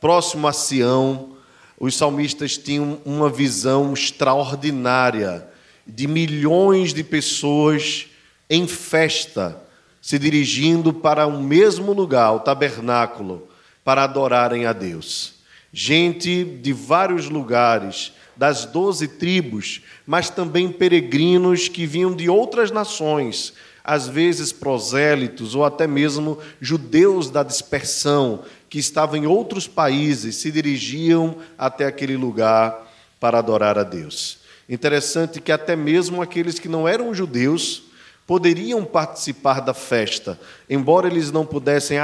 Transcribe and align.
próximo 0.00 0.48
a 0.48 0.52
Sião, 0.52 1.35
os 1.78 1.96
salmistas 1.96 2.56
tinham 2.56 3.00
uma 3.04 3.28
visão 3.28 3.92
extraordinária 3.92 5.46
de 5.86 6.06
milhões 6.06 6.92
de 6.94 7.04
pessoas 7.04 8.06
em 8.48 8.66
festa, 8.66 9.62
se 10.00 10.18
dirigindo 10.18 10.92
para 10.92 11.26
o 11.26 11.42
mesmo 11.42 11.92
lugar, 11.92 12.32
o 12.32 12.40
tabernáculo, 12.40 13.48
para 13.84 14.04
adorarem 14.04 14.66
a 14.66 14.72
Deus. 14.72 15.34
Gente 15.72 16.44
de 16.44 16.72
vários 16.72 17.28
lugares, 17.28 18.12
das 18.36 18.64
doze 18.64 19.08
tribos, 19.08 19.82
mas 20.06 20.30
também 20.30 20.70
peregrinos 20.70 21.68
que 21.68 21.86
vinham 21.86 22.14
de 22.14 22.28
outras 22.28 22.70
nações, 22.70 23.52
às 23.82 24.08
vezes 24.08 24.52
prosélitos 24.52 25.54
ou 25.54 25.64
até 25.64 25.86
mesmo 25.86 26.38
judeus 26.60 27.30
da 27.30 27.42
dispersão, 27.42 28.42
que 28.76 28.80
estavam 28.80 29.16
em 29.16 29.26
outros 29.26 29.66
países 29.66 30.36
se 30.36 30.52
dirigiam 30.52 31.36
até 31.56 31.86
aquele 31.86 32.14
lugar 32.14 32.86
para 33.18 33.38
adorar 33.38 33.78
a 33.78 33.82
Deus. 33.82 34.40
Interessante 34.68 35.40
que 35.40 35.50
até 35.50 35.74
mesmo 35.74 36.20
aqueles 36.20 36.58
que 36.58 36.68
não 36.68 36.86
eram 36.86 37.14
judeus 37.14 37.84
poderiam 38.26 38.84
participar 38.84 39.60
da 39.60 39.72
festa, 39.72 40.38
embora 40.68 41.06
eles 41.06 41.32
não 41.32 41.46
pudessem 41.46 41.96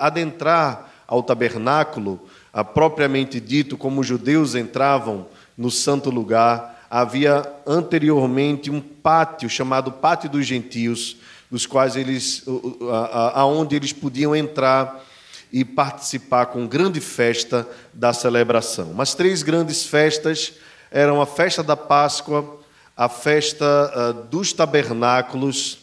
adentrar 0.00 0.92
ao 1.06 1.22
tabernáculo, 1.22 2.18
propriamente 2.74 3.38
dito, 3.38 3.76
como 3.76 4.00
os 4.00 4.06
judeus 4.08 4.56
entravam 4.56 5.28
no 5.56 5.70
santo 5.70 6.10
lugar, 6.10 6.88
havia 6.90 7.48
anteriormente 7.64 8.68
um 8.68 8.80
pátio 8.80 9.48
chamado 9.48 9.92
Pátio 9.92 10.28
dos 10.28 10.44
Gentios, 10.44 11.18
dos 11.48 11.66
quais 11.66 11.94
eles, 11.94 12.42
aonde 13.32 13.76
eles 13.76 13.92
podiam 13.92 14.34
entrar 14.34 15.06
e 15.52 15.64
participar 15.64 16.46
com 16.46 16.66
grande 16.66 17.00
festa 17.00 17.66
da 17.92 18.12
celebração. 18.12 18.92
Mas 18.94 19.14
três 19.14 19.42
grandes 19.42 19.84
festas 19.84 20.54
eram 20.90 21.20
a 21.20 21.26
festa 21.26 21.62
da 21.62 21.76
Páscoa, 21.76 22.60
a 22.96 23.08
festa 23.08 23.64
uh, 23.64 24.12
dos 24.24 24.52
tabernáculos 24.52 25.78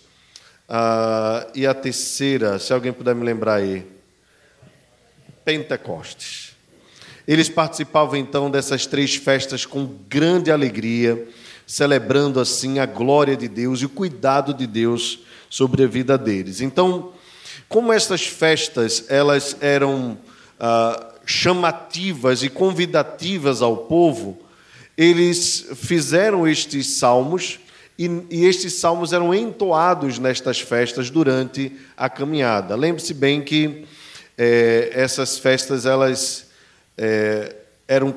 uh, 0.69 1.49
e 1.53 1.65
a 1.67 1.73
terceira, 1.73 2.57
se 2.59 2.73
alguém 2.73 2.91
puder 2.91 3.13
me 3.13 3.23
lembrar 3.23 3.55
aí, 3.55 3.85
Pentecostes. 5.45 6.53
Eles 7.27 7.47
participavam 7.47 8.17
então 8.17 8.49
dessas 8.49 8.85
três 8.85 9.15
festas 9.15 9.65
com 9.65 9.85
grande 10.09 10.51
alegria, 10.51 11.27
celebrando 11.65 12.39
assim 12.39 12.79
a 12.79 12.85
glória 12.85 13.37
de 13.37 13.47
Deus 13.47 13.81
e 13.81 13.85
o 13.85 13.89
cuidado 13.89 14.53
de 14.53 14.67
Deus 14.67 15.19
sobre 15.49 15.83
a 15.83 15.87
vida 15.87 16.17
deles. 16.17 16.59
Então, 16.59 17.13
como 17.67 17.93
essas 17.93 18.25
festas 18.25 19.05
elas 19.09 19.55
eram 19.61 20.17
ah, 20.59 21.13
chamativas 21.25 22.43
e 22.43 22.49
convidativas 22.49 23.61
ao 23.61 23.77
povo, 23.77 24.39
eles 24.97 25.67
fizeram 25.75 26.47
estes 26.47 26.87
salmos 26.97 27.59
e, 27.97 28.09
e 28.29 28.45
estes 28.45 28.73
salmos 28.73 29.13
eram 29.13 29.33
entoados 29.33 30.19
nestas 30.19 30.59
festas 30.59 31.09
durante 31.09 31.71
a 31.95 32.09
caminhada. 32.09 32.75
Lembre-se 32.75 33.13
bem 33.13 33.41
que 33.41 33.85
é, 34.37 34.91
essas 34.93 35.37
festas 35.37 35.85
elas 35.85 36.47
é, 36.97 37.55
eram 37.87 38.15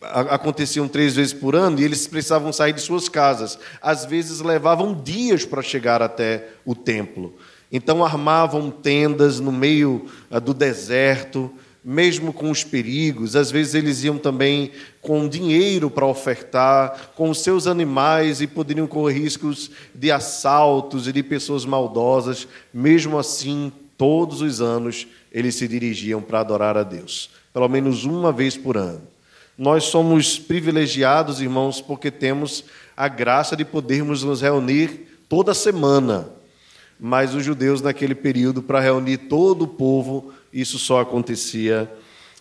aconteciam 0.00 0.86
três 0.86 1.16
vezes 1.16 1.32
por 1.32 1.56
ano 1.56 1.80
e 1.80 1.84
eles 1.84 2.06
precisavam 2.06 2.52
sair 2.52 2.72
de 2.72 2.80
suas 2.80 3.08
casas. 3.08 3.58
Às 3.82 4.04
vezes 4.04 4.40
levavam 4.40 4.94
dias 4.94 5.44
para 5.44 5.62
chegar 5.62 6.00
até 6.00 6.48
o 6.64 6.74
templo. 6.74 7.36
Então 7.70 8.04
armavam 8.04 8.70
tendas 8.70 9.40
no 9.40 9.50
meio 9.50 10.06
ah, 10.30 10.38
do 10.38 10.54
deserto, 10.54 11.50
mesmo 11.84 12.32
com 12.32 12.50
os 12.50 12.64
perigos. 12.64 13.36
Às 13.36 13.50
vezes 13.50 13.74
eles 13.74 14.02
iam 14.02 14.18
também 14.18 14.72
com 15.00 15.28
dinheiro 15.28 15.88
para 15.88 16.06
ofertar, 16.06 17.12
com 17.14 17.30
os 17.30 17.40
seus 17.40 17.66
animais 17.66 18.40
e 18.40 18.46
poderiam 18.46 18.86
correr 18.86 19.20
riscos 19.20 19.70
de 19.94 20.10
assaltos 20.10 21.06
e 21.06 21.12
de 21.12 21.22
pessoas 21.22 21.64
maldosas. 21.64 22.48
Mesmo 22.72 23.18
assim, 23.18 23.72
todos 23.96 24.40
os 24.40 24.60
anos 24.60 25.06
eles 25.32 25.54
se 25.54 25.68
dirigiam 25.68 26.20
para 26.20 26.40
adorar 26.40 26.76
a 26.76 26.82
Deus, 26.82 27.30
pelo 27.52 27.68
menos 27.68 28.04
uma 28.04 28.32
vez 28.32 28.56
por 28.56 28.76
ano. 28.76 29.02
Nós 29.56 29.84
somos 29.84 30.38
privilegiados, 30.38 31.40
irmãos, 31.40 31.80
porque 31.80 32.10
temos 32.10 32.64
a 32.96 33.08
graça 33.08 33.56
de 33.56 33.64
podermos 33.64 34.22
nos 34.22 34.42
reunir 34.42 35.06
toda 35.28 35.54
semana 35.54 36.35
mas 36.98 37.34
os 37.34 37.44
judeus, 37.44 37.82
naquele 37.82 38.14
período, 38.14 38.62
para 38.62 38.80
reunir 38.80 39.18
todo 39.18 39.62
o 39.62 39.68
povo, 39.68 40.32
isso 40.52 40.78
só 40.78 41.00
acontecia 41.00 41.90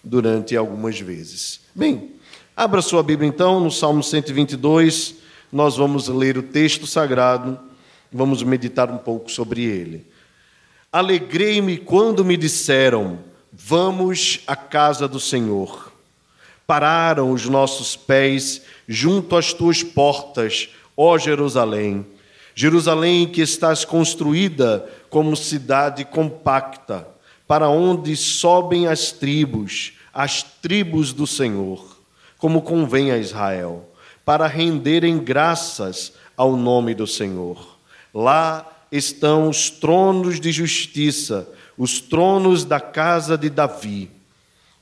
durante 0.03 0.55
algumas 0.55 0.99
vezes. 0.99 1.61
Bem, 1.73 2.11
abra 2.55 2.81
sua 2.81 3.03
Bíblia 3.03 3.27
então, 3.27 3.59
no 3.59 3.71
Salmo 3.71 4.01
122, 4.01 5.15
nós 5.51 5.75
vamos 5.75 6.07
ler 6.07 6.37
o 6.37 6.43
texto 6.43 6.87
sagrado, 6.87 7.59
vamos 8.11 8.43
meditar 8.43 8.89
um 8.89 8.97
pouco 8.97 9.29
sobre 9.31 9.63
ele. 9.63 10.05
Alegrei-me 10.91 11.77
quando 11.77 12.23
me 12.23 12.37
disseram: 12.37 13.19
Vamos 13.51 14.41
à 14.47 14.55
casa 14.55 15.07
do 15.07 15.19
Senhor. 15.19 15.91
Pararam 16.65 17.31
os 17.31 17.45
nossos 17.45 17.95
pés 17.95 18.61
junto 18.87 19.35
às 19.35 19.53
tuas 19.53 19.83
portas, 19.83 20.69
ó 20.95 21.17
Jerusalém. 21.17 22.05
Jerusalém 22.55 23.27
que 23.27 23.41
estás 23.41 23.83
construída 23.83 24.89
como 25.09 25.35
cidade 25.35 26.05
compacta, 26.05 27.05
para 27.45 27.67
onde 27.67 28.15
sobem 28.15 28.87
as 28.87 29.11
tribos, 29.11 29.91
as 30.13 30.41
tribos 30.41 31.11
do 31.11 31.27
Senhor, 31.27 31.97
como 32.37 32.61
convém 32.61 33.11
a 33.11 33.17
Israel, 33.17 33.89
para 34.23 34.47
renderem 34.47 35.19
graças 35.19 36.13
ao 36.37 36.55
nome 36.55 36.95
do 36.95 37.05
Senhor. 37.05 37.77
Lá 38.13 38.65
estão 38.89 39.49
os 39.49 39.69
tronos 39.69 40.39
de 40.39 40.51
justiça, 40.51 41.47
os 41.77 41.99
tronos 41.99 42.63
da 42.63 42.79
casa 42.79 43.37
de 43.37 43.49
Davi. 43.49 44.09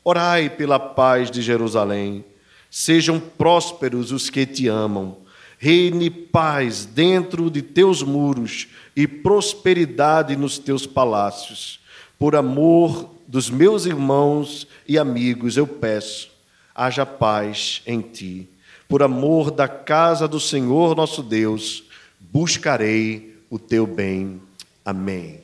Orai 0.03 0.49
pela 0.49 0.79
paz 0.79 1.31
de 1.31 1.41
Jerusalém. 1.41 2.23
Sejam 2.69 3.19
prósperos 3.19 4.11
os 4.11 4.29
que 4.29 4.45
te 4.45 4.67
amam. 4.67 5.22
Reine 5.63 6.09
paz 6.09 6.85
dentro 6.85 7.49
de 7.49 7.61
teus 7.61 8.03
muros 8.03 8.67
e 8.93 9.07
prosperidade 9.07 10.35
nos 10.35 10.59
teus 10.59 10.85
palácios. 10.85 11.79
Por 12.19 12.35
amor 12.35 13.09
dos 13.25 13.49
meus 13.49 13.85
irmãos 13.85 14.67
e 14.85 14.97
amigos, 14.97 15.55
eu 15.55 15.65
peço, 15.65 16.29
haja 16.75 17.05
paz 17.05 17.81
em 17.87 18.01
ti. 18.01 18.49
Por 18.89 19.01
amor 19.01 19.51
da 19.51 19.65
casa 19.69 20.27
do 20.27 20.37
Senhor 20.37 20.97
nosso 20.97 21.23
Deus, 21.23 21.85
buscarei 22.19 23.37
o 23.49 23.57
teu 23.57 23.87
bem. 23.87 24.41
Amém. 24.83 25.39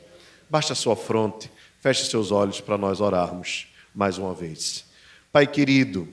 Baixe 0.50 0.74
a 0.74 0.76
sua 0.76 0.98
fronte, 0.98 1.50
feche 1.80 2.04
seus 2.04 2.30
olhos 2.30 2.60
para 2.60 2.78
nós 2.78 3.00
orarmos 3.00 3.68
mais 3.96 4.18
uma 4.18 4.34
vez. 4.34 4.84
Pai 5.32 5.48
querido, 5.48 6.10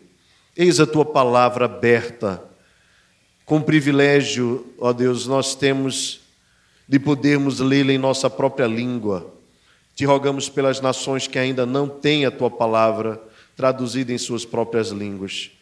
eis 0.56 0.78
a 0.78 0.86
tua 0.86 1.04
palavra 1.04 1.64
aberta. 1.64 2.54
Com 3.46 3.62
privilégio, 3.62 4.66
ó 4.76 4.92
Deus, 4.92 5.28
nós 5.28 5.54
temos 5.54 6.18
de 6.88 6.98
podermos 6.98 7.60
lê-la 7.60 7.92
em 7.92 7.98
nossa 7.98 8.28
própria 8.28 8.66
língua. 8.66 9.32
Te 9.94 10.04
rogamos 10.04 10.48
pelas 10.48 10.80
nações 10.80 11.28
que 11.28 11.38
ainda 11.38 11.64
não 11.64 11.88
têm 11.88 12.26
a 12.26 12.30
tua 12.32 12.50
palavra 12.50 13.22
traduzida 13.56 14.12
em 14.12 14.18
suas 14.18 14.44
próprias 14.44 14.88
línguas. 14.88 15.52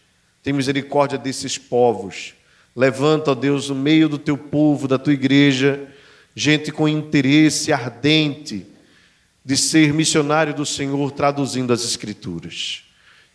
Tem 0.43 0.51
misericórdia 0.51 1.19
desses 1.19 1.59
povos. 1.59 2.33
Levanta, 2.75 3.33
ó 3.33 3.35
Deus, 3.35 3.69
no 3.69 3.75
meio 3.75 4.09
do 4.09 4.17
teu 4.17 4.39
povo, 4.39 4.89
da 4.89 4.99
tua 4.99 5.13
igreja, 5.13 5.87
gente 6.35 6.73
com 6.73 6.89
interesse 6.89 7.71
ardente 7.71 8.67
de 9.45 9.59
ser 9.59 9.93
missionário 9.93 10.55
do 10.55 10.65
Senhor 10.65 11.13
traduzindo 11.13 11.71
as 11.71 11.85
Escrituras. 11.85 12.83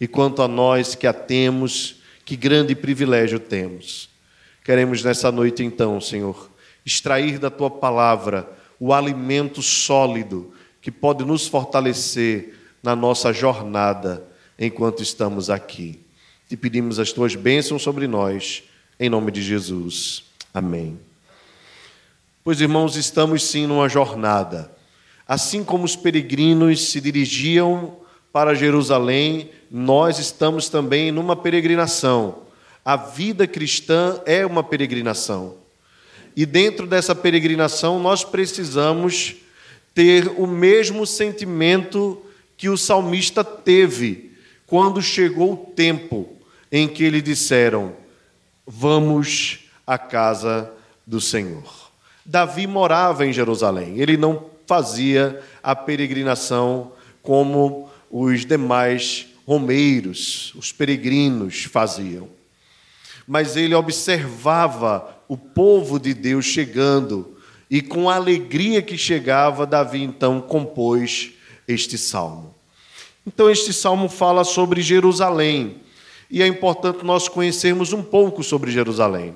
E 0.01 0.07
quanto 0.07 0.41
a 0.41 0.47
nós 0.47 0.95
que 0.95 1.05
a 1.05 1.13
temos, 1.13 1.97
que 2.25 2.35
grande 2.35 2.73
privilégio 2.73 3.39
temos. 3.39 4.09
Queremos 4.63 5.03
nessa 5.03 5.31
noite, 5.31 5.63
então, 5.63 5.99
Senhor, 5.99 6.49
extrair 6.85 7.39
da 7.39 7.49
tua 7.49 7.69
palavra 7.69 8.49
o 8.79 8.93
alimento 8.93 9.61
sólido 9.61 10.53
que 10.81 10.91
pode 10.91 11.25
nos 11.25 11.47
fortalecer 11.47 12.55
na 12.81 12.95
nossa 12.95 13.33
jornada 13.33 14.23
enquanto 14.57 15.03
estamos 15.03 15.49
aqui. 15.49 15.99
Te 16.47 16.55
pedimos 16.55 16.99
as 16.99 17.11
tuas 17.11 17.35
bênçãos 17.35 17.81
sobre 17.81 18.07
nós, 18.07 18.63
em 18.99 19.09
nome 19.09 19.31
de 19.31 19.41
Jesus. 19.41 20.23
Amém. 20.53 20.99
Pois, 22.43 22.61
irmãos, 22.61 22.95
estamos 22.95 23.43
sim 23.43 23.67
numa 23.67 23.87
jornada. 23.87 24.71
Assim 25.27 25.63
como 25.63 25.83
os 25.83 25.95
peregrinos 25.95 26.89
se 26.89 26.99
dirigiam 26.99 27.97
para 28.33 28.55
Jerusalém, 28.55 29.51
nós 29.69 30.17
estamos 30.17 30.69
também 30.69 31.11
numa 31.11 31.35
peregrinação. 31.35 32.48
A 32.83 32.95
vida 32.95 33.45
cristã 33.45 34.21
é 34.25 34.45
uma 34.45 34.63
peregrinação. 34.63 35.57
E 36.35 36.45
dentro 36.45 36.87
dessa 36.87 37.13
peregrinação, 37.13 37.99
nós 37.99 38.23
precisamos 38.23 39.35
ter 39.93 40.27
o 40.37 40.47
mesmo 40.47 41.05
sentimento 41.05 42.21
que 42.55 42.69
o 42.69 42.77
salmista 42.77 43.43
teve 43.43 44.31
quando 44.65 45.01
chegou 45.01 45.53
o 45.53 45.73
tempo 45.73 46.29
em 46.71 46.87
que 46.87 47.09
lhe 47.09 47.21
disseram: 47.21 47.93
Vamos 48.65 49.65
à 49.85 49.97
casa 49.97 50.71
do 51.05 51.19
Senhor. 51.19 51.91
Davi 52.25 52.67
morava 52.67 53.25
em 53.25 53.33
Jerusalém, 53.33 53.99
ele 53.99 54.15
não 54.15 54.45
fazia 54.67 55.41
a 55.63 55.75
peregrinação 55.75 56.91
como 57.23 57.89
os 58.09 58.45
demais 58.45 59.27
romeiros, 59.45 60.53
os 60.55 60.71
peregrinos 60.71 61.63
faziam. 61.63 62.38
Mas 63.29 63.55
ele 63.55 63.75
observava 63.75 65.15
o 65.27 65.37
povo 65.37 65.99
de 65.99 66.15
Deus 66.15 66.45
chegando, 66.45 67.37
e 67.69 67.79
com 67.79 68.09
a 68.09 68.15
alegria 68.15 68.81
que 68.81 68.97
chegava, 68.97 69.67
Davi 69.67 70.01
então 70.01 70.41
compôs 70.41 71.33
este 71.67 71.95
salmo. 71.95 72.55
Então, 73.27 73.47
este 73.47 73.71
salmo 73.71 74.09
fala 74.09 74.43
sobre 74.43 74.81
Jerusalém, 74.81 75.75
e 76.31 76.41
é 76.41 76.47
importante 76.47 77.05
nós 77.05 77.27
conhecermos 77.27 77.93
um 77.93 78.01
pouco 78.01 78.43
sobre 78.43 78.71
Jerusalém. 78.71 79.35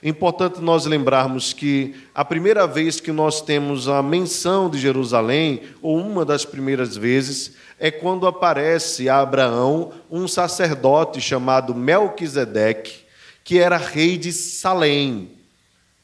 É 0.00 0.08
importante 0.08 0.60
nós 0.60 0.86
lembrarmos 0.86 1.52
que 1.52 1.96
a 2.14 2.24
primeira 2.24 2.64
vez 2.64 3.00
que 3.00 3.10
nós 3.10 3.40
temos 3.40 3.88
a 3.88 4.00
menção 4.00 4.70
de 4.70 4.78
Jerusalém, 4.78 5.62
ou 5.82 5.98
uma 5.98 6.24
das 6.24 6.44
primeiras 6.44 6.96
vezes, 6.96 7.54
é 7.76 7.90
quando 7.90 8.24
aparece 8.24 9.08
a 9.08 9.18
Abraão 9.18 9.90
um 10.08 10.28
sacerdote 10.28 11.20
chamado 11.20 11.74
Melquisedeque, 11.74 13.01
que 13.44 13.58
era 13.58 13.76
rei 13.76 14.16
de 14.16 14.32
Salém. 14.32 15.30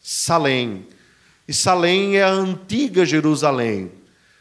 Salém. 0.01 0.87
E 1.47 1.53
Salém 1.53 2.17
é 2.17 2.23
a 2.23 2.31
antiga 2.31 3.05
Jerusalém. 3.05 3.93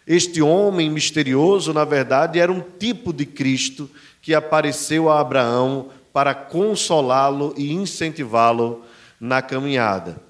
Este 0.06 0.42
homem 0.42 0.90
misterioso, 0.90 1.74
na 1.74 1.84
verdade, 1.84 2.40
era 2.40 2.52
um 2.52 2.62
tipo 2.62 3.12
de 3.12 3.26
Cristo 3.26 3.90
que 4.22 4.34
apareceu 4.34 5.10
a 5.10 5.20
Abraão 5.20 5.90
para 6.14 6.34
consolá-lo 6.34 7.54
e 7.58 7.74
incentivá-lo 7.74 8.84
na 9.20 9.42
caminhada. 9.42 10.22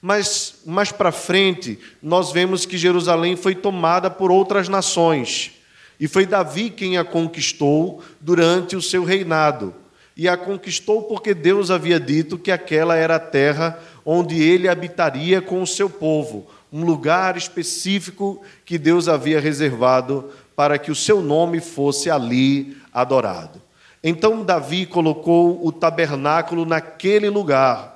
Mas 0.00 0.60
mais 0.66 0.90
para 0.90 1.12
frente, 1.12 1.78
nós 2.02 2.32
vemos 2.32 2.66
que 2.66 2.76
Jerusalém 2.76 3.36
foi 3.36 3.54
tomada 3.54 4.10
por 4.10 4.32
outras 4.32 4.68
nações. 4.68 5.52
E 6.00 6.08
foi 6.08 6.26
Davi 6.26 6.70
quem 6.70 6.98
a 6.98 7.04
conquistou 7.04 8.02
durante 8.20 8.74
o 8.74 8.82
seu 8.82 9.04
reinado. 9.04 9.72
E 10.16 10.28
a 10.28 10.36
conquistou 10.36 11.02
porque 11.04 11.34
Deus 11.34 11.70
havia 11.70 11.98
dito 11.98 12.38
que 12.38 12.50
aquela 12.50 12.96
era 12.96 13.16
a 13.16 13.20
terra 13.20 13.78
onde 14.04 14.42
ele 14.42 14.68
habitaria 14.68 15.40
com 15.40 15.62
o 15.62 15.66
seu 15.66 15.88
povo, 15.88 16.46
um 16.72 16.84
lugar 16.84 17.36
específico 17.36 18.42
que 18.64 18.78
Deus 18.78 19.08
havia 19.08 19.40
reservado 19.40 20.30
para 20.54 20.78
que 20.78 20.90
o 20.90 20.94
seu 20.94 21.22
nome 21.22 21.60
fosse 21.60 22.10
ali 22.10 22.76
adorado. 22.92 23.60
Então 24.02 24.44
Davi 24.44 24.84
colocou 24.84 25.64
o 25.64 25.72
tabernáculo 25.72 26.64
naquele 26.64 27.30
lugar 27.30 27.92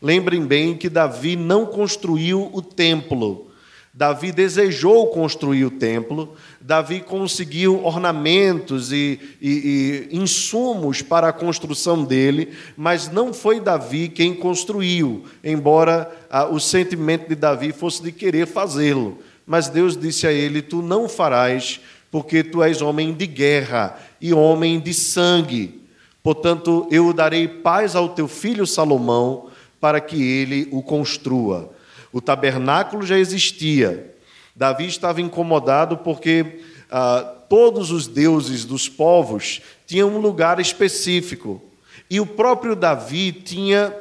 Lembrem 0.00 0.46
bem 0.46 0.76
que 0.76 0.88
Davi 0.88 1.34
não 1.34 1.66
construiu 1.66 2.50
o 2.52 2.62
templo. 2.62 3.50
Davi 3.92 4.30
desejou 4.30 5.08
construir 5.08 5.64
o 5.64 5.72
templo, 5.72 6.36
Davi 6.68 7.00
conseguiu 7.00 7.82
ornamentos 7.82 8.92
e, 8.92 9.18
e, 9.40 10.06
e, 10.12 10.18
insumos 10.18 11.00
para 11.00 11.28
a 11.28 11.32
construção 11.32 12.04
dele, 12.04 12.50
mas 12.76 13.10
não 13.10 13.32
foi 13.32 13.58
Davi 13.58 14.10
quem 14.10 14.34
construiu, 14.34 15.24
embora 15.42 16.14
ah, 16.28 16.44
o 16.44 16.60
sentimento 16.60 17.26
de 17.26 17.34
Davi 17.34 17.72
fosse 17.72 18.02
de 18.02 18.12
querer 18.12 18.46
fazê-lo. 18.46 19.16
Mas 19.46 19.70
Deus 19.70 19.96
disse 19.96 20.26
a 20.26 20.30
ele: 20.30 20.60
Tu 20.60 20.82
não 20.82 21.08
farás, 21.08 21.80
porque 22.10 22.44
tu 22.44 22.62
és 22.62 22.82
homem 22.82 23.14
de 23.14 23.26
guerra 23.26 23.98
e 24.20 24.34
homem 24.34 24.78
de 24.78 24.92
sangue. 24.92 25.80
Portanto, 26.22 26.86
eu 26.90 27.14
darei 27.14 27.48
paz 27.48 27.96
ao 27.96 28.10
teu 28.10 28.28
filho 28.28 28.66
Salomão 28.66 29.48
para 29.80 30.02
que 30.02 30.22
ele 30.22 30.68
o 30.70 30.82
construa. 30.82 31.72
O 32.12 32.20
tabernáculo 32.20 33.06
já 33.06 33.18
existia. 33.18 34.17
Davi 34.58 34.88
estava 34.88 35.20
incomodado 35.20 35.98
porque 35.98 36.62
ah, 36.90 37.20
todos 37.48 37.92
os 37.92 38.08
deuses 38.08 38.64
dos 38.64 38.88
povos 38.88 39.62
tinham 39.86 40.08
um 40.08 40.18
lugar 40.18 40.58
específico. 40.58 41.62
E 42.10 42.18
o 42.18 42.26
próprio 42.26 42.74
Davi 42.74 43.30
tinha 43.30 43.94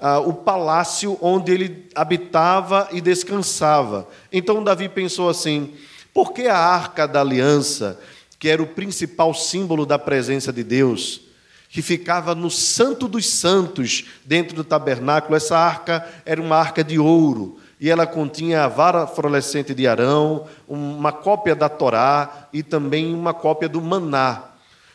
ah, 0.00 0.18
o 0.18 0.32
palácio 0.32 1.18
onde 1.20 1.52
ele 1.52 1.90
habitava 1.94 2.88
e 2.90 3.02
descansava. 3.02 4.08
Então 4.32 4.64
Davi 4.64 4.88
pensou 4.88 5.28
assim: 5.28 5.74
por 6.14 6.32
que 6.32 6.46
a 6.46 6.56
arca 6.56 7.06
da 7.06 7.20
aliança, 7.20 8.00
que 8.38 8.48
era 8.48 8.62
o 8.62 8.66
principal 8.66 9.34
símbolo 9.34 9.84
da 9.84 9.98
presença 9.98 10.50
de 10.50 10.64
Deus, 10.64 11.20
que 11.68 11.82
ficava 11.82 12.34
no 12.34 12.50
Santo 12.50 13.06
dos 13.06 13.26
Santos, 13.26 14.06
dentro 14.24 14.56
do 14.56 14.64
tabernáculo. 14.64 15.36
Essa 15.36 15.58
arca 15.58 16.08
era 16.24 16.40
uma 16.40 16.56
arca 16.56 16.82
de 16.82 16.98
ouro, 16.98 17.58
e 17.80 17.90
ela 17.90 18.06
continha 18.06 18.64
a 18.64 18.68
vara 18.68 19.06
florescente 19.06 19.74
de 19.74 19.86
Arão, 19.86 20.46
uma 20.66 21.12
cópia 21.12 21.54
da 21.54 21.68
Torá 21.68 22.48
e 22.52 22.62
também 22.62 23.14
uma 23.14 23.32
cópia 23.32 23.68
do 23.68 23.80
Maná. 23.80 24.44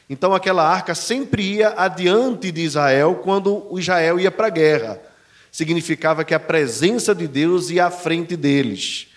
Então 0.09 0.35
aquela 0.35 0.67
arca 0.67 0.93
sempre 0.93 1.55
ia 1.55 1.73
adiante 1.77 2.51
de 2.51 2.61
Israel 2.61 3.21
quando 3.23 3.67
Israel 3.77 4.19
ia 4.19 4.31
para 4.31 4.47
a 4.47 4.51
guerra. 4.51 5.01
Significava 5.51 6.23
que 6.23 6.33
a 6.33 6.39
presença 6.39 7.15
de 7.15 7.27
Deus 7.27 7.69
ia 7.69 7.85
à 7.85 7.91
frente 7.91 8.35
deles. 8.35 9.07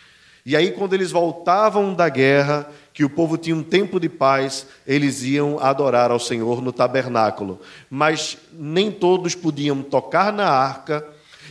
E 0.44 0.54
aí, 0.54 0.70
quando 0.70 0.92
eles 0.92 1.10
voltavam 1.10 1.92
da 1.92 2.08
guerra, 2.08 2.70
que 2.92 3.04
o 3.04 3.10
povo 3.10 3.36
tinha 3.36 3.56
um 3.56 3.64
tempo 3.64 3.98
de 3.98 4.08
paz, 4.08 4.64
eles 4.86 5.24
iam 5.24 5.58
adorar 5.58 6.12
ao 6.12 6.20
Senhor 6.20 6.62
no 6.62 6.72
tabernáculo. 6.72 7.60
Mas 7.90 8.38
nem 8.52 8.92
todos 8.92 9.34
podiam 9.34 9.82
tocar 9.82 10.32
na 10.32 10.48
arca, 10.48 11.04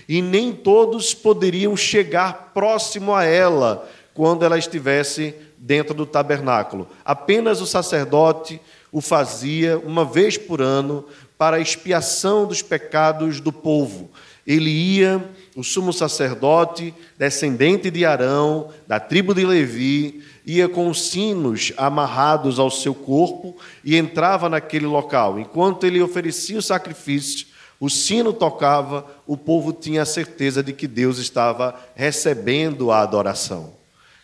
e 0.08 0.22
nem 0.22 0.54
todos 0.54 1.14
poderiam 1.14 1.76
chegar 1.76 2.52
próximo 2.54 3.14
a 3.14 3.24
ela 3.24 3.90
quando 4.14 4.46
ela 4.46 4.58
estivesse 4.58 5.36
dentro 5.58 5.94
do 5.94 6.06
tabernáculo. 6.06 6.88
Apenas 7.04 7.62
o 7.62 7.66
sacerdote 7.66 8.62
o 8.92 9.02
fazia 9.02 9.78
uma 9.80 10.06
vez 10.06 10.38
por 10.38 10.62
ano 10.62 11.06
para 11.38 11.58
a 11.58 11.60
expiação 11.60 12.48
dos 12.48 12.62
pecados 12.62 13.42
do 13.42 13.52
povo. 13.52 14.10
Ele 14.48 14.70
ia, 14.70 15.28
o 15.56 15.64
sumo 15.64 15.92
sacerdote, 15.92 16.94
descendente 17.18 17.90
de 17.90 18.06
Arão, 18.06 18.70
da 18.88 19.00
tribo 19.00 19.34
de 19.34 19.44
Levi, 19.44 20.24
ia 20.46 20.70
com 20.70 20.94
sinos 20.94 21.74
amarrados 21.76 22.60
ao 22.60 22.70
seu 22.70 22.94
corpo 22.94 23.58
e 23.84 23.98
entrava 23.98 24.48
naquele 24.48 24.86
local. 24.86 25.40
Enquanto 25.40 25.86
ele 25.86 26.02
oferecia 26.02 26.60
o 26.60 26.62
sacrifício, 26.62 27.48
o 27.80 27.90
sino 27.90 28.32
tocava, 28.32 29.06
o 29.28 29.36
povo 29.36 29.74
tinha 29.74 30.02
a 30.02 30.06
certeza 30.06 30.64
de 30.64 30.74
que 30.74 30.88
Deus 30.88 31.18
estava 31.18 31.80
recebendo 31.96 32.92
a 32.92 33.02
adoração. 33.02 33.74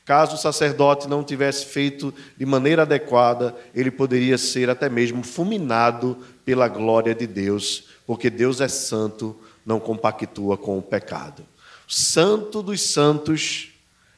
Caso 0.05 0.36
o 0.36 0.39
sacerdote 0.39 1.08
não 1.08 1.24
tivesse 1.24 1.65
feito 1.65 2.13
de 2.38 2.46
maneira 2.46 2.81
adequada, 2.81 3.55
ele 3.74 3.91
poderia 3.91 4.38
ser 4.38 4.70
até 4.70 4.89
mesmo 4.89 5.24
fulminado 5.24 6.17
pela 6.43 6.67
glória 6.67 7.13
de 7.13 7.27
Deus, 7.27 7.86
porque 8.05 8.29
Deus 8.29 8.62
é 8.62 8.67
santo, 8.67 9.36
não 9.65 9.79
compactua 9.79 10.58
com 10.58 10.77
o 10.77 10.81
pecado. 10.81 11.46
Santo 11.88 12.63
dos 12.63 12.81
santos 12.81 13.70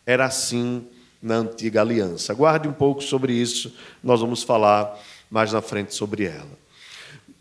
era 0.05 0.25
assim 0.25 0.87
na 1.21 1.35
antiga 1.37 1.81
aliança. 1.81 2.33
Guarde 2.33 2.67
um 2.67 2.73
pouco 2.73 3.01
sobre 3.01 3.33
isso, 3.33 3.73
nós 4.03 4.21
vamos 4.21 4.43
falar 4.43 4.97
mais 5.29 5.51
na 5.51 5.61
frente 5.61 5.93
sobre 5.93 6.25
ela. 6.25 6.63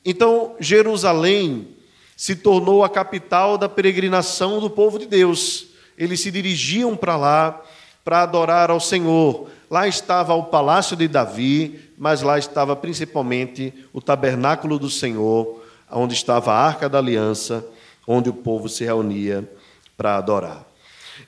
Então, 0.04 0.56
Jerusalém 0.58 1.68
se 2.16 2.36
tornou 2.36 2.84
a 2.84 2.88
capital 2.88 3.58
da 3.58 3.68
peregrinação 3.68 4.60
do 4.60 4.70
povo 4.70 4.98
de 4.98 5.06
Deus. 5.06 5.66
Eles 5.96 6.20
se 6.20 6.30
dirigiam 6.30 6.96
para 6.96 7.16
lá 7.16 7.62
para 8.04 8.22
adorar 8.22 8.70
ao 8.70 8.80
Senhor. 8.80 9.48
Lá 9.70 9.86
estava 9.86 10.34
o 10.34 10.44
palácio 10.44 10.96
de 10.96 11.08
Davi, 11.08 11.80
mas 11.96 12.22
lá 12.22 12.38
estava 12.38 12.74
principalmente 12.74 13.72
o 13.92 14.00
tabernáculo 14.00 14.78
do 14.78 14.90
Senhor, 14.90 15.62
onde 15.90 16.14
estava 16.14 16.52
a 16.52 16.58
arca 16.58 16.88
da 16.88 16.98
aliança, 16.98 17.64
onde 18.06 18.28
o 18.28 18.34
povo 18.34 18.68
se 18.68 18.84
reunia 18.84 19.48
para 19.96 20.16
adorar. 20.16 20.66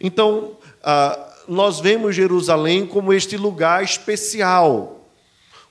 Então, 0.00 0.52
ah, 0.82 1.18
nós 1.46 1.78
vemos 1.80 2.16
Jerusalém 2.16 2.86
como 2.86 3.12
este 3.12 3.36
lugar 3.36 3.82
especial, 3.84 5.08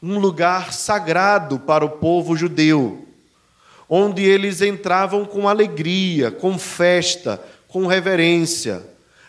um 0.02 0.20
lugar 0.20 0.74
sagrado 0.74 1.60
para 1.60 1.86
o 1.86 1.90
povo 1.90 2.36
judeu 2.36 3.08
onde 3.96 4.24
eles 4.24 4.60
entravam 4.60 5.24
com 5.24 5.48
alegria, 5.48 6.32
com 6.32 6.58
festa, 6.58 7.40
com 7.68 7.86
reverência. 7.86 8.82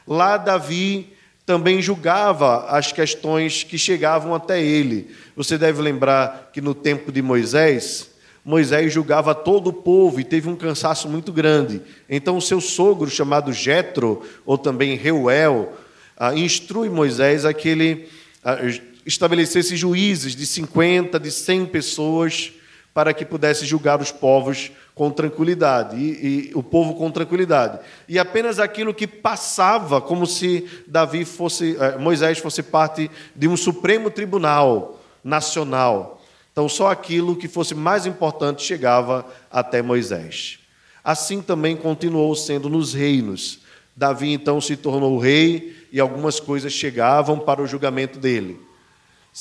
Lá 0.09 0.39
Davi 0.39 1.13
também 1.45 1.83
julgava 1.83 2.65
as 2.71 2.91
questões 2.91 3.63
que 3.63 3.77
chegavam 3.77 4.35
até 4.35 4.63
ele. 4.63 5.11
Você 5.37 5.59
deve 5.59 5.83
lembrar 5.83 6.49
que 6.51 6.63
no 6.63 6.75
tempo 6.75 7.13
de 7.13 7.21
Moisés, 7.21 8.09
Moisés 8.43 8.91
julgava 8.91 9.35
todo 9.35 9.67
o 9.67 9.73
povo 9.73 10.19
e 10.19 10.25
teve 10.25 10.49
um 10.49 10.57
cansaço 10.57 11.11
muito 11.11 11.31
grande. 11.31 11.83
Então 12.09 12.39
o 12.39 12.41
seu 12.41 12.59
sogro 12.59 13.11
chamado 13.11 13.53
Jetro, 13.53 14.23
ou 14.47 14.57
também 14.57 14.97
Reuel, 14.97 15.75
ah, 16.17 16.35
instrui 16.35 16.89
Moisés 16.89 17.45
a 17.45 17.53
que 17.53 17.69
ele 17.69 18.09
ah, 18.43 18.57
estabelecesse 19.05 19.77
juízes 19.77 20.35
de 20.35 20.47
50, 20.47 21.21
de 21.21 21.31
100 21.31 21.67
pessoas 21.67 22.55
para 22.95 23.13
que 23.13 23.25
pudesse 23.25 23.67
julgar 23.67 24.01
os 24.01 24.13
povos 24.13 24.71
com 24.95 25.11
tranquilidade 25.11 25.97
e, 25.97 26.51
e, 26.51 26.53
o 26.55 26.63
povo 26.63 26.95
com 26.95 27.11
tranquilidade. 27.11 27.81
E 28.09 28.21
apenas 28.21 28.61
aquilo 28.61 28.95
que 28.95 29.09
passava, 29.09 30.01
como 30.01 30.25
se 30.25 30.67
Davi 30.87 31.25
fosse, 31.25 31.77
eh, 31.79 31.99
Moisés 31.99 32.39
fosse 32.39 32.63
parte 32.63 33.11
de 33.35 33.49
um 33.49 33.57
supremo 33.57 34.09
tribunal 34.11 35.01
nacional. 35.25 36.23
Então, 36.53 36.69
só 36.69 36.89
aquilo 36.93 37.35
que 37.35 37.49
fosse 37.49 37.75
mais 37.75 38.07
importante 38.07 38.63
chegava 38.63 39.27
até 39.51 39.83
Moisés. 39.83 40.61
Assim 41.03 41.43
também 41.43 41.77
continuou 41.77 42.33
sendo 42.37 42.69
nos 42.69 42.95
reinos. 42.95 43.59
Davi 43.97 44.33
então 44.33 44.61
se 44.61 44.77
tornou 44.77 45.19
rei 45.19 45.77
e 45.91 45.99
algumas 45.99 46.39
coisas 46.39 46.73
chegavam 46.73 47.41
para 47.41 47.61
o 47.61 47.67
julgamento 47.67 48.21
dele. 48.21 48.61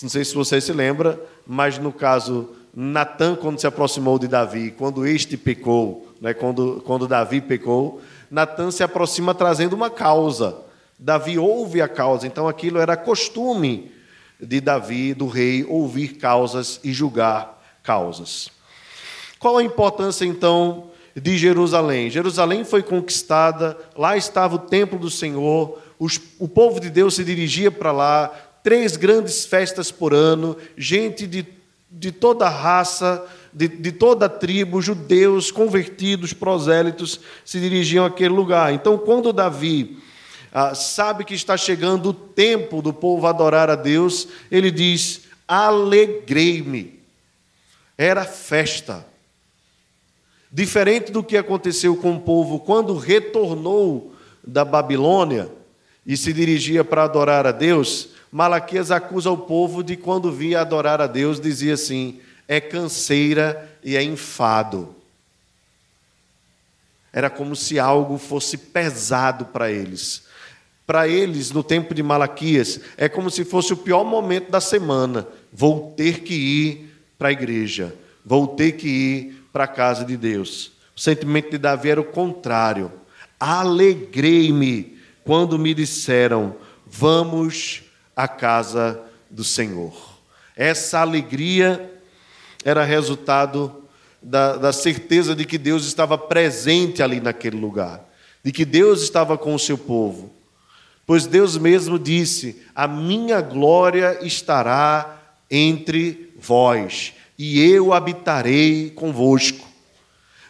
Não 0.02 0.10
sei 0.10 0.26
se 0.26 0.34
você 0.34 0.60
se 0.60 0.74
lembra, 0.74 1.22
mas 1.46 1.78
no 1.78 1.92
caso 1.92 2.50
Natan, 2.76 3.36
quando 3.36 3.60
se 3.60 3.68
aproximou 3.68 4.18
de 4.18 4.28
Davi, 4.28 4.72
quando 4.72 5.06
este 5.06 5.38
pecou, 5.38 6.08
né, 6.20 6.34
quando, 6.34 6.82
quando 6.86 7.08
Davi 7.08 7.40
pecou, 7.40 8.02
Natan 8.32 8.72
se 8.72 8.82
aproxima 8.82 9.36
trazendo 9.36 9.74
uma 9.74 9.92
causa. 9.92 10.58
Davi 10.98 11.38
ouve 11.38 11.82
a 11.82 11.88
causa, 11.88 12.26
então 12.26 12.48
aquilo 12.48 12.80
era 12.80 12.98
costume 12.98 13.92
de 14.40 14.60
Davi, 14.60 15.14
do 15.14 15.28
rei, 15.28 15.64
ouvir 15.70 16.16
causas 16.18 16.80
e 16.84 16.92
julgar 16.92 17.62
causas. 17.84 18.50
Qual 19.38 19.58
a 19.58 19.64
importância 19.64 20.26
então 20.26 20.90
de 21.16 21.38
Jerusalém? 21.38 22.10
Jerusalém 22.10 22.64
foi 22.64 22.82
conquistada, 22.82 23.78
lá 23.96 24.18
estava 24.18 24.56
o 24.56 24.60
templo 24.60 24.98
do 24.98 25.12
Senhor, 25.12 25.78
os, 26.00 26.20
o 26.40 26.48
povo 26.48 26.80
de 26.80 26.90
Deus 26.90 27.16
se 27.16 27.24
dirigia 27.24 27.70
para 27.70 27.92
lá, 27.92 28.32
três 28.64 28.96
grandes 28.96 29.46
festas 29.46 29.92
por 29.92 30.14
ano, 30.14 30.58
gente 30.76 31.28
de 31.28 31.44
de 31.94 32.12
toda 32.12 32.50
raça, 32.50 33.24
de, 33.54 33.68
de 33.68 33.92
toda 33.92 34.28
tribo, 34.28 34.82
judeus, 34.82 35.52
convertidos, 35.52 36.34
prosélitos, 36.34 37.20
se 37.46 37.60
dirigiam 37.60 38.04
àquele 38.04 38.34
lugar. 38.34 38.74
Então, 38.74 38.98
quando 38.98 39.32
Davi 39.32 40.00
ah, 40.52 40.74
sabe 40.74 41.24
que 41.24 41.36
está 41.36 41.56
chegando 41.56 42.10
o 42.10 42.14
tempo 42.14 42.82
do 42.82 42.92
povo 42.92 43.28
adorar 43.28 43.70
a 43.70 43.76
Deus, 43.76 44.28
ele 44.50 44.72
diz: 44.72 45.22
Alegrei-me. 45.48 47.00
Era 47.98 48.26
festa. 48.26 49.06
Diferente 50.52 51.12
do 51.12 51.24
que 51.24 51.38
aconteceu 51.38 51.96
com 51.96 52.16
o 52.16 52.20
povo 52.20 52.60
quando 52.60 52.98
retornou 52.98 54.14
da 54.46 54.66
Babilônia 54.66 55.50
e 56.06 56.18
se 56.18 56.34
dirigia 56.34 56.84
para 56.84 57.04
adorar 57.04 57.48
a 57.48 57.52
Deus, 57.52 58.10
Malaquias 58.34 58.90
acusa 58.90 59.30
o 59.30 59.38
povo 59.38 59.84
de 59.84 59.96
quando 59.96 60.32
via 60.32 60.62
adorar 60.62 61.00
a 61.00 61.06
Deus, 61.06 61.40
dizia 61.40 61.76
assim: 61.76 62.20
é 62.48 62.60
canseira 62.60 63.78
e 63.84 63.96
é 63.96 64.02
enfado. 64.02 64.96
Era 67.14 67.30
como 67.30 67.56
se 67.56 67.78
algo 67.78 68.18
fosse 68.18 68.58
pesado 68.58 69.46
para 69.46 69.72
eles. 69.72 70.24
Para 70.84 71.08
eles, 71.08 71.52
no 71.52 71.64
tempo 71.64 71.94
de 71.94 72.02
Malaquias, 72.02 72.80
é 72.98 73.08
como 73.08 73.30
se 73.30 73.46
fosse 73.46 73.72
o 73.72 73.78
pior 73.78 74.04
momento 74.04 74.50
da 74.50 74.60
semana. 74.60 75.28
Vou 75.52 75.94
ter 75.96 76.22
que 76.22 76.34
ir 76.34 76.92
para 77.20 77.28
a 77.28 77.34
igreja, 77.34 77.96
vou 78.26 78.48
ter 78.48 78.72
que 78.72 78.88
ir 78.88 79.48
para 79.54 79.66
a 79.66 79.68
casa 79.68 80.04
de 80.04 80.18
Deus. 80.18 80.72
O 80.96 81.00
sentimento 81.00 81.52
de 81.52 81.60
Davi 81.60 81.92
era 81.92 82.02
o 82.02 82.04
contrário. 82.04 82.92
Alegrei-me 83.40 84.98
quando 85.24 85.60
me 85.60 85.76
disseram: 85.76 86.56
Vamos 86.88 87.84
a 88.16 88.28
casa 88.28 89.00
do 89.30 89.44
Senhor. 89.44 89.94
Essa 90.56 91.00
alegria 91.00 91.92
era 92.64 92.84
resultado 92.84 93.84
da, 94.22 94.56
da, 94.56 94.72
certeza 94.72 95.36
de 95.36 95.46
que 95.46 95.58
Deus 95.58 95.86
estava 95.86 96.18
presente 96.18 97.04
ali 97.04 97.20
naquele 97.20 97.58
lugar, 97.58 98.02
de 98.44 98.52
que 98.52 98.64
Deus 98.64 99.02
estava 99.02 99.38
com 99.38 99.54
o 99.54 99.60
seu 99.60 99.78
povo. 99.78 100.32
Pois 101.06 101.26
Deus 101.26 101.58
mesmo 101.58 102.00
disse: 102.00 102.62
A 102.74 102.88
minha 102.88 103.42
glória 103.42 104.20
estará 104.22 105.20
entre 105.52 106.34
vós, 106.38 107.14
e 107.38 107.60
eu 107.62 107.94
habitarei 107.94 108.92
convosco. 108.92 109.74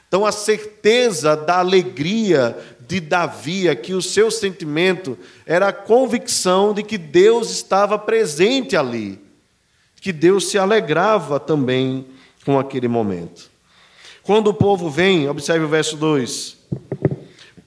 Então, 0.07 0.27
a 0.27 0.31
certeza 0.31 1.35
da 1.35 1.57
alegria 1.57 2.55
de 2.87 2.99
Davi 2.99 3.69
aqui, 3.69 3.93
o 3.93 4.01
seu 4.01 4.29
sentimento 4.29 5.17
era 5.45 5.69
a 5.69 5.73
convicção 5.73 6.73
de 6.73 6.83
que 6.83 6.97
Deus 6.97 7.49
estava 7.49 7.97
presente 7.97 8.75
ali, 8.75 9.19
que 10.01 10.11
Deus 10.11 10.49
se 10.49 10.57
alegrava 10.57 11.39
também 11.39 12.05
com 12.45 12.59
aquele 12.59 12.87
momento. 12.87 13.49
Quando 14.21 14.47
o 14.47 14.53
povo 14.53 14.89
vem, 14.89 15.29
observe 15.29 15.65
o 15.65 15.69
verso 15.69 15.97
2: 15.97 16.57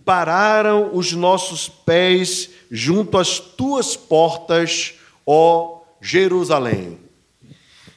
Pararam 0.05 0.91
os 0.93 1.13
nossos 1.13 1.69
pés 1.69 2.51
junto 2.71 3.19
às 3.19 3.39
tuas 3.39 3.97
portas, 3.97 4.95
ó 5.27 5.81
Jerusalém. 6.01 6.99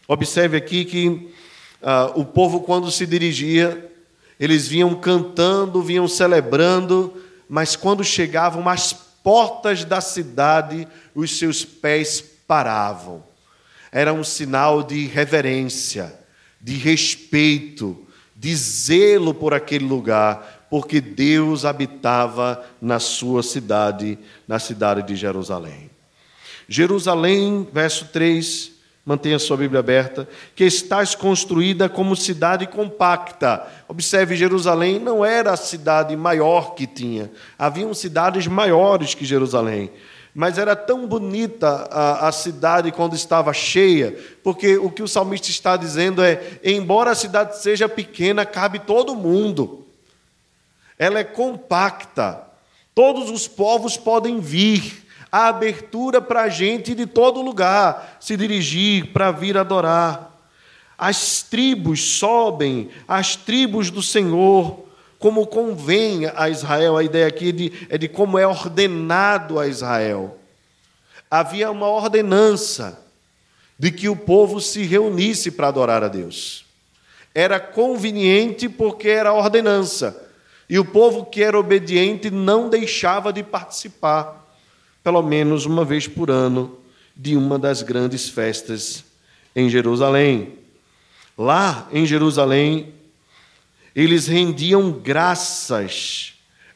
Observe 0.08 0.58
aqui 0.58 0.86
que 0.86 1.08
uh, 1.08 2.20
o 2.20 2.26
povo, 2.26 2.62
quando 2.62 2.92
se 2.92 3.06
dirigia 3.06 3.89
eles 4.40 4.68
vinham 4.68 4.96
cantando, 4.96 5.82
vinham 5.82 6.08
celebrando, 6.08 7.14
mas 7.50 7.76
quando 7.76 8.04
chegavam 8.04 8.70
às 8.70 8.94
portas 8.94 9.84
da 9.84 10.00
cidade, 10.00 10.88
os 11.14 11.38
seus 11.38 11.66
pés 11.66 12.24
paravam. 12.48 13.24
Era 13.92 14.14
um 14.14 14.24
sinal 14.24 14.82
de 14.82 15.06
reverência, 15.08 16.14
de 16.62 16.76
respeito, 16.76 18.08
de 18.36 18.56
zelo 18.56 19.34
por 19.34 19.54
aquele 19.54 19.86
lugar, 19.86 20.68
porque 20.70 21.02
Deus 21.02 21.66
habitava 21.66 22.64
na 22.82 23.00
sua 23.00 23.44
cidade, 23.44 24.18
na 24.48 24.60
cidade 24.60 25.04
de 25.04 25.16
Jerusalém. 25.16 25.90
Jerusalém, 26.68 27.68
verso 27.74 28.06
3, 28.14 28.79
mantenha 29.10 29.40
sua 29.40 29.58
Bíblia 29.58 29.80
aberta, 29.80 30.30
que 30.56 30.64
estás 30.64 31.16
construída 31.16 31.90
como 31.90 32.16
cidade 32.16 32.68
compacta. 32.68 33.66
Observe, 33.88 34.36
Jerusalém 34.36 35.00
não 35.00 35.26
era 35.26 35.52
a 35.52 35.58
cidade 35.58 36.16
maior 36.16 36.76
que 36.76 36.86
tinha, 36.86 37.32
haviam 37.58 37.92
cidades 37.92 38.46
maiores 38.46 39.16
que 39.16 39.26
Jerusalém. 39.26 39.90
Mas 40.32 40.60
era 40.60 40.76
tão 40.76 41.08
bonita 41.08 41.88
a, 41.90 42.28
a, 42.28 42.32
cidade 42.32 42.92
quando 42.92 43.16
estava 43.16 43.52
cheia, 43.52 44.16
porque 44.44 44.78
o 44.78 44.92
que 44.92 45.02
o 45.02 45.08
salmista 45.08 45.50
está 45.50 45.76
dizendo 45.76 46.22
é: 46.22 46.60
embora 46.64 47.10
a 47.10 47.16
cidade 47.16 47.60
seja 47.60 47.90
pequena, 47.90 48.46
cabe 48.46 48.78
todo 48.78 49.16
mundo. 49.16 49.88
Ela 51.00 51.18
é 51.18 51.24
compacta, 51.24 52.44
todos 52.94 53.32
os 53.32 53.48
povos 53.48 53.98
podem 53.98 54.40
vir 54.40 55.09
a 55.32 55.48
abertura 55.48 56.22
para 56.22 56.44
a 56.44 56.50
gente 56.50 56.96
de 56.96 57.06
todo 57.06 57.42
lugar 57.42 58.18
se 58.20 58.36
dirigir 58.36 59.14
para 59.14 59.32
vir 59.32 59.58
adorar. 59.58 60.36
As 60.98 61.44
tribos 61.44 62.18
sobem, 62.18 62.90
as 63.08 63.36
tribos 63.36 63.90
do 63.90 64.02
Senhor, 64.02 64.86
como 65.18 65.48
convém 65.48 66.26
a 66.36 66.50
Israel. 66.50 66.98
A 66.98 67.04
ideia 67.04 67.28
aqui 67.28 67.50
é 67.50 67.52
de, 67.52 67.88
é 67.90 67.98
de 67.98 68.08
como 68.08 68.38
é 68.38 68.46
ordenado 68.46 69.60
a 69.60 69.68
Israel. 69.68 70.38
Havia 71.30 71.72
uma 71.72 71.88
ordenança 71.88 73.06
de 73.78 73.92
que 73.92 74.10
o 74.10 74.16
povo 74.16 74.60
se 74.60 74.84
reunisse 74.84 75.52
para 75.52 75.68
adorar 75.68 76.04
a 76.04 76.08
Deus. 76.08 76.66
Era 77.34 77.60
conveniente 77.60 78.68
porque 78.68 79.08
era 79.08 79.34
ordenança. 79.34 80.28
E 80.68 80.78
o 80.78 80.86
povo 80.86 81.26
que 81.26 81.42
era 81.42 81.58
obediente 81.58 82.30
não 82.30 82.70
deixava 82.70 83.32
de 83.32 83.44
participar 83.44 84.39
pelo 85.10 85.24
menos 85.24 85.66
uma 85.66 85.84
vez 85.84 86.08
por 86.08 86.30
ano, 86.30 86.78
de 87.16 87.36
uma 87.36 87.58
das 87.58 87.82
grandes 87.82 88.30
festas 88.30 89.04
em 89.56 89.68
Jerusalém. 89.68 90.54
Lá 91.36 91.90
em 91.92 92.06
Jerusalém, 92.06 92.94
eles 93.96 94.28
rendiam 94.28 94.92
graças 94.92 96.34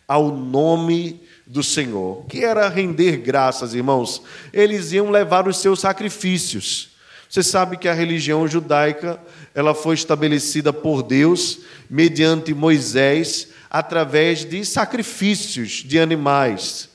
ao 0.08 0.36
nome 0.36 1.22
do 1.46 1.62
Senhor. 1.62 2.26
Que 2.26 2.44
era 2.44 2.68
render 2.70 3.18
graças, 3.18 3.76
irmãos? 3.76 4.24
Eles 4.52 4.92
iam 4.94 5.12
levar 5.12 5.48
os 5.48 5.58
seus 5.58 5.82
sacrifícios. 5.82 6.90
Você 7.30 7.44
sabe 7.44 7.78
que 7.78 7.88
a 7.88 7.94
religião 7.94 8.48
judaica, 8.48 9.20
ela 9.54 9.76
foi 9.76 9.94
estabelecida 9.94 10.74
por 10.74 11.04
Deus 11.04 11.60
mediante 11.88 12.52
Moisés 12.52 13.50
através 13.70 14.44
de 14.44 14.66
sacrifícios 14.66 15.84
de 15.86 16.00
animais. 16.00 16.92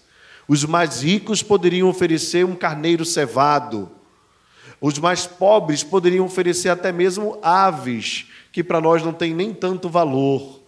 Os 0.49 0.64
mais 0.64 1.02
ricos 1.02 1.43
poderiam 1.43 1.90
oferecer 1.90 2.47
um 2.47 2.57
carneiro 2.57 3.05
cevado. 3.05 3.90
Os 4.81 4.99
mais 4.99 5.26
pobres 5.26 5.85
poderiam 5.85 6.25
oferecer 6.25 6.71
até 6.71 6.90
mesmo 6.90 7.38
aves, 7.43 8.26
que 8.50 8.64
para 8.64 8.81
nós 8.81 9.02
não 9.02 9.12
tem 9.12 9.35
nem 9.35 9.52
tanto 9.52 9.90
valor. 9.90 10.62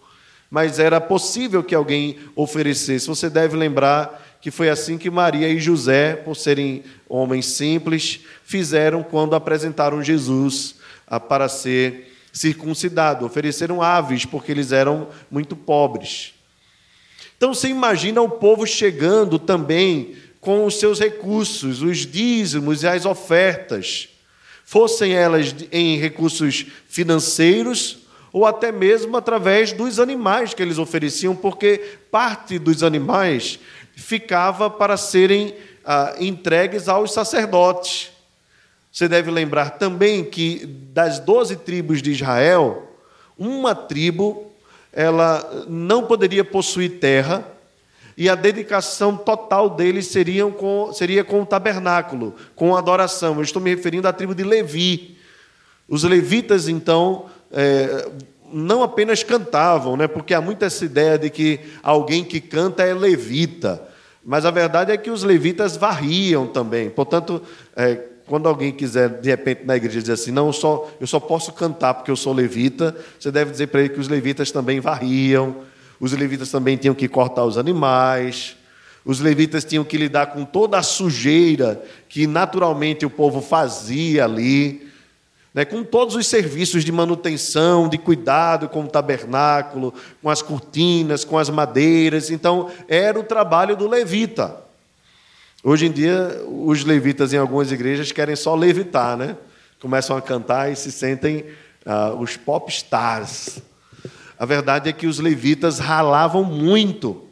Mas 0.51 0.77
era 0.77 1.01
possível 1.01 1.63
que 1.63 1.73
alguém 1.73 2.19
oferecesse. 2.35 3.07
Você 3.07 3.29
deve 3.29 3.57
lembrar 3.57 4.21
que 4.39 4.51
foi 4.51 4.69
assim 4.69 4.97
que 4.97 5.09
Maria 5.09 5.47
e 5.49 5.59
José, 5.59 6.15
por 6.15 6.35
serem 6.35 6.83
homens 7.07 7.47
simples, 7.47 8.19
fizeram 8.43 9.01
quando 9.01 9.35
apresentaram 9.35 10.03
Jesus 10.03 10.75
ah, 11.07 11.19
para 11.19 11.47
ser 11.47 12.13
circuncidado. 12.33 13.25
Ofereceram 13.25 13.81
aves, 13.81 14.25
porque 14.25 14.51
eles 14.51 14.71
eram 14.71 15.07
muito 15.29 15.55
pobres. 15.55 16.33
Então 17.37 17.53
você 17.53 17.67
imagina 17.67 18.21
o 18.21 18.29
povo 18.29 18.65
chegando 18.65 19.39
também 19.39 20.15
com 20.39 20.65
os 20.65 20.79
seus 20.79 20.99
recursos, 20.99 21.81
os 21.81 21.99
dízimos 21.99 22.83
e 22.83 22.87
as 22.87 23.05
ofertas, 23.05 24.09
fossem 24.65 25.13
elas 25.13 25.53
em 25.71 25.97
recursos 25.97 26.65
financeiros 26.87 27.99
ou 28.31 28.45
até 28.45 28.71
mesmo 28.71 29.17
através 29.17 29.73
dos 29.73 29.99
animais 29.99 30.53
que 30.53 30.61
eles 30.61 30.77
ofereciam, 30.77 31.35
porque 31.35 31.97
parte 32.09 32.57
dos 32.57 32.81
animais 32.81 33.59
ficava 33.95 34.69
para 34.69 34.95
serem 34.95 35.53
ah, 35.83 36.15
entregues 36.19 36.87
aos 36.87 37.13
sacerdotes. 37.13 38.11
Você 38.91 39.07
deve 39.07 39.29
lembrar 39.31 39.71
também 39.71 40.23
que 40.23 40.65
das 40.65 41.19
doze 41.19 41.55
tribos 41.55 42.01
de 42.01 42.11
Israel, 42.11 42.95
uma 43.37 43.75
tribo 43.75 44.50
ela 44.93 45.65
não 45.67 46.03
poderia 46.03 46.43
possuir 46.43 46.99
terra 46.99 47.45
e 48.17 48.29
a 48.29 48.35
dedicação 48.35 49.15
total 49.15 49.69
deles 49.69 50.07
seria 50.07 50.45
com, 50.47 50.91
seria 50.93 51.23
com 51.23 51.41
o 51.41 51.45
tabernáculo, 51.45 52.35
com 52.55 52.75
a 52.75 52.79
adoração. 52.79 53.35
Eu 53.35 53.41
estou 53.41 53.61
me 53.61 53.73
referindo 53.73 54.07
à 54.07 54.13
tribo 54.13 54.35
de 54.35 54.43
Levi. 54.43 55.17
Os 55.87 56.03
levitas, 56.03 56.67
então, 56.67 57.25
é, 57.51 58.09
não 58.51 58.83
apenas 58.83 59.23
cantavam, 59.23 59.95
né, 59.95 60.07
porque 60.07 60.33
há 60.33 60.41
muita 60.41 60.65
essa 60.65 60.85
ideia 60.85 61.17
de 61.17 61.29
que 61.29 61.59
alguém 61.81 62.23
que 62.23 62.39
canta 62.39 62.83
é 62.83 62.93
levita, 62.93 63.81
mas 64.23 64.45
a 64.45 64.51
verdade 64.51 64.91
é 64.91 64.97
que 64.97 65.09
os 65.09 65.23
levitas 65.23 65.75
varriam 65.75 66.45
também. 66.47 66.89
Portanto, 66.89 67.41
é, 67.75 68.10
quando 68.31 68.47
alguém 68.47 68.71
quiser, 68.71 69.19
de 69.19 69.29
repente, 69.29 69.65
na 69.65 69.75
igreja 69.75 69.99
dizer 69.99 70.13
assim, 70.13 70.31
não, 70.31 70.47
eu 70.47 70.53
só, 70.53 70.89
eu 71.01 71.05
só 71.05 71.19
posso 71.19 71.51
cantar 71.51 71.95
porque 71.95 72.09
eu 72.09 72.15
sou 72.15 72.31
levita, 72.31 72.95
você 73.19 73.29
deve 73.29 73.51
dizer 73.51 73.67
para 73.67 73.81
ele 73.81 73.89
que 73.89 73.99
os 73.99 74.07
levitas 74.07 74.51
também 74.51 74.79
varriam, 74.79 75.57
os 75.99 76.13
levitas 76.13 76.49
também 76.49 76.77
tinham 76.77 76.95
que 76.95 77.09
cortar 77.09 77.43
os 77.43 77.57
animais, 77.57 78.55
os 79.03 79.19
levitas 79.19 79.65
tinham 79.65 79.83
que 79.83 79.97
lidar 79.97 80.27
com 80.27 80.45
toda 80.45 80.77
a 80.77 80.81
sujeira 80.81 81.83
que 82.07 82.25
naturalmente 82.25 83.05
o 83.05 83.09
povo 83.09 83.41
fazia 83.41 84.23
ali, 84.23 84.89
né, 85.53 85.65
com 85.65 85.83
todos 85.83 86.15
os 86.15 86.25
serviços 86.25 86.85
de 86.85 86.91
manutenção, 86.93 87.89
de 87.89 87.97
cuidado 87.97 88.69
com 88.69 88.85
o 88.85 88.87
tabernáculo, 88.87 89.93
com 90.21 90.29
as 90.29 90.41
cortinas, 90.41 91.25
com 91.25 91.37
as 91.37 91.49
madeiras. 91.49 92.31
Então, 92.31 92.71
era 92.87 93.19
o 93.19 93.23
trabalho 93.25 93.75
do 93.75 93.89
levita. 93.89 94.70
Hoje 95.63 95.85
em 95.85 95.91
dia, 95.91 96.43
os 96.47 96.83
levitas 96.83 97.33
em 97.33 97.37
algumas 97.37 97.71
igrejas 97.71 98.11
querem 98.11 98.35
só 98.35 98.55
levitar, 98.55 99.15
né? 99.15 99.37
Começam 99.79 100.17
a 100.17 100.21
cantar 100.21 100.71
e 100.71 100.75
se 100.75 100.91
sentem 100.91 101.45
uh, 101.85 102.19
os 102.19 102.35
pop 102.35 102.71
stars. 102.71 103.61
A 104.39 104.45
verdade 104.45 104.89
é 104.89 104.93
que 104.93 105.05
os 105.05 105.19
levitas 105.19 105.77
ralavam 105.77 106.43
muito. 106.43 107.27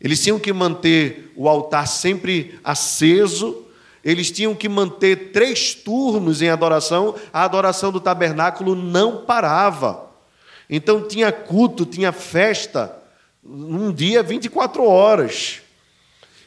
Eles 0.00 0.22
tinham 0.22 0.38
que 0.38 0.52
manter 0.52 1.32
o 1.34 1.48
altar 1.48 1.88
sempre 1.88 2.60
aceso, 2.62 3.66
eles 4.04 4.30
tinham 4.30 4.54
que 4.54 4.68
manter 4.68 5.32
três 5.32 5.74
turnos 5.74 6.40
em 6.40 6.48
adoração, 6.48 7.16
a 7.32 7.42
adoração 7.42 7.90
do 7.90 8.00
tabernáculo 8.00 8.76
não 8.76 9.24
parava. 9.24 10.08
Então 10.70 11.08
tinha 11.08 11.32
culto, 11.32 11.84
tinha 11.84 12.12
festa, 12.12 12.96
num 13.42 13.92
dia 13.92 14.22
24 14.22 14.84
horas. 14.84 15.60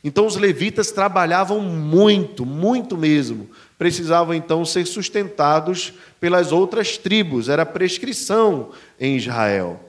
Então 0.03 0.25
os 0.25 0.35
levitas 0.35 0.91
trabalhavam 0.91 1.61
muito, 1.61 2.45
muito 2.45 2.97
mesmo. 2.97 3.49
Precisavam 3.77 4.33
então 4.33 4.65
ser 4.65 4.85
sustentados 4.85 5.93
pelas 6.19 6.51
outras 6.51 6.97
tribos, 6.97 7.47
era 7.47 7.65
prescrição 7.65 8.71
em 8.99 9.15
Israel. 9.15 9.79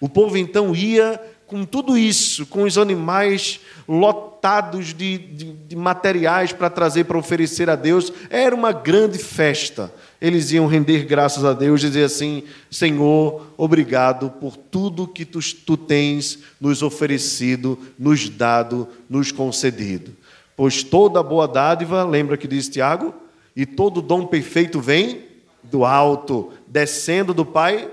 O 0.00 0.08
povo 0.08 0.36
então 0.36 0.74
ia 0.74 1.20
com 1.46 1.64
tudo 1.66 1.98
isso, 1.98 2.46
com 2.46 2.62
os 2.62 2.78
animais 2.78 3.60
lotados 3.86 4.94
de, 4.94 5.18
de, 5.18 5.52
de 5.52 5.76
materiais 5.76 6.50
para 6.52 6.70
trazer 6.70 7.04
para 7.04 7.18
oferecer 7.18 7.68
a 7.68 7.76
Deus, 7.76 8.10
era 8.30 8.54
uma 8.54 8.72
grande 8.72 9.18
festa 9.18 9.92
eles 10.22 10.52
iam 10.52 10.68
render 10.68 11.04
graças 11.04 11.44
a 11.44 11.52
Deus, 11.52 11.80
dizer 11.80 12.04
assim: 12.04 12.44
Senhor, 12.70 13.44
obrigado 13.56 14.30
por 14.30 14.56
tudo 14.56 15.08
que 15.08 15.24
tu, 15.24 15.40
tu 15.66 15.76
tens 15.76 16.38
nos 16.60 16.80
oferecido, 16.80 17.76
nos 17.98 18.28
dado, 18.28 18.86
nos 19.10 19.32
concedido. 19.32 20.12
Pois 20.56 20.84
toda 20.84 21.24
boa 21.24 21.48
dádiva, 21.48 22.04
lembra 22.04 22.36
que 22.36 22.46
diz 22.46 22.68
Tiago? 22.68 23.12
E 23.56 23.66
todo 23.66 24.00
dom 24.00 24.24
perfeito 24.24 24.80
vem 24.80 25.24
do 25.64 25.84
alto, 25.84 26.52
descendo 26.68 27.34
do 27.34 27.44
Pai 27.44 27.90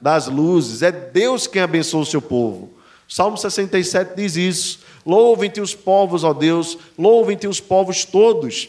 das 0.00 0.28
luzes. 0.28 0.82
É 0.82 0.92
Deus 0.92 1.48
quem 1.48 1.62
abençoa 1.62 2.02
o 2.02 2.06
seu 2.06 2.22
povo. 2.22 2.70
Salmo 3.08 3.36
67 3.36 4.14
diz 4.14 4.36
isso. 4.36 4.78
Louvem-te 5.04 5.60
os 5.60 5.74
povos, 5.74 6.22
ó 6.22 6.32
Deus, 6.32 6.78
louvem-te 6.96 7.48
os 7.48 7.58
povos 7.58 8.04
todos 8.04 8.68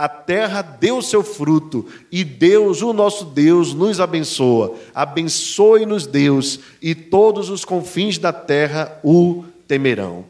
a 0.00 0.08
terra 0.08 0.62
deu 0.62 1.02
seu 1.02 1.22
fruto 1.22 1.86
e 2.10 2.24
Deus, 2.24 2.80
o 2.80 2.94
nosso 2.94 3.26
Deus, 3.26 3.74
nos 3.74 4.00
abençoa. 4.00 4.74
Abençoe-nos, 4.94 6.06
Deus, 6.06 6.58
e 6.80 6.94
todos 6.94 7.50
os 7.50 7.66
confins 7.66 8.16
da 8.16 8.32
terra 8.32 8.98
o 9.04 9.44
temerão. 9.68 10.24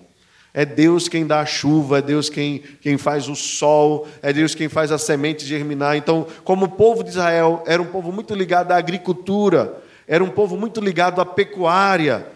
É 0.52 0.64
Deus 0.64 1.06
quem 1.06 1.24
dá 1.24 1.38
a 1.38 1.46
chuva, 1.46 1.98
é 1.98 2.02
Deus 2.02 2.28
quem, 2.28 2.64
quem 2.80 2.98
faz 2.98 3.28
o 3.28 3.36
sol, 3.36 4.08
é 4.20 4.32
Deus 4.32 4.56
quem 4.56 4.68
faz 4.68 4.90
a 4.90 4.98
semente 4.98 5.46
germinar. 5.46 5.96
Então, 5.96 6.26
como 6.42 6.64
o 6.64 6.70
povo 6.70 7.04
de 7.04 7.10
Israel 7.10 7.62
era 7.64 7.80
um 7.80 7.86
povo 7.86 8.10
muito 8.10 8.34
ligado 8.34 8.72
à 8.72 8.76
agricultura, 8.76 9.80
era 10.04 10.24
um 10.24 10.30
povo 10.30 10.56
muito 10.56 10.80
ligado 10.80 11.20
à 11.20 11.24
pecuária, 11.24 12.26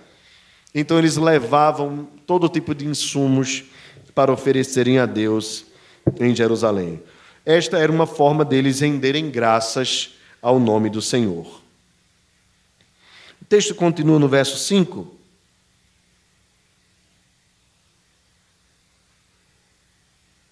Então 0.72 1.00
eles 1.00 1.16
levavam 1.16 2.06
todo 2.24 2.48
tipo 2.48 2.72
de 2.76 2.86
insumos 2.86 3.64
para 4.14 4.32
oferecerem 4.32 5.00
a 5.00 5.06
Deus 5.06 5.66
em 6.20 6.32
Jerusalém. 6.32 7.02
Esta 7.44 7.78
era 7.78 7.92
uma 7.92 8.06
forma 8.06 8.44
deles 8.44 8.80
renderem 8.80 9.30
graças 9.30 10.14
ao 10.40 10.58
nome 10.58 10.88
do 10.88 11.02
Senhor. 11.02 11.60
O 13.40 13.44
texto 13.44 13.74
continua 13.74 14.18
no 14.18 14.28
verso 14.28 14.56
5. 14.56 15.14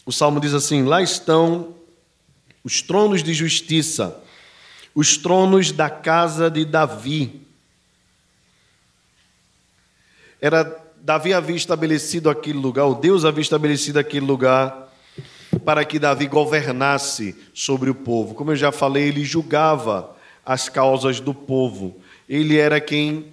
O 0.04 0.12
salmo 0.12 0.38
diz 0.38 0.52
assim: 0.52 0.82
Lá 0.82 1.00
estão 1.00 1.74
os 2.62 2.82
tronos 2.82 3.22
de 3.22 3.32
justiça, 3.32 4.22
os 4.94 5.16
tronos 5.16 5.72
da 5.72 5.88
casa 5.88 6.50
de 6.50 6.64
Davi. 6.66 7.40
Era 10.40 10.64
Davi 11.00 11.32
havia 11.32 11.56
estabelecido 11.56 12.28
aquele 12.28 12.58
lugar, 12.58 12.84
o 12.86 12.94
Deus 12.94 13.24
havia 13.24 13.40
estabelecido 13.40 13.98
aquele 13.98 14.26
lugar 14.26 14.81
para 15.64 15.84
que 15.84 15.98
Davi 15.98 16.26
governasse 16.26 17.34
sobre 17.54 17.90
o 17.90 17.94
povo. 17.94 18.34
Como 18.34 18.52
eu 18.52 18.56
já 18.56 18.72
falei, 18.72 19.08
ele 19.08 19.24
julgava 19.24 20.16
as 20.44 20.68
causas 20.68 21.20
do 21.20 21.32
povo. 21.32 21.96
Ele 22.28 22.56
era 22.56 22.80
quem 22.80 23.26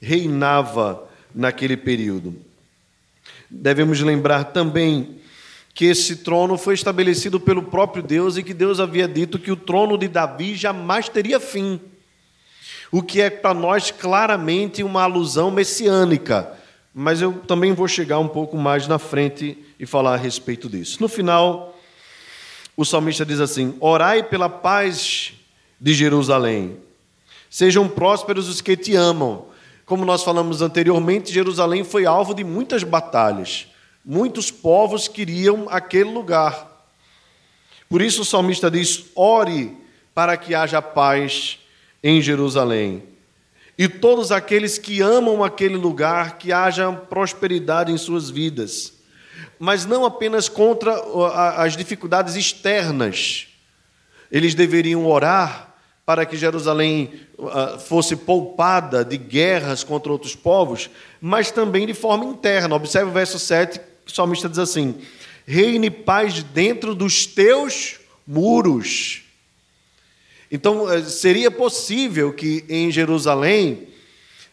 reinava 0.00 1.08
naquele 1.34 1.76
período. 1.76 2.34
Devemos 3.50 4.00
lembrar 4.00 4.44
também 4.44 5.18
que 5.74 5.86
esse 5.86 6.16
trono 6.16 6.56
foi 6.56 6.74
estabelecido 6.74 7.40
pelo 7.40 7.64
próprio 7.64 8.02
Deus 8.02 8.36
e 8.36 8.42
que 8.42 8.54
Deus 8.54 8.78
havia 8.78 9.08
dito 9.08 9.38
que 9.38 9.50
o 9.50 9.56
trono 9.56 9.98
de 9.98 10.06
Davi 10.06 10.54
jamais 10.54 11.08
teria 11.08 11.40
fim. 11.40 11.80
O 12.92 13.02
que 13.02 13.20
é 13.20 13.28
para 13.28 13.52
nós 13.52 13.90
claramente 13.90 14.84
uma 14.84 15.02
alusão 15.02 15.50
messiânica. 15.50 16.52
Mas 16.94 17.20
eu 17.20 17.32
também 17.32 17.72
vou 17.72 17.88
chegar 17.88 18.20
um 18.20 18.28
pouco 18.28 18.56
mais 18.56 18.86
na 18.86 19.00
frente 19.00 19.58
e 19.80 19.84
falar 19.84 20.14
a 20.14 20.16
respeito 20.16 20.68
disso. 20.68 20.98
No 21.00 21.08
final, 21.08 21.73
o 22.76 22.84
salmista 22.84 23.24
diz 23.24 23.40
assim: 23.40 23.76
Orai 23.80 24.22
pela 24.22 24.48
paz 24.48 25.32
de 25.80 25.94
Jerusalém. 25.94 26.76
Sejam 27.48 27.88
prósperos 27.88 28.48
os 28.48 28.60
que 28.60 28.76
te 28.76 28.96
amam. 28.96 29.46
Como 29.86 30.04
nós 30.04 30.24
falamos 30.24 30.62
anteriormente, 30.62 31.32
Jerusalém 31.32 31.84
foi 31.84 32.06
alvo 32.06 32.34
de 32.34 32.42
muitas 32.42 32.82
batalhas. 32.82 33.68
Muitos 34.04 34.50
povos 34.50 35.08
queriam 35.08 35.66
aquele 35.70 36.10
lugar. 36.10 36.88
Por 37.88 38.02
isso 38.02 38.22
o 38.22 38.24
salmista 38.24 38.70
diz: 38.70 39.04
ore 39.14 39.76
para 40.14 40.36
que 40.36 40.54
haja 40.54 40.82
paz 40.82 41.58
em 42.02 42.20
Jerusalém. 42.20 43.02
E 43.76 43.88
todos 43.88 44.30
aqueles 44.30 44.78
que 44.78 45.00
amam 45.00 45.42
aquele 45.42 45.76
lugar, 45.76 46.38
que 46.38 46.52
haja 46.52 46.90
prosperidade 46.92 47.90
em 47.90 47.98
suas 47.98 48.30
vidas. 48.30 48.92
Mas 49.58 49.84
não 49.86 50.04
apenas 50.04 50.48
contra 50.48 50.94
as 51.56 51.76
dificuldades 51.76 52.36
externas. 52.36 53.48
Eles 54.30 54.54
deveriam 54.54 55.06
orar 55.06 55.74
para 56.04 56.26
que 56.26 56.36
Jerusalém 56.36 57.12
ah, 57.38 57.78
fosse 57.78 58.14
poupada 58.14 59.04
de 59.04 59.16
guerras 59.16 59.82
contra 59.82 60.12
outros 60.12 60.34
povos, 60.34 60.90
mas 61.20 61.50
também 61.50 61.86
de 61.86 61.94
forma 61.94 62.24
interna. 62.24 62.74
Observe 62.74 63.10
o 63.10 63.14
verso 63.14 63.38
7 63.38 63.80
o 64.06 64.10
salmista 64.10 64.48
diz 64.48 64.58
assim: 64.58 64.94
reine 65.46 65.90
paz 65.90 66.42
dentro 66.42 66.94
dos 66.94 67.26
teus 67.26 67.98
muros. 68.26 69.22
Então, 70.50 70.90
eh, 70.90 71.02
seria 71.02 71.50
possível 71.50 72.32
que 72.32 72.64
em 72.68 72.90
Jerusalém, 72.90 73.88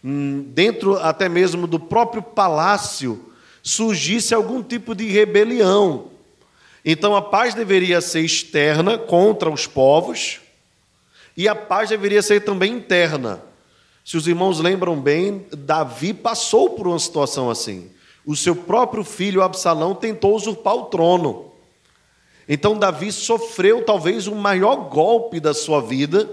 hum, 0.04 0.44
dentro 0.48 0.98
até 0.98 1.28
mesmo 1.30 1.68
do 1.68 1.80
próprio 1.80 2.24
palácio, 2.24 3.31
surgisse 3.64 4.34
algum 4.34 4.64
tipo 4.64 4.96
de 4.96 5.06
rebelião. 5.08 6.10
Então, 6.84 7.16
a 7.16 7.22
paz 7.22 7.54
deveria 7.54 8.02
ser 8.02 8.22
externa 8.22 8.98
contra 8.98 9.50
os 9.50 9.68
povos, 9.68 10.40
e 11.38 11.48
a 11.48 11.56
paz 11.56 11.90
deveria 11.90 12.22
ser 12.22 12.42
também 12.42 12.74
interna. 12.74 13.42
Se 14.04 14.18
os 14.18 14.28
irmãos 14.28 14.60
lembram 14.60 15.00
bem, 15.00 15.46
Davi 15.52 16.14
passou 16.14 16.72
por 16.72 16.88
uma 16.88 17.00
situação 17.00 17.50
assim 17.50 17.92
o 18.26 18.36
seu 18.36 18.56
próprio 18.56 19.04
filho 19.04 19.42
Absalão 19.42 19.96
tentou 19.96 20.36
usurpar 20.36 20.76
o 20.76 20.86
trono. 20.86 21.52
Então 22.48 22.78
Davi 22.78 23.12
sofreu 23.12 23.84
talvez 23.84 24.28
o 24.28 24.36
maior 24.36 24.90
golpe 24.90 25.40
da 25.40 25.54
sua 25.54 25.82
vida, 25.82 26.30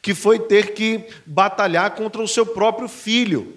que 0.00 0.14
foi 0.14 0.38
ter 0.38 0.74
que 0.74 1.04
batalhar 1.26 1.92
contra 1.92 2.22
o 2.22 2.28
seu 2.28 2.46
próprio 2.46 2.88
filho. 2.88 3.54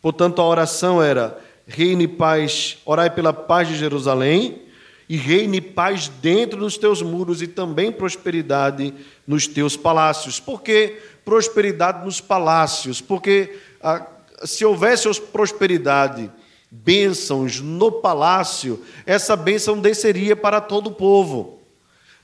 Portanto, 0.00 0.40
a 0.40 0.46
oração 0.46 1.02
era: 1.02 1.40
reine 1.66 2.08
paz, 2.08 2.78
orai 2.84 3.10
pela 3.10 3.32
paz 3.32 3.68
de 3.68 3.76
Jerusalém, 3.76 4.62
e 5.08 5.16
reine 5.16 5.60
paz 5.60 6.08
dentro 6.08 6.60
dos 6.60 6.78
teus 6.78 7.02
muros 7.02 7.42
e 7.42 7.46
também 7.46 7.92
prosperidade 7.92 8.94
nos 9.26 9.46
teus 9.46 9.76
palácios. 9.76 10.40
Por 10.40 10.62
que 10.62 10.96
prosperidade 11.24 12.04
nos 12.04 12.20
palácios? 12.20 13.00
Porque 13.00 13.58
ah, 13.82 14.06
se 14.44 14.64
houvesse 14.64 15.08
prosperidade 15.20 16.30
bênçãos 16.70 17.60
no 17.60 17.92
palácio, 17.92 18.82
essa 19.04 19.36
bênção 19.36 19.78
desceria 19.78 20.34
para 20.34 20.60
todo 20.60 20.86
o 20.86 20.94
povo. 20.94 21.60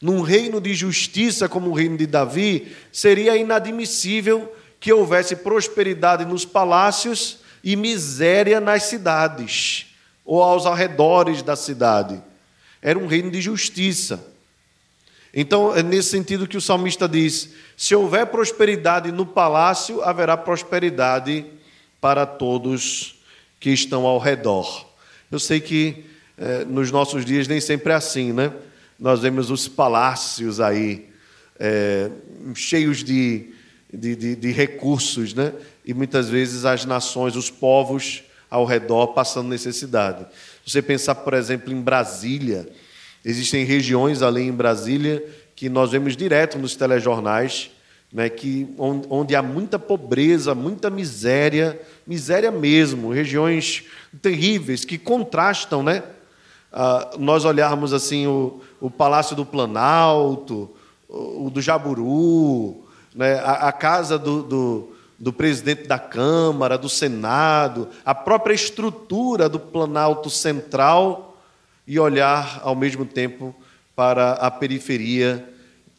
Num 0.01 0.22
reino 0.22 0.61
de 0.61 0.72
justiça 0.72 1.48
como 1.48 1.70
o 1.70 1.74
reino 1.74 1.98
de 1.98 2.07
Davi, 2.07 2.74
seria 2.90 3.37
inadmissível 3.37 4.51
que 4.81 4.92
houvesse 4.92 5.37
prosperidade 5.37 6.24
nos 6.24 6.46
palácios 6.46 7.38
e 7.62 7.77
miséria 7.77 8.61
nas 8.61 8.85
cidades 8.85 9.87
ou 10.25 10.42
aos 10.42 10.66
arredores 10.66 11.42
da 11.42 11.57
cidade. 11.57 12.23
Era 12.83 12.99
um 12.99 13.07
reino 13.07 13.31
de 13.31 13.40
justiça. 13.40 14.25
Então, 15.33 15.75
é 15.75 15.83
nesse 15.83 16.11
sentido 16.11 16.47
que 16.47 16.57
o 16.57 16.61
salmista 16.61 17.09
diz: 17.09 17.51
se 17.77 17.94
houver 17.94 18.27
prosperidade 18.27 19.12
no 19.12 19.27
palácio, 19.27 20.03
haverá 20.03 20.37
prosperidade 20.37 21.47
para 22.01 22.27
todos 22.27 23.18
que 23.61 23.71
estão 23.71 24.07
ao 24.07 24.18
redor. 24.18 24.87
Eu 25.31 25.38
sei 25.38 25.61
que 25.61 26.05
eh, 26.37 26.64
nos 26.64 26.90
nossos 26.90 27.25
dias 27.25 27.49
nem 27.49 27.61
sempre 27.61 27.92
é 27.92 27.97
assim, 27.97 28.33
né? 28.33 28.53
Nós 28.99 29.21
vemos 29.21 29.51
os 29.51 29.68
palácios 29.68 30.61
aí, 30.61 31.09
eh, 31.59 32.11
cheios 32.55 33.05
de, 33.05 33.51
de, 33.92 34.16
de, 34.16 34.37
de 34.37 34.51
recursos, 34.53 35.35
né? 35.35 35.53
E 35.88 35.94
muitas 35.94 36.29
vezes 36.29 36.66
as 36.66 36.85
nações, 36.85 37.35
os 37.35 37.51
povos 37.51 38.22
ao 38.51 38.66
redor 38.66 39.07
passando 39.09 39.48
necessidade. 39.48 40.27
Você 40.66 40.83
pensar, 40.83 41.14
por 41.14 41.33
exemplo, 41.33 41.72
em 41.72 41.81
Brasília, 41.81 42.68
existem 43.24 43.64
regiões 43.64 44.20
ali 44.20 44.42
em 44.42 44.53
Brasília 44.53 45.24
que 45.57 45.70
nós 45.70 45.90
vemos 45.90 46.14
direto 46.14 46.59
nos 46.59 46.77
telejornais, 46.77 47.70
né, 48.12 48.29
que, 48.29 48.68
onde, 48.77 49.07
onde 49.09 49.35
há 49.35 49.42
muita 49.42 49.79
pobreza, 49.79 50.55
muita 50.55 50.90
miséria, 50.90 51.81
miséria 52.07 52.51
mesmo, 52.51 53.11
regiões 53.11 53.85
terríveis 54.20 54.85
que 54.85 54.98
contrastam, 54.98 55.83
né? 55.83 56.03
Ah, 56.70 57.12
nós 57.18 57.46
olharmos 57.46 57.94
assim 57.94 58.27
o, 58.27 58.61
o 58.79 58.90
Palácio 58.90 59.35
do 59.35 59.46
Planalto, 59.46 60.70
o, 61.09 61.46
o 61.46 61.51
do 61.51 61.62
Jaburu, 61.62 62.85
né? 63.14 63.38
a, 63.38 63.68
a 63.68 63.72
casa 63.72 64.18
do, 64.18 64.42
do, 64.42 64.98
do, 65.19 65.33
presidente 65.33 65.89
da 65.89 65.99
Câmara, 65.99 66.79
do 66.79 66.89
Senado, 66.89 67.89
a 68.05 68.15
própria 68.15 68.55
estrutura 68.55 69.49
do 69.49 69.59
Planalto 69.59 70.31
Central 70.31 71.37
e 71.87 71.99
olhar 71.99 72.61
ao 72.63 72.77
mesmo 72.77 73.05
tempo 73.05 73.55
para 73.97 74.33
a 74.35 74.51
periferia 74.51 75.49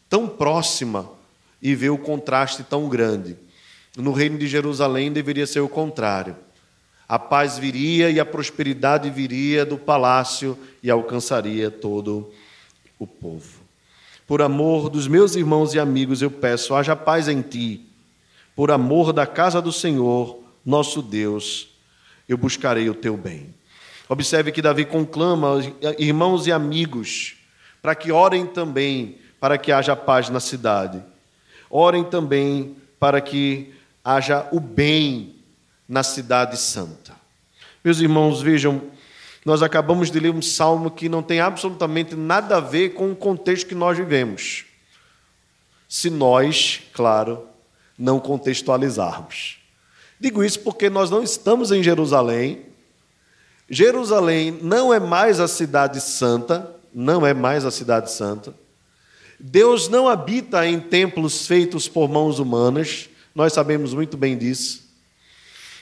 tão 0.10 0.28
próxima 0.28 1.10
e 1.62 1.76
ver 1.76 1.90
o 1.90 1.98
contraste 1.98 2.64
tão 2.64 2.88
grande. 2.88 3.36
No 3.98 4.14
reino 4.14 4.38
de 4.38 4.48
Jerusalém 4.48 5.12
deveria 5.12 5.46
ser 5.46 5.60
o 5.60 5.68
contrário. 5.68 6.36
A 7.08 7.20
paz 7.20 7.58
viria 7.58 8.10
e 8.10 8.20
a 8.20 8.26
prosperidade 8.26 9.10
viria 9.10 9.66
do 9.66 9.78
palácio 9.78 10.58
e 10.82 10.90
alcançaria 10.90 11.70
todo 11.70 12.32
o 12.98 13.08
povo. 13.08 13.60
Por 14.28 14.44
amor 14.44 14.90
dos 14.90 15.08
meus 15.08 15.36
irmãos 15.36 15.74
e 15.74 15.80
amigos, 15.80 16.22
eu 16.22 16.30
peço: 16.30 16.76
haja 16.76 16.96
paz 16.96 17.28
em 17.28 17.42
ti. 17.42 17.89
Por 18.56 18.72
amor 18.72 19.14
da 19.14 19.26
casa 19.26 19.62
do 19.62 19.72
Senhor, 19.72 20.40
nosso 20.66 21.02
Deus, 21.02 21.70
eu 22.28 22.38
buscarei 22.38 22.90
o 22.90 22.94
teu 22.94 23.16
bem. 23.16 23.54
Observe 24.08 24.52
que 24.52 24.62
Davi 24.62 24.86
conclama 24.86 25.60
irmãos 25.98 26.48
e 26.48 26.52
amigos 26.52 27.38
para 27.82 27.96
que 27.96 28.12
orem 28.12 28.46
também 28.46 29.18
para 29.40 29.58
que 29.58 29.72
haja 29.72 29.96
paz 29.96 30.30
na 30.30 30.40
cidade. 30.40 31.02
Orem 31.70 32.04
também 32.04 32.76
para 33.00 33.22
que 33.22 33.74
haja 34.04 34.48
o 34.52 34.60
bem 34.60 35.36
na 35.88 36.04
cidade 36.04 36.58
santa. 36.58 37.16
Meus 37.84 38.00
irmãos, 38.00 38.42
vejam, 38.42 38.82
nós 39.46 39.64
acabamos 39.64 40.12
de 40.12 40.20
ler 40.20 40.32
um 40.32 40.42
salmo 40.42 40.92
que 40.92 41.08
não 41.08 41.24
tem 41.24 41.40
absolutamente 41.40 42.16
nada 42.16 42.58
a 42.58 42.60
ver 42.60 42.90
com 42.90 43.12
o 43.12 43.16
contexto 43.16 43.68
que 43.68 43.76
nós 43.76 43.98
vivemos. 43.98 44.66
Se 45.88 46.10
nós, 46.10 46.82
claro, 46.94 47.48
não 48.00 48.20
contextualizarmos. 48.20 49.60
Digo 50.20 50.44
isso 50.44 50.62
porque 50.62 50.90
nós 50.90 51.10
não 51.10 51.22
estamos 51.22 51.72
em 51.72 51.84
Jerusalém. 51.84 52.66
Jerusalém 53.70 54.58
não 54.62 54.94
é 54.94 55.00
mais 55.00 55.40
a 55.40 55.48
cidade 55.48 56.00
santa, 56.00 56.74
não 56.94 57.28
é 57.28 57.34
mais 57.34 57.66
a 57.66 57.72
cidade 57.72 58.12
santa. 58.12 58.54
Deus 59.40 59.90
não 59.90 60.08
habita 60.08 60.66
em 60.66 60.80
templos 60.80 61.46
feitos 61.46 61.88
por 61.88 62.10
mãos 62.10 62.40
humanas, 62.40 63.10
nós 63.36 63.54
sabemos 63.54 63.94
muito 63.94 64.18
bem 64.18 64.38
disso. 64.38 64.90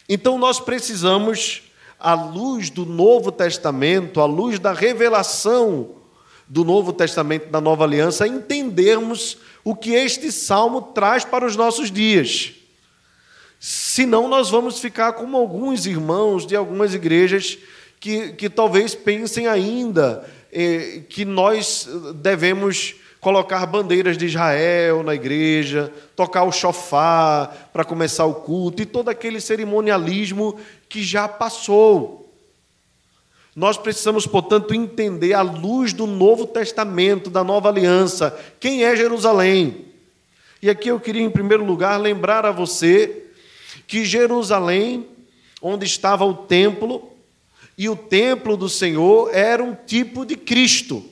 Então 0.10 0.38
nós 0.38 0.60
precisamos, 0.60 1.64
à 2.00 2.14
luz 2.14 2.70
do 2.70 2.86
Novo 2.86 3.32
Testamento, 3.32 4.22
à 4.22 4.26
luz 4.26 4.60
da 4.60 4.74
revelação 4.74 5.96
do 6.48 6.64
Novo 6.64 6.94
Testamento, 6.94 7.50
da 7.50 7.60
Nova 7.60 7.84
Aliança, 7.84 8.28
entendermos 8.28 9.38
o 9.64 9.76
que 9.76 9.92
este 9.94 10.32
salmo 10.32 10.82
traz 10.82 11.26
para 11.26 11.46
os 11.46 11.56
nossos 11.56 11.92
dias. 11.92 12.54
Senão, 13.60 14.28
nós 14.28 14.50
vamos 14.50 14.80
ficar 14.80 15.14
como 15.14 15.36
alguns 15.36 15.86
irmãos 15.86 16.46
de 16.46 16.56
algumas 16.56 16.94
igrejas 16.94 17.58
que, 18.00 18.34
que 18.34 18.50
talvez 18.50 18.96
pensem 18.96 19.48
ainda 19.48 20.26
eh, 20.52 21.02
que 21.10 21.26
nós 21.26 21.90
devemos 22.16 22.96
colocar 23.20 23.66
bandeiras 23.66 24.18
de 24.18 24.28
Israel 24.28 25.04
na 25.04 25.16
igreja, 25.16 25.92
tocar 26.16 26.44
o 26.44 26.52
chofar 26.52 27.72
para 27.74 27.84
começar 27.84 28.26
o 28.26 28.36
culto 28.36 28.82
e 28.82 28.86
todo 28.86 29.10
aquele 29.10 29.42
cerimonialismo 29.42 30.58
que 30.88 31.04
já 31.04 31.28
passou. 31.28 32.27
Nós 33.58 33.76
precisamos, 33.76 34.28
portanto, 34.28 34.76
entender 34.76 35.34
à 35.34 35.42
luz 35.42 35.92
do 35.92 36.06
Novo 36.06 36.46
Testamento, 36.46 37.28
da 37.28 37.44
Nova 37.44 37.70
Aliança, 37.70 38.40
quem 38.60 38.84
é 38.84 38.96
Jerusalém. 38.96 39.86
E 40.62 40.70
aqui 40.70 40.90
eu 40.90 41.00
queria, 41.00 41.24
em 41.24 41.30
primeiro 41.32 41.66
lugar, 41.66 42.00
lembrar 42.00 42.46
a 42.46 42.52
você 42.52 43.24
que 43.88 44.06
Jerusalém, 44.06 45.08
onde 45.60 45.88
estava 45.88 46.24
o 46.24 46.36
templo, 46.36 47.12
e 47.76 47.90
o 47.90 47.96
templo 47.96 48.56
do 48.56 48.70
Senhor 48.70 49.34
era 49.34 49.64
um 49.64 49.74
tipo 49.74 50.24
de 50.24 50.36
Cristo, 50.36 51.04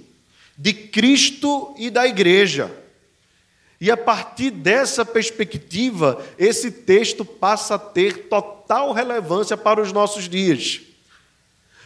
de 0.55 0.71
Cristo 0.71 1.73
e 1.79 1.89
da 1.89 2.05
igreja. 2.05 2.71
E 3.81 3.89
a 3.89 3.97
partir 3.97 4.51
dessa 4.51 5.03
perspectiva, 5.03 6.23
esse 6.37 6.69
texto 6.69 7.25
passa 7.25 7.73
a 7.73 7.79
ter 7.79 8.27
total 8.29 8.91
relevância 8.91 9.57
para 9.57 9.81
os 9.81 9.91
nossos 9.91 10.29
dias. 10.29 10.85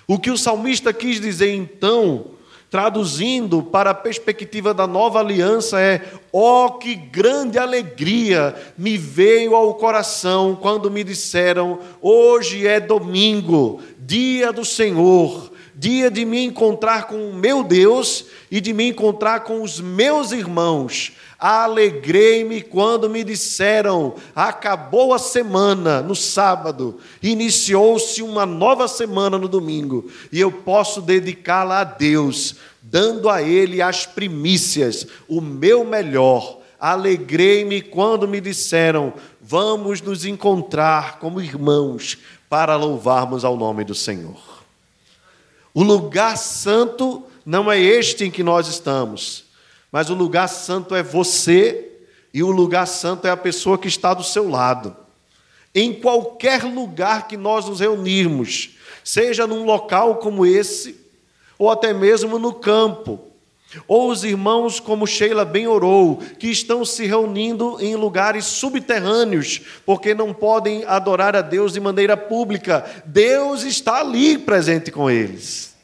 O 0.09 0.19
que 0.19 0.31
o 0.31 0.37
salmista 0.37 0.91
quis 0.91 1.21
dizer 1.21 1.53
então 1.53 2.31
Traduzindo 2.69 3.63
para 3.63 3.89
a 3.89 3.95
perspectiva 3.95 4.75
da 4.75 4.85
nova 4.85 5.19
aliança, 5.19 5.81
é: 5.81 6.03
oh, 6.31 6.73
que 6.73 6.93
grande 6.93 7.57
alegria 7.57 8.55
me 8.77 8.95
veio 8.95 9.55
ao 9.55 9.73
coração 9.73 10.55
quando 10.55 10.91
me 10.91 11.03
disseram: 11.03 11.79
hoje 11.99 12.67
é 12.67 12.79
domingo, 12.79 13.81
dia 13.97 14.53
do 14.53 14.63
Senhor, 14.63 15.48
dia 15.79 16.11
de 16.11 16.25
me 16.25 16.43
encontrar 16.43 17.07
com 17.07 17.29
o 17.29 17.33
meu 17.33 17.63
Deus 17.63 18.25
e 18.51 18.59
de 18.59 18.73
me 18.73 18.89
encontrar 18.89 19.45
com 19.45 19.61
os 19.61 19.79
meus 19.79 20.33
irmãos. 20.33 21.13
Alegrei-me 21.39 22.61
quando 22.61 23.09
me 23.09 23.23
disseram: 23.23 24.15
acabou 24.35 25.13
a 25.13 25.17
semana 25.17 26.01
no 26.01 26.15
sábado, 26.15 26.99
iniciou-se 27.23 28.21
uma 28.21 28.45
nova 28.45 28.89
semana 28.89 29.37
no 29.37 29.47
domingo, 29.47 30.11
e 30.33 30.41
eu 30.41 30.51
posso 30.51 31.01
dedicá-la 31.01 31.79
a 31.79 31.85
Deus, 31.85 32.55
dando 32.81 33.29
a 33.29 33.41
Ele 33.41 33.81
as 33.81 34.05
primícias, 34.05 35.07
o 35.29 35.39
meu 35.39 35.85
melhor. 35.85 36.59
Alegrei-me 36.77 37.81
quando 37.81 38.27
me 38.27 38.41
disseram: 38.41 39.13
vamos 39.41 40.01
nos 40.01 40.25
encontrar 40.25 41.19
como 41.19 41.39
irmãos 41.39 42.17
para 42.49 42.75
louvarmos 42.75 43.45
ao 43.45 43.55
nome 43.55 43.85
do 43.85 43.95
Senhor. 43.95 44.58
O 45.73 45.83
lugar 45.83 46.37
santo 46.37 47.23
não 47.45 47.71
é 47.71 47.79
este 47.79 48.25
em 48.25 48.31
que 48.31 48.43
nós 48.43 48.67
estamos 48.67 49.49
mas 49.91 50.09
o 50.09 50.13
lugar 50.13 50.47
santo 50.47 50.93
é 50.93 51.01
você 51.01 51.87
e 52.33 52.43
o 52.43 52.51
lugar 52.51 52.85
santo 52.85 53.25
é 53.25 53.31
a 53.31 53.37
pessoa 53.37 53.77
que 53.77 53.87
está 53.87 54.13
do 54.13 54.23
seu 54.23 54.49
lado. 54.49 54.95
Em 55.73 55.93
qualquer 55.93 56.63
lugar 56.63 57.27
que 57.27 57.37
nós 57.37 57.65
nos 57.65 57.79
reunirmos, 57.79 58.77
seja 59.03 59.47
num 59.47 59.65
local 59.65 60.17
como 60.17 60.45
esse, 60.45 60.95
ou 61.57 61.69
até 61.71 61.93
mesmo 61.93 62.37
no 62.37 62.53
campo, 62.53 63.19
ou 63.87 64.09
os 64.09 64.23
irmãos, 64.23 64.79
como 64.79 65.05
Sheila 65.05 65.45
bem 65.45 65.67
orou, 65.67 66.17
que 66.39 66.47
estão 66.47 66.83
se 66.83 67.05
reunindo 67.05 67.77
em 67.79 67.95
lugares 67.95 68.45
subterrâneos, 68.45 69.61
porque 69.85 70.13
não 70.13 70.33
podem 70.33 70.83
adorar 70.85 71.35
a 71.35 71.41
Deus 71.41 71.73
de 71.73 71.79
maneira 71.79 72.17
pública, 72.17 72.85
Deus 73.05 73.63
está 73.63 73.99
ali 73.99 74.37
presente 74.37 74.91
com 74.91 75.09
eles. 75.09 75.75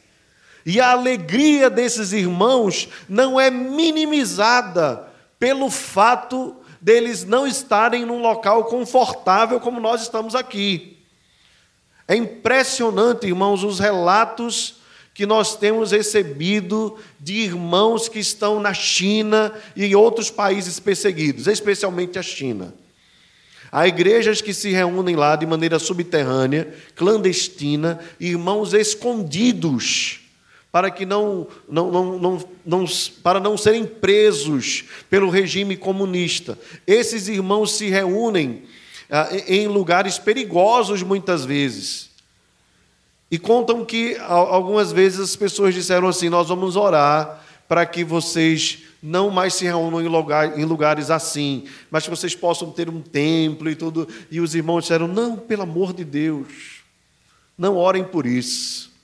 E 0.64 0.80
a 0.80 0.90
alegria 0.90 1.70
desses 1.70 2.12
irmãos 2.12 2.88
não 3.08 3.38
é 3.38 3.50
minimizada 3.50 5.06
pelo 5.38 5.70
fato 5.70 6.56
deles 6.80 7.24
não 7.24 7.46
estarem 7.46 8.04
num 8.04 8.20
local 8.20 8.64
confortável 8.64 9.60
como 9.60 9.80
nós 9.80 10.02
estamos 10.02 10.34
aqui. 10.34 10.98
É 12.08 12.16
impressionante, 12.16 13.26
irmãos, 13.26 13.62
os 13.62 13.78
relatos 13.78 14.75
que 15.16 15.24
nós 15.24 15.56
temos 15.56 15.92
recebido 15.92 16.98
de 17.18 17.32
irmãos 17.32 18.06
que 18.06 18.18
estão 18.18 18.60
na 18.60 18.74
China 18.74 19.50
e 19.74 19.86
em 19.86 19.94
outros 19.94 20.30
países 20.30 20.78
perseguidos, 20.78 21.46
especialmente 21.46 22.18
a 22.18 22.22
China. 22.22 22.74
Há 23.72 23.88
igrejas 23.88 24.42
que 24.42 24.52
se 24.52 24.70
reúnem 24.72 25.16
lá 25.16 25.34
de 25.34 25.46
maneira 25.46 25.78
subterrânea, 25.78 26.70
clandestina, 26.94 27.98
irmãos 28.20 28.74
escondidos 28.74 30.20
para 30.70 30.90
que 30.90 31.06
não, 31.06 31.46
não, 31.66 31.90
não, 31.90 32.18
não, 32.18 32.48
não, 32.66 32.84
para 33.22 33.40
não 33.40 33.56
serem 33.56 33.86
presos 33.86 34.84
pelo 35.08 35.30
regime 35.30 35.78
comunista. 35.78 36.58
Esses 36.86 37.28
irmãos 37.28 37.72
se 37.72 37.88
reúnem 37.88 38.64
ah, 39.08 39.30
em 39.48 39.66
lugares 39.66 40.18
perigosos 40.18 41.02
muitas 41.02 41.46
vezes. 41.46 42.05
E 43.30 43.38
contam 43.38 43.84
que 43.84 44.16
algumas 44.18 44.92
vezes 44.92 45.20
as 45.20 45.36
pessoas 45.36 45.74
disseram 45.74 46.08
assim: 46.08 46.28
Nós 46.28 46.48
vamos 46.48 46.76
orar 46.76 47.42
para 47.68 47.84
que 47.84 48.04
vocês 48.04 48.84
não 49.02 49.30
mais 49.30 49.54
se 49.54 49.64
reúnam 49.64 50.00
em, 50.00 50.08
lugar, 50.08 50.58
em 50.58 50.64
lugares 50.64 51.10
assim, 51.10 51.64
mas 51.90 52.04
que 52.04 52.10
vocês 52.10 52.34
possam 52.34 52.70
ter 52.70 52.88
um 52.88 53.00
templo 53.00 53.68
e 53.68 53.74
tudo. 53.74 54.08
E 54.30 54.40
os 54.40 54.54
irmãos 54.54 54.82
disseram: 54.82 55.08
Não, 55.08 55.36
pelo 55.36 55.62
amor 55.62 55.92
de 55.92 56.04
Deus, 56.04 56.82
não 57.58 57.76
orem 57.76 58.04
por 58.04 58.26
isso. 58.26 58.94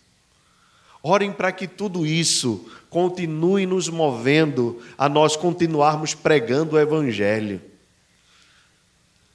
Orem 1.03 1.33
para 1.33 1.51
que 1.51 1.67
tudo 1.67 2.07
isso 2.07 2.65
continue 2.89 3.67
nos 3.67 3.89
movendo 3.89 4.81
a 4.97 5.09
nós 5.09 5.35
continuarmos 5.35 6.15
pregando 6.15 6.77
o 6.77 6.79
Evangelho. 6.79 7.61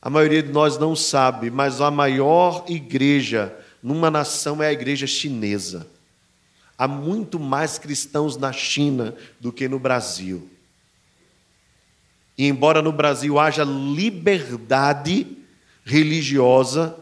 A 0.01 0.09
maioria 0.09 0.41
de 0.41 0.51
nós 0.53 0.77
não 0.77 0.95
sabe, 0.95 1.51
mas 1.51 1.81
a 1.81 1.91
maior 1.91 2.63
igreja 2.69 3.53
numa 3.87 4.11
nação 4.11 4.61
é 4.61 4.67
a 4.67 4.73
igreja 4.73 5.07
chinesa. 5.07 5.87
Há 6.77 6.89
muito 6.89 7.39
mais 7.39 7.79
cristãos 7.79 8.35
na 8.35 8.51
China 8.51 9.15
do 9.39 9.49
que 9.49 9.69
no 9.69 9.79
Brasil. 9.79 10.49
E 12.37 12.45
embora 12.45 12.81
no 12.81 12.91
Brasil 12.91 13.39
haja 13.39 13.63
liberdade 13.63 15.25
religiosa, 15.85 16.97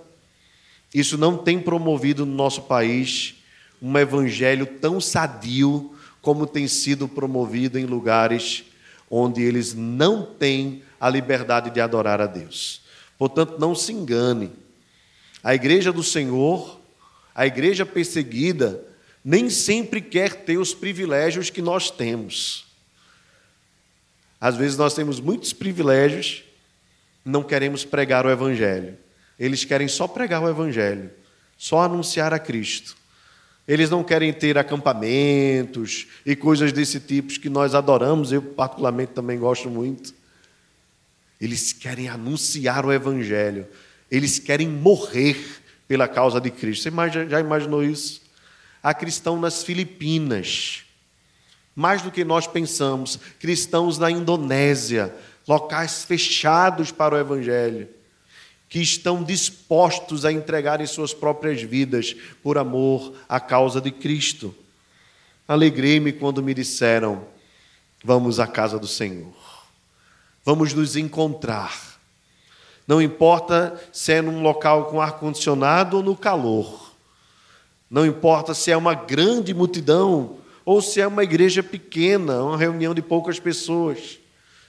isso 0.94 1.18
não 1.18 1.36
tem 1.36 1.60
promovido 1.60 2.24
no 2.24 2.36
nosso 2.36 2.62
país 2.62 3.34
um 3.82 3.98
evangelho 3.98 4.68
tão 4.68 5.02
sadio 5.02 5.92
como 6.22 6.46
tem 6.46 6.68
sido 6.68 7.08
promovido 7.08 7.80
em 7.80 7.86
lugares 7.86 8.64
onde 9.10 9.42
eles 9.42 9.74
não 9.74 10.24
têm 10.24 10.84
a 11.00 11.10
liberdade 11.10 11.72
de 11.72 11.82
adorar 11.82 12.22
a 12.22 12.28
Deus. 12.28 12.82
Portanto, 13.18 13.56
não 13.58 13.74
se 13.74 13.92
engane. 13.92 14.52
A 15.46 15.54
igreja 15.54 15.94
do 15.94 16.02
Senhor, 16.02 16.82
a 17.36 17.46
igreja 17.46 17.86
perseguida, 17.86 18.84
nem 19.24 19.48
sempre 19.48 20.02
quer 20.02 20.34
ter 20.34 20.58
os 20.58 20.74
privilégios 20.74 21.52
que 21.52 21.62
nós 21.62 21.92
temos. 21.92 22.66
Às 24.42 24.56
vezes 24.56 24.76
nós 24.76 24.96
temos 24.96 25.20
muitos 25.20 25.54
privilégios, 25.54 26.44
não 27.24 27.44
queremos 27.44 27.86
pregar 27.86 28.26
o 28.26 28.32
Evangelho. 28.32 28.98
Eles 29.40 29.64
querem 29.64 29.88
só 29.88 30.08
pregar 30.08 30.42
o 30.42 30.50
Evangelho, 30.50 31.12
só 31.56 31.82
anunciar 31.84 32.34
a 32.34 32.40
Cristo. 32.40 32.98
Eles 33.68 33.92
não 33.92 34.04
querem 34.04 34.34
ter 34.34 34.58
acampamentos 34.58 36.08
e 36.26 36.36
coisas 36.36 36.72
desse 36.72 37.00
tipo 37.00 37.40
que 37.40 37.50
nós 37.50 37.76
adoramos, 37.76 38.32
eu 38.32 38.42
particularmente 38.42 39.12
também 39.12 39.38
gosto 39.38 39.70
muito. 39.70 40.12
Eles 41.40 41.72
querem 41.72 42.10
anunciar 42.10 42.84
o 42.84 42.92
Evangelho, 42.92 43.68
eles 44.10 44.40
querem 44.40 44.68
morrer 44.68 45.62
pela 45.88 46.08
causa 46.08 46.40
de 46.40 46.50
Cristo. 46.50 46.84
Você 46.84 47.30
já 47.30 47.40
imaginou 47.40 47.84
isso? 47.84 48.22
Há 48.82 48.94
cristão 48.94 49.40
nas 49.40 49.64
Filipinas, 49.64 50.84
mais 51.76 52.02
do 52.02 52.12
que 52.12 52.24
nós 52.24 52.46
pensamos, 52.46 53.20
cristãos 53.40 53.98
na 53.98 54.12
Indonésia, 54.12 55.14
locais 55.48 56.04
fechados 56.04 56.92
para 56.92 57.16
o 57.16 57.18
Evangelho, 57.18 57.88
que 58.70 58.80
estão 58.80 59.24
dispostos 59.24 60.26
a 60.26 60.32
entregarem 60.32 60.86
suas 60.86 61.14
próprias 61.14 61.62
vidas 61.62 62.16
por 62.44 62.58
amor 62.58 63.14
à 63.28 63.40
causa 63.40 63.82
de 63.82 63.92
Cristo. 63.92 64.56
Alegrei-me 65.48 66.12
quando 66.12 66.44
me 66.44 66.54
disseram: 66.54 67.28
Vamos 68.04 68.40
à 68.40 68.48
casa 68.48 68.78
do 68.78 68.88
Senhor, 68.88 69.34
vamos 70.44 70.74
nos 70.74 70.96
encontrar. 70.96 71.95
Não 72.88 73.02
importa 73.02 73.82
se 73.92 74.14
é 74.14 74.22
num 74.22 74.42
local 74.42 74.86
com 74.86 75.02
ar-condicionado 75.02 75.98
ou 75.98 76.04
no 76.04 76.16
calor, 76.16 76.94
não 77.90 78.06
importa 78.06 78.54
se 78.54 78.72
é 78.72 78.78
uma 78.78 78.94
grande 78.94 79.54
multidão 79.54 80.38
ou 80.66 80.82
se 80.82 81.00
é 81.00 81.08
uma 81.08 81.24
igreja 81.24 81.62
pequena, 81.62 82.44
uma 82.44 82.58
reunião 82.58 82.94
de 82.94 83.02
poucas 83.02 83.40
pessoas. 83.40 84.20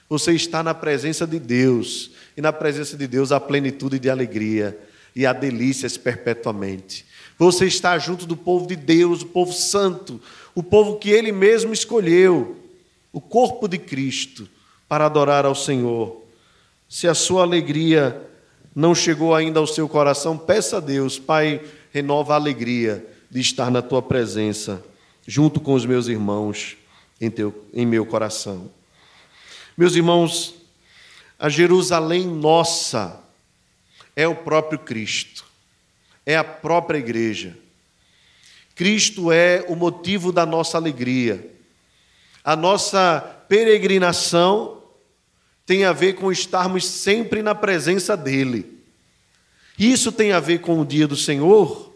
Você 0.07 0.33
está 0.33 0.63
na 0.63 0.73
presença 0.73 1.27
de 1.27 1.39
Deus, 1.39 2.11
e 2.37 2.41
na 2.41 2.53
presença 2.53 2.95
de 2.95 3.07
Deus 3.07 3.31
há 3.31 3.39
plenitude 3.39 3.97
de 3.99 4.09
alegria 4.09 4.77
e 5.15 5.25
há 5.25 5.33
delícias 5.33 5.97
perpetuamente. 5.97 7.05
Você 7.37 7.65
está 7.65 7.97
junto 7.97 8.25
do 8.25 8.37
povo 8.37 8.67
de 8.67 8.75
Deus, 8.75 9.23
o 9.23 9.25
povo 9.25 9.51
santo, 9.51 10.21
o 10.53 10.61
povo 10.61 10.97
que 10.97 11.09
ele 11.09 11.31
mesmo 11.31 11.73
escolheu, 11.73 12.55
o 13.11 13.19
corpo 13.19 13.67
de 13.67 13.79
Cristo, 13.79 14.47
para 14.87 15.05
adorar 15.05 15.45
ao 15.45 15.55
Senhor. 15.55 16.23
Se 16.89 17.07
a 17.07 17.13
sua 17.13 17.43
alegria 17.43 18.21
não 18.73 18.95
chegou 18.95 19.35
ainda 19.35 19.59
ao 19.59 19.67
seu 19.67 19.89
coração, 19.89 20.37
peça 20.37 20.77
a 20.77 20.79
Deus, 20.79 21.19
Pai, 21.19 21.61
renova 21.91 22.33
a 22.33 22.37
alegria 22.37 23.05
de 23.29 23.41
estar 23.41 23.69
na 23.69 23.81
tua 23.81 24.01
presença, 24.01 24.83
junto 25.25 25.59
com 25.59 25.73
os 25.73 25.85
meus 25.85 26.07
irmãos 26.07 26.77
em, 27.19 27.29
teu, 27.29 27.65
em 27.73 27.85
meu 27.85 28.05
coração. 28.05 28.71
Meus 29.77 29.95
irmãos, 29.95 30.55
a 31.37 31.49
Jerusalém 31.49 32.25
nossa 32.25 33.19
é 34.15 34.27
o 34.27 34.35
próprio 34.35 34.79
Cristo, 34.79 35.45
é 36.25 36.37
a 36.37 36.43
própria 36.43 36.97
igreja. 36.97 37.57
Cristo 38.75 39.31
é 39.31 39.65
o 39.67 39.75
motivo 39.75 40.31
da 40.31 40.45
nossa 40.45 40.77
alegria. 40.77 41.51
A 42.43 42.55
nossa 42.55 43.19
peregrinação 43.49 44.76
tem 45.67 45.83
a 45.83 45.91
ver 45.91 46.13
com 46.13 46.31
estarmos 46.31 46.85
sempre 46.85 47.43
na 47.43 47.53
presença 47.53 48.15
dEle. 48.15 48.79
Isso 49.77 50.13
tem 50.13 50.31
a 50.31 50.39
ver 50.39 50.59
com 50.59 50.79
o 50.79 50.85
dia 50.85 51.05
do 51.05 51.17
Senhor, 51.17 51.93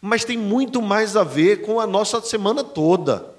mas 0.00 0.24
tem 0.24 0.38
muito 0.38 0.80
mais 0.80 1.16
a 1.16 1.24
ver 1.24 1.60
com 1.62 1.80
a 1.80 1.88
nossa 1.88 2.20
semana 2.22 2.62
toda. 2.62 3.34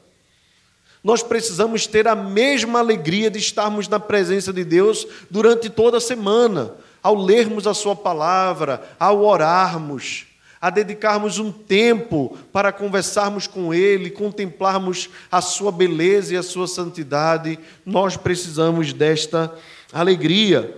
Nós 1.02 1.24
precisamos 1.24 1.88
ter 1.88 2.06
a 2.06 2.14
mesma 2.14 2.80
alegria 2.80 3.32
de 3.32 3.40
estarmos 3.40 3.88
na 3.88 3.98
presença 3.98 4.52
de 4.52 4.66
Deus 4.66 5.08
durante 5.32 5.70
toda 5.70 5.98
a 5.98 6.02
semana, 6.02 6.74
ao 7.02 7.16
lermos 7.16 7.66
a 7.66 7.74
Sua 7.74 7.96
palavra, 7.96 8.96
ao 9.00 9.24
orarmos, 9.24 10.28
a 10.62 10.70
dedicarmos 10.70 11.40
um 11.40 11.52
tempo 11.52 12.38
para 12.54 12.72
conversarmos 12.72 13.48
com 13.48 13.74
Ele, 13.74 14.12
contemplarmos 14.12 15.10
a 15.32 15.42
Sua 15.42 15.72
beleza 15.72 16.36
e 16.36 16.38
a 16.38 16.44
Sua 16.44 16.68
santidade. 16.68 17.58
Nós 17.84 18.16
precisamos 18.16 18.94
desta 18.94 19.52
alegria. 19.92 20.78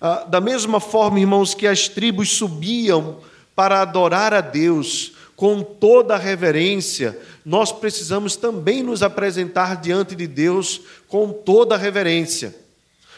Ah, 0.00 0.24
da 0.28 0.40
mesma 0.40 0.80
forma, 0.80 1.20
irmãos, 1.20 1.54
que 1.54 1.66
as 1.66 1.88
tribos 1.88 2.30
subiam 2.30 3.20
para 3.54 3.80
adorar 3.80 4.34
a 4.34 4.40
Deus 4.40 5.12
com 5.36 5.62
toda 5.62 6.14
a 6.14 6.18
reverência, 6.18 7.18
nós 7.44 7.70
precisamos 7.70 8.34
também 8.34 8.82
nos 8.82 9.02
apresentar 9.02 9.80
diante 9.80 10.16
de 10.16 10.26
Deus 10.26 10.80
com 11.06 11.32
toda 11.32 11.76
a 11.76 11.78
reverência. 11.78 12.54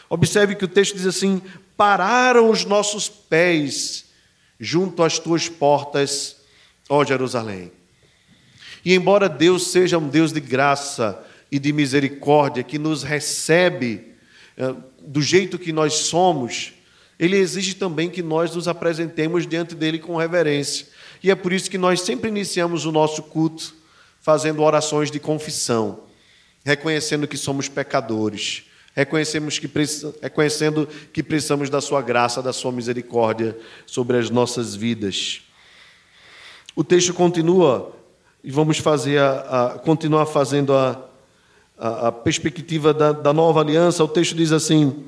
Observe 0.09 0.55
que 0.55 0.65
o 0.65 0.67
texto 0.67 0.95
diz 0.95 1.07
assim: 1.07 1.41
pararam 1.75 2.49
os 2.51 2.65
nossos 2.65 3.09
pés 3.09 4.06
junto 4.59 5.03
às 5.03 5.19
tuas 5.19 5.47
portas, 5.47 6.37
ó 6.89 7.03
Jerusalém. 7.03 7.71
E 8.83 8.93
embora 8.93 9.27
Deus 9.27 9.67
seja 9.67 9.97
um 9.97 10.07
Deus 10.07 10.31
de 10.31 10.39
graça 10.39 11.23
e 11.51 11.59
de 11.59 11.71
misericórdia, 11.73 12.63
que 12.63 12.77
nos 12.77 13.03
recebe 13.03 14.13
eh, 14.57 14.73
do 15.01 15.21
jeito 15.21 15.59
que 15.59 15.71
nós 15.71 15.93
somos, 15.93 16.73
Ele 17.19 17.37
exige 17.37 17.73
também 17.73 18.09
que 18.09 18.21
nós 18.21 18.55
nos 18.55 18.67
apresentemos 18.67 19.47
diante 19.47 19.75
dele 19.75 19.99
com 19.99 20.15
reverência. 20.15 20.87
E 21.23 21.31
é 21.31 21.35
por 21.35 21.51
isso 21.51 21.69
que 21.69 21.77
nós 21.77 22.01
sempre 22.01 22.29
iniciamos 22.29 22.85
o 22.85 22.91
nosso 22.91 23.23
culto 23.23 23.75
fazendo 24.21 24.61
orações 24.61 25.09
de 25.09 25.19
confissão, 25.19 26.03
reconhecendo 26.65 27.27
que 27.27 27.37
somos 27.37 27.69
pecadores, 27.69 28.63
reconhecemos 28.97 29.59
que, 29.59 29.69
reconhecendo 30.23 30.87
que 31.13 31.21
precisamos 31.21 31.69
da 31.69 31.79
Sua 31.79 32.01
graça, 32.01 32.41
da 32.41 32.51
Sua 32.51 32.71
misericórdia 32.71 33.55
sobre 33.85 34.17
as 34.17 34.31
nossas 34.31 34.75
vidas. 34.75 35.43
O 36.75 36.83
texto 36.83 37.13
continua, 37.13 37.95
e 38.43 38.49
vamos 38.49 38.79
fazer 38.79 39.19
a, 39.19 39.75
a 39.75 39.79
continuar 39.79 40.25
fazendo 40.25 40.75
a, 40.75 40.99
a, 41.77 42.07
a 42.07 42.11
perspectiva 42.11 42.91
da, 42.91 43.11
da 43.11 43.31
nova 43.31 43.61
aliança. 43.61 44.03
O 44.03 44.07
texto 44.07 44.33
diz 44.35 44.51
assim: 44.51 45.07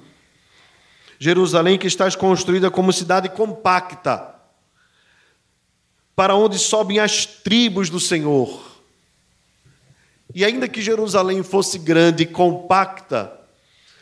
Jerusalém 1.17 1.75
que 1.75 1.87
estás 1.87 2.15
construída 2.15 2.69
como 2.69 2.93
cidade 2.93 3.27
compacta, 3.29 4.35
para 6.15 6.35
onde 6.35 6.59
sobem 6.59 6.99
as 6.99 7.25
tribos 7.25 7.89
do 7.89 7.99
Senhor. 7.99 8.69
E 10.35 10.45
ainda 10.45 10.67
que 10.67 10.79
Jerusalém 10.79 11.41
fosse 11.41 11.79
grande 11.79 12.21
e 12.21 12.27
compacta, 12.27 13.38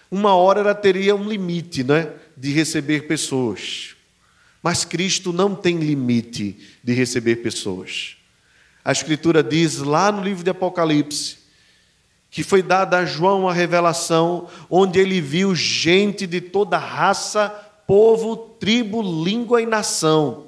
uma 0.10 0.36
hora 0.36 0.62
ela 0.62 0.76
teria 0.76 1.16
um 1.16 1.28
limite 1.28 1.84
né, 1.84 2.12
de 2.36 2.52
receber 2.52 3.08
pessoas. 3.08 3.96
Mas 4.62 4.84
Cristo 4.86 5.32
não 5.32 5.56
tem 5.56 5.78
limite 5.78 6.58
de 6.84 6.94
receber 6.94 7.38
pessoas. 7.38 8.18
A 8.84 8.92
Escritura 8.92 9.44
diz 9.44 9.78
lá 9.78 10.12
no 10.12 10.24
livro 10.24 10.44
de 10.44 10.50
Apocalipse 10.50 11.38
que 12.30 12.44
foi 12.44 12.62
dada 12.62 13.00
a 13.00 13.06
João 13.06 13.48
a 13.48 13.54
revelação 13.54 14.48
onde 14.70 15.00
ele 15.00 15.22
viu 15.22 15.56
gente 15.56 16.28
de 16.28 16.42
toda 16.42 16.78
raça, 16.78 17.50
povo, 17.88 18.36
tribo, 18.60 19.02
língua 19.02 19.62
e 19.62 19.66
nação 19.66 20.47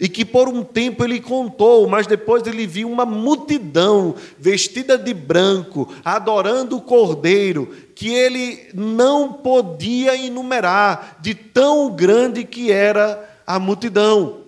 e 0.00 0.08
que 0.08 0.24
por 0.24 0.48
um 0.48 0.64
tempo 0.64 1.04
ele 1.04 1.20
contou, 1.20 1.86
mas 1.86 2.06
depois 2.06 2.46
ele 2.46 2.66
viu 2.66 2.90
uma 2.90 3.04
multidão 3.04 4.14
vestida 4.38 4.96
de 4.96 5.12
branco, 5.12 5.92
adorando 6.02 6.78
o 6.78 6.80
Cordeiro, 6.80 7.76
que 7.94 8.08
ele 8.08 8.70
não 8.72 9.30
podia 9.30 10.16
enumerar, 10.16 11.18
de 11.20 11.34
tão 11.34 11.94
grande 11.94 12.44
que 12.44 12.72
era 12.72 13.28
a 13.46 13.58
multidão. 13.58 14.40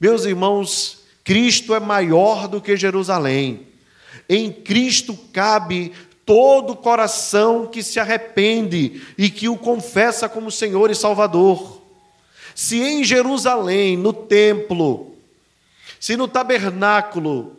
Meus 0.00 0.24
irmãos, 0.24 1.04
Cristo 1.22 1.72
é 1.72 1.78
maior 1.78 2.48
do 2.48 2.60
que 2.60 2.76
Jerusalém. 2.76 3.68
Em 4.28 4.50
Cristo 4.50 5.16
cabe 5.32 5.92
todo 6.26 6.74
coração 6.74 7.66
que 7.66 7.82
se 7.82 8.00
arrepende 8.00 9.02
e 9.16 9.30
que 9.30 9.48
o 9.48 9.56
confessa 9.56 10.28
como 10.28 10.50
Senhor 10.50 10.90
e 10.90 10.94
Salvador. 10.94 11.79
Se 12.60 12.78
em 12.78 13.02
Jerusalém, 13.02 13.96
no 13.96 14.12
templo, 14.12 15.16
se 15.98 16.14
no 16.14 16.28
tabernáculo 16.28 17.56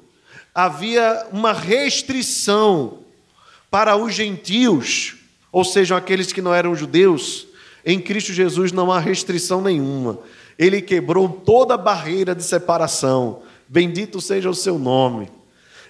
havia 0.54 1.26
uma 1.32 1.52
restrição 1.52 3.00
para 3.72 3.96
os 3.96 4.14
gentios, 4.14 5.16
ou 5.52 5.66
seja, 5.66 5.98
aqueles 5.98 6.32
que 6.32 6.40
não 6.40 6.54
eram 6.54 6.76
judeus, 6.76 7.48
em 7.84 8.00
Cristo 8.00 8.32
Jesus 8.32 8.72
não 8.72 8.92
há 8.92 9.00
restrição 9.00 9.60
nenhuma. 9.60 10.20
Ele 10.56 10.80
quebrou 10.84 11.28
toda 11.28 11.74
a 11.74 11.80
barreira 11.80 12.36
de 12.36 12.44
separação. 12.44 13.42
Bendito 13.68 14.22
seja 14.22 14.52
o 14.52 14.56
seu 14.56 14.78
nome. 14.78 15.32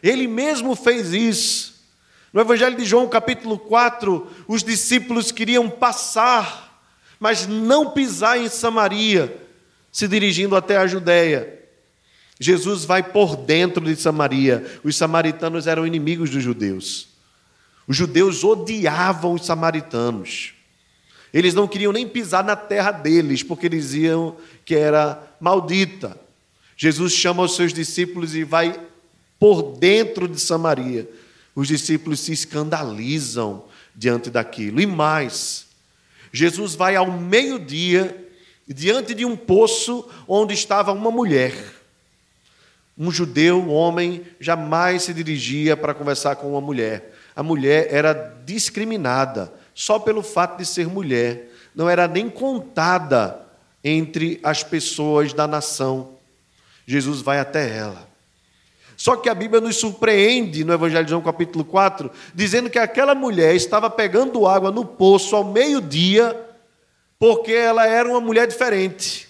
Ele 0.01 0.25
mesmo 0.25 0.73
fez 0.73 1.11
isso. 1.11 1.83
No 2.31 2.39
Evangelho 2.39 2.77
de 2.77 2.85
João, 2.85 3.09
capítulo 3.09 3.59
4, 3.59 4.25
os 4.47 4.63
discípulos 4.63 5.33
queriam 5.33 5.69
passar 5.69 6.70
mas 7.21 7.45
não 7.45 7.91
pisar 7.91 8.39
em 8.39 8.49
Samaria, 8.49 9.37
se 9.91 10.07
dirigindo 10.07 10.55
até 10.55 10.77
a 10.77 10.87
Judéia. 10.87 11.59
Jesus 12.39 12.83
vai 12.83 13.03
por 13.03 13.35
dentro 13.35 13.85
de 13.85 13.95
Samaria. 13.95 14.65
Os 14.83 14.97
samaritanos 14.97 15.67
eram 15.67 15.85
inimigos 15.85 16.31
dos 16.31 16.41
judeus. 16.41 17.09
Os 17.87 17.95
judeus 17.95 18.43
odiavam 18.43 19.35
os 19.35 19.45
samaritanos. 19.45 20.55
Eles 21.31 21.53
não 21.53 21.67
queriam 21.67 21.93
nem 21.93 22.07
pisar 22.07 22.43
na 22.43 22.55
terra 22.55 22.91
deles, 22.91 23.43
porque 23.43 23.69
diziam 23.69 24.35
que 24.65 24.73
era 24.73 25.21
maldita. 25.39 26.19
Jesus 26.75 27.13
chama 27.13 27.43
os 27.43 27.55
seus 27.55 27.71
discípulos 27.71 28.33
e 28.33 28.43
vai 28.43 28.81
por 29.37 29.77
dentro 29.77 30.27
de 30.27 30.39
Samaria. 30.39 31.07
Os 31.53 31.67
discípulos 31.67 32.19
se 32.21 32.33
escandalizam 32.33 33.65
diante 33.95 34.31
daquilo. 34.31 34.81
E 34.81 34.87
mais, 34.87 35.67
Jesus 36.31 36.75
vai 36.75 36.95
ao 36.95 37.11
meio-dia, 37.11 38.29
diante 38.67 39.13
de 39.13 39.25
um 39.25 39.35
poço 39.35 40.09
onde 40.27 40.53
estava 40.53 40.91
uma 40.91 41.11
mulher. 41.11 41.53
Um 42.97 43.11
judeu, 43.11 43.59
um 43.59 43.71
homem, 43.71 44.23
jamais 44.39 45.03
se 45.03 45.13
dirigia 45.13 45.75
para 45.75 45.93
conversar 45.93 46.35
com 46.35 46.51
uma 46.51 46.61
mulher. 46.61 47.13
A 47.35 47.41
mulher 47.41 47.87
era 47.89 48.13
discriminada 48.45 49.51
só 49.73 49.97
pelo 49.97 50.21
fato 50.21 50.57
de 50.57 50.65
ser 50.65 50.87
mulher. 50.87 51.49
Não 51.73 51.89
era 51.89 52.07
nem 52.07 52.29
contada 52.29 53.41
entre 53.83 54.39
as 54.43 54.63
pessoas 54.63 55.33
da 55.33 55.47
nação. 55.47 56.17
Jesus 56.85 57.21
vai 57.21 57.39
até 57.39 57.77
ela. 57.77 58.10
Só 59.01 59.15
que 59.15 59.27
a 59.29 59.33
Bíblia 59.33 59.59
nos 59.59 59.77
surpreende 59.77 60.63
no 60.63 60.71
Evangelho 60.71 61.03
de 61.03 61.09
João, 61.09 61.23
capítulo 61.23 61.65
4, 61.65 62.11
dizendo 62.35 62.69
que 62.69 62.77
aquela 62.77 63.15
mulher 63.15 63.55
estava 63.55 63.89
pegando 63.89 64.45
água 64.45 64.69
no 64.69 64.85
poço 64.85 65.35
ao 65.35 65.43
meio-dia, 65.43 66.39
porque 67.17 67.51
ela 67.51 67.87
era 67.87 68.07
uma 68.07 68.21
mulher 68.21 68.45
diferente. 68.45 69.27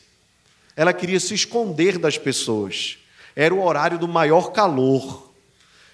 Ela 0.75 0.91
queria 0.91 1.21
se 1.21 1.33
esconder 1.33 1.97
das 1.97 2.17
pessoas. 2.17 2.97
Era 3.33 3.55
o 3.55 3.63
horário 3.63 3.97
do 3.97 4.09
maior 4.09 4.51
calor. 4.51 5.31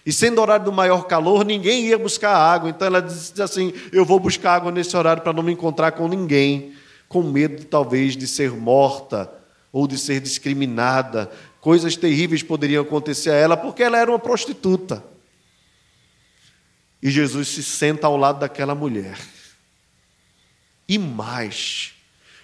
E 0.03 0.11
sendo 0.11 0.39
o 0.39 0.41
horário 0.41 0.65
do 0.65 0.73
maior 0.73 1.05
calor, 1.05 1.45
ninguém 1.45 1.85
ia 1.85 1.99
buscar 1.99 2.35
água. 2.35 2.71
Então 2.71 2.87
ela 2.87 2.99
disse 2.99 3.39
assim: 3.39 3.71
Eu 3.91 4.03
vou 4.03 4.19
buscar 4.19 4.55
água 4.55 4.71
nesse 4.71 4.97
horário 4.97 5.21
para 5.21 5.33
não 5.33 5.43
me 5.43 5.53
encontrar 5.53 5.91
com 5.91 6.07
ninguém, 6.07 6.73
com 7.07 7.21
medo 7.21 7.63
talvez 7.65 8.17
de 8.17 8.25
ser 8.25 8.49
morta 8.49 9.31
ou 9.71 9.87
de 9.87 9.99
ser 9.99 10.19
discriminada 10.19 11.29
Coisas 11.67 11.97
terríveis 11.97 12.41
poderiam 12.41 12.81
acontecer 12.81 13.29
a 13.29 13.35
ela 13.35 13.57
porque 13.57 13.83
ela 13.83 13.97
era 13.97 14.09
uma 14.09 14.17
prostituta. 14.17 15.03
E 17.03 17.11
Jesus 17.11 17.49
se 17.49 17.61
senta 17.61 18.07
ao 18.07 18.15
lado 18.15 18.39
daquela 18.39 18.73
mulher. 18.73 19.19
E 20.87 20.97
mais, 20.97 21.91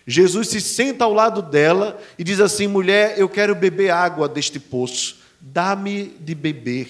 Jesus 0.06 0.50
se 0.50 0.60
senta 0.60 1.06
ao 1.06 1.14
lado 1.14 1.42
dela 1.42 1.98
e 2.20 2.24
diz 2.26 2.42
assim: 2.42 2.68
mulher, 2.68 3.18
eu 3.18 3.30
quero 3.30 3.56
beber 3.56 3.92
água 3.92 4.28
deste 4.28 4.60
poço, 4.60 5.22
dá-me 5.40 6.08
de 6.20 6.36
beber. 6.36 6.90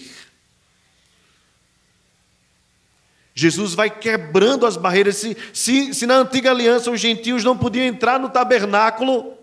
Jesus 3.35 3.75
vai 3.75 3.91
quebrando 3.91 4.65
as 4.65 4.75
barreiras. 4.75 5.17
Se, 5.17 5.37
se, 5.53 5.93
se 5.93 6.07
na 6.07 6.15
antiga 6.15 6.49
aliança 6.49 6.89
os 6.89 6.99
gentios 6.99 7.43
não 7.43 7.55
podiam 7.55 7.85
entrar 7.85 8.19
no 8.19 8.27
tabernáculo, 8.27 9.37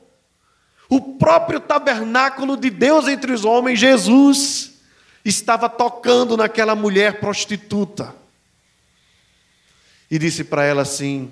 o 0.90 1.00
próprio 1.00 1.60
tabernáculo 1.60 2.56
de 2.56 2.68
Deus 2.68 3.06
entre 3.06 3.32
os 3.32 3.44
homens, 3.44 3.78
Jesus, 3.78 4.72
estava 5.24 5.68
tocando 5.68 6.36
naquela 6.36 6.74
mulher 6.74 7.20
prostituta. 7.20 8.12
E 10.10 10.18
disse 10.18 10.42
para 10.42 10.64
ela 10.64 10.82
assim: 10.82 11.30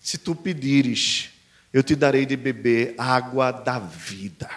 Se 0.00 0.18
tu 0.18 0.34
pedires, 0.34 1.30
eu 1.72 1.84
te 1.84 1.94
darei 1.94 2.26
de 2.26 2.36
beber 2.36 2.96
água 2.98 3.52
da 3.52 3.78
vida. 3.78 4.50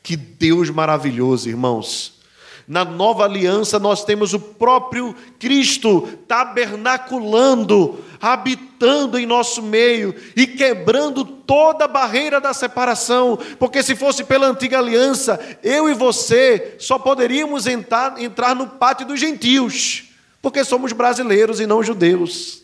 Que 0.00 0.16
Deus 0.16 0.70
maravilhoso, 0.70 1.48
irmãos. 1.48 2.20
Na 2.66 2.84
nova 2.84 3.24
aliança, 3.24 3.78
nós 3.78 4.04
temos 4.04 4.32
o 4.32 4.40
próprio 4.40 5.14
Cristo 5.38 6.08
tabernaculando, 6.26 8.02
habitando 8.20 9.18
em 9.18 9.26
nosso 9.26 9.62
meio 9.62 10.14
e 10.34 10.46
quebrando 10.46 11.24
toda 11.24 11.84
a 11.84 11.88
barreira 11.88 12.40
da 12.40 12.54
separação, 12.54 13.38
porque 13.58 13.82
se 13.82 13.94
fosse 13.94 14.24
pela 14.24 14.46
antiga 14.46 14.78
aliança, 14.78 15.38
eu 15.62 15.90
e 15.90 15.94
você 15.94 16.76
só 16.78 16.98
poderíamos 16.98 17.66
entrar, 17.66 18.18
entrar 18.18 18.54
no 18.54 18.66
pátio 18.66 19.06
dos 19.06 19.20
gentios, 19.20 20.04
porque 20.40 20.64
somos 20.64 20.92
brasileiros 20.92 21.60
e 21.60 21.66
não 21.66 21.82
judeus. 21.82 22.63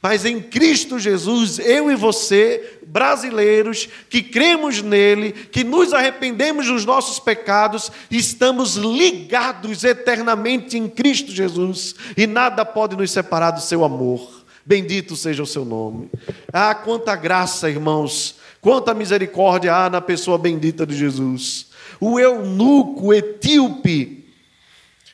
Mas 0.00 0.24
em 0.24 0.40
Cristo 0.40 0.96
Jesus, 0.98 1.58
eu 1.58 1.90
e 1.90 1.96
você, 1.96 2.78
brasileiros, 2.86 3.88
que 4.08 4.22
cremos 4.22 4.80
nele, 4.80 5.32
que 5.32 5.64
nos 5.64 5.92
arrependemos 5.92 6.68
dos 6.68 6.84
nossos 6.84 7.18
pecados, 7.18 7.90
estamos 8.08 8.76
ligados 8.76 9.82
eternamente 9.82 10.78
em 10.78 10.88
Cristo 10.88 11.32
Jesus, 11.32 11.96
e 12.16 12.28
nada 12.28 12.64
pode 12.64 12.96
nos 12.96 13.10
separar 13.10 13.50
do 13.50 13.60
seu 13.60 13.84
amor. 13.84 14.44
Bendito 14.64 15.16
seja 15.16 15.42
o 15.42 15.46
seu 15.46 15.64
nome. 15.64 16.08
Ah, 16.52 16.74
quanta 16.76 17.16
graça, 17.16 17.68
irmãos, 17.68 18.36
quanta 18.60 18.94
misericórdia 18.94 19.74
há 19.74 19.90
na 19.90 20.00
pessoa 20.00 20.38
bendita 20.38 20.86
de 20.86 20.96
Jesus. 20.96 21.68
O 22.00 22.20
eunuco 22.20 23.12
etíope 23.12 24.26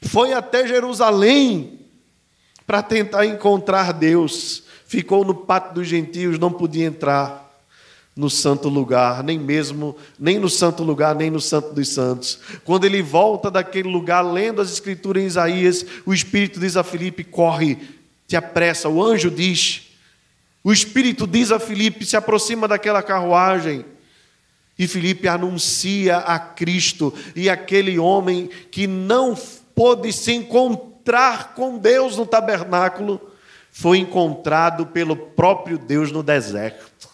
foi 0.03 0.35
até 0.35 0.67
Jerusalém 0.67 1.81
para 2.67 2.83
tentar 2.83 3.25
encontrar 3.25 3.93
Deus 3.93 4.65
ficou 4.95 5.25
no 5.25 5.35
pátio 5.35 5.75
dos 5.75 5.89
gentios, 5.89 6.39
não 6.39 6.53
podia 6.53 6.87
entrar 6.87 7.45
no 8.17 8.31
santo 8.31 8.69
lugar, 8.69 9.25
nem 9.25 9.39
mesmo, 9.39 9.97
nem 10.19 10.39
no 10.39 10.49
santo 10.49 10.85
lugar, 10.85 11.17
nem 11.17 11.31
no 11.31 11.41
santo 11.41 11.75
dos 11.75 11.89
santos. 11.89 12.39
Quando 12.65 12.85
ele 12.85 13.03
volta 13.03 13.51
daquele 13.51 13.89
lugar, 13.89 14.23
lendo 14.23 14.63
as 14.63 14.71
escrituras 14.73 15.23
em 15.23 15.27
Isaías, 15.27 15.85
o 16.07 16.15
Espírito 16.15 16.61
diz 16.61 16.77
a 16.77 16.85
Filipe: 16.85 17.25
corre, 17.25 17.77
te 18.29 18.37
apressa. 18.37 18.89
O 18.89 19.03
anjo 19.03 19.31
diz, 19.31 19.91
o 20.63 20.73
Espírito 20.73 21.27
diz 21.27 21.51
a 21.51 21.59
Filipe: 21.59 22.07
se 22.07 22.17
aproxima 22.17 22.69
daquela 22.69 23.03
carruagem. 23.03 23.85
E 24.79 24.89
Filipe 24.89 25.29
anuncia 25.29 26.19
a 26.19 26.37
Cristo, 26.39 27.15
e 27.37 27.49
aquele 27.49 27.97
homem 27.97 28.49
que 28.73 28.89
não 28.89 29.37
pôde 29.73 30.13
se 30.13 30.33
encontrar 30.33 31.55
com 31.55 31.79
Deus 31.79 32.17
no 32.17 32.27
tabernáculo, 32.27 33.21
foi 33.77 33.99
encontrado 33.99 34.87
pelo 34.87 35.17
próprio 35.17 35.77
Deus 35.77 36.13
no 36.13 36.23
deserto. 36.23 37.09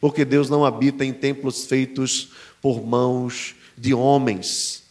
Porque 0.00 0.24
Deus 0.24 0.48
não 0.48 0.64
habita 0.64 1.04
em 1.04 1.12
templos 1.12 1.64
feitos 1.64 2.28
por 2.62 2.86
mãos 2.86 3.56
de 3.76 3.92
homens. 3.92 4.84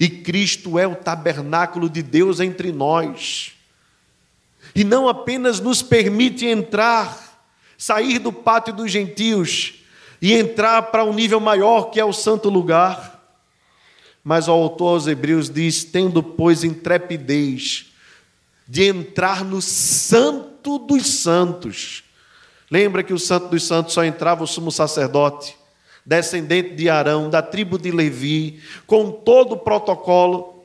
E 0.00 0.08
Cristo 0.08 0.78
é 0.78 0.86
o 0.86 0.96
tabernáculo 0.96 1.86
de 1.90 2.02
Deus 2.02 2.40
entre 2.40 2.72
nós. 2.72 3.52
E 4.74 4.84
não 4.84 5.06
apenas 5.06 5.60
nos 5.60 5.82
permite 5.82 6.46
entrar, 6.46 7.46
sair 7.76 8.18
do 8.18 8.32
pátio 8.32 8.72
dos 8.72 8.90
gentios 8.90 9.74
e 10.20 10.32
entrar 10.32 10.80
para 10.84 11.04
um 11.04 11.12
nível 11.12 11.40
maior 11.40 11.90
que 11.90 12.00
é 12.00 12.04
o 12.06 12.12
santo 12.12 12.48
lugar. 12.48 13.22
Mas 14.24 14.48
o 14.48 14.52
autor 14.52 14.94
aos 14.94 15.06
Hebreus 15.06 15.50
diz: 15.50 15.84
tendo, 15.84 16.22
pois, 16.22 16.64
intrepidez 16.64 17.87
de 18.68 18.84
entrar 18.84 19.44
no 19.44 19.62
Santo 19.62 20.78
dos 20.78 21.06
Santos. 21.06 22.04
Lembra 22.70 23.02
que 23.02 23.14
o 23.14 23.18
Santo 23.18 23.48
dos 23.48 23.66
Santos 23.66 23.94
só 23.94 24.04
entrava 24.04 24.44
o 24.44 24.46
sumo 24.46 24.70
sacerdote, 24.70 25.56
descendente 26.04 26.74
de 26.74 26.90
Arão, 26.90 27.30
da 27.30 27.40
tribo 27.40 27.78
de 27.78 27.90
Levi, 27.90 28.60
com 28.86 29.10
todo 29.10 29.52
o 29.52 29.58
protocolo. 29.58 30.62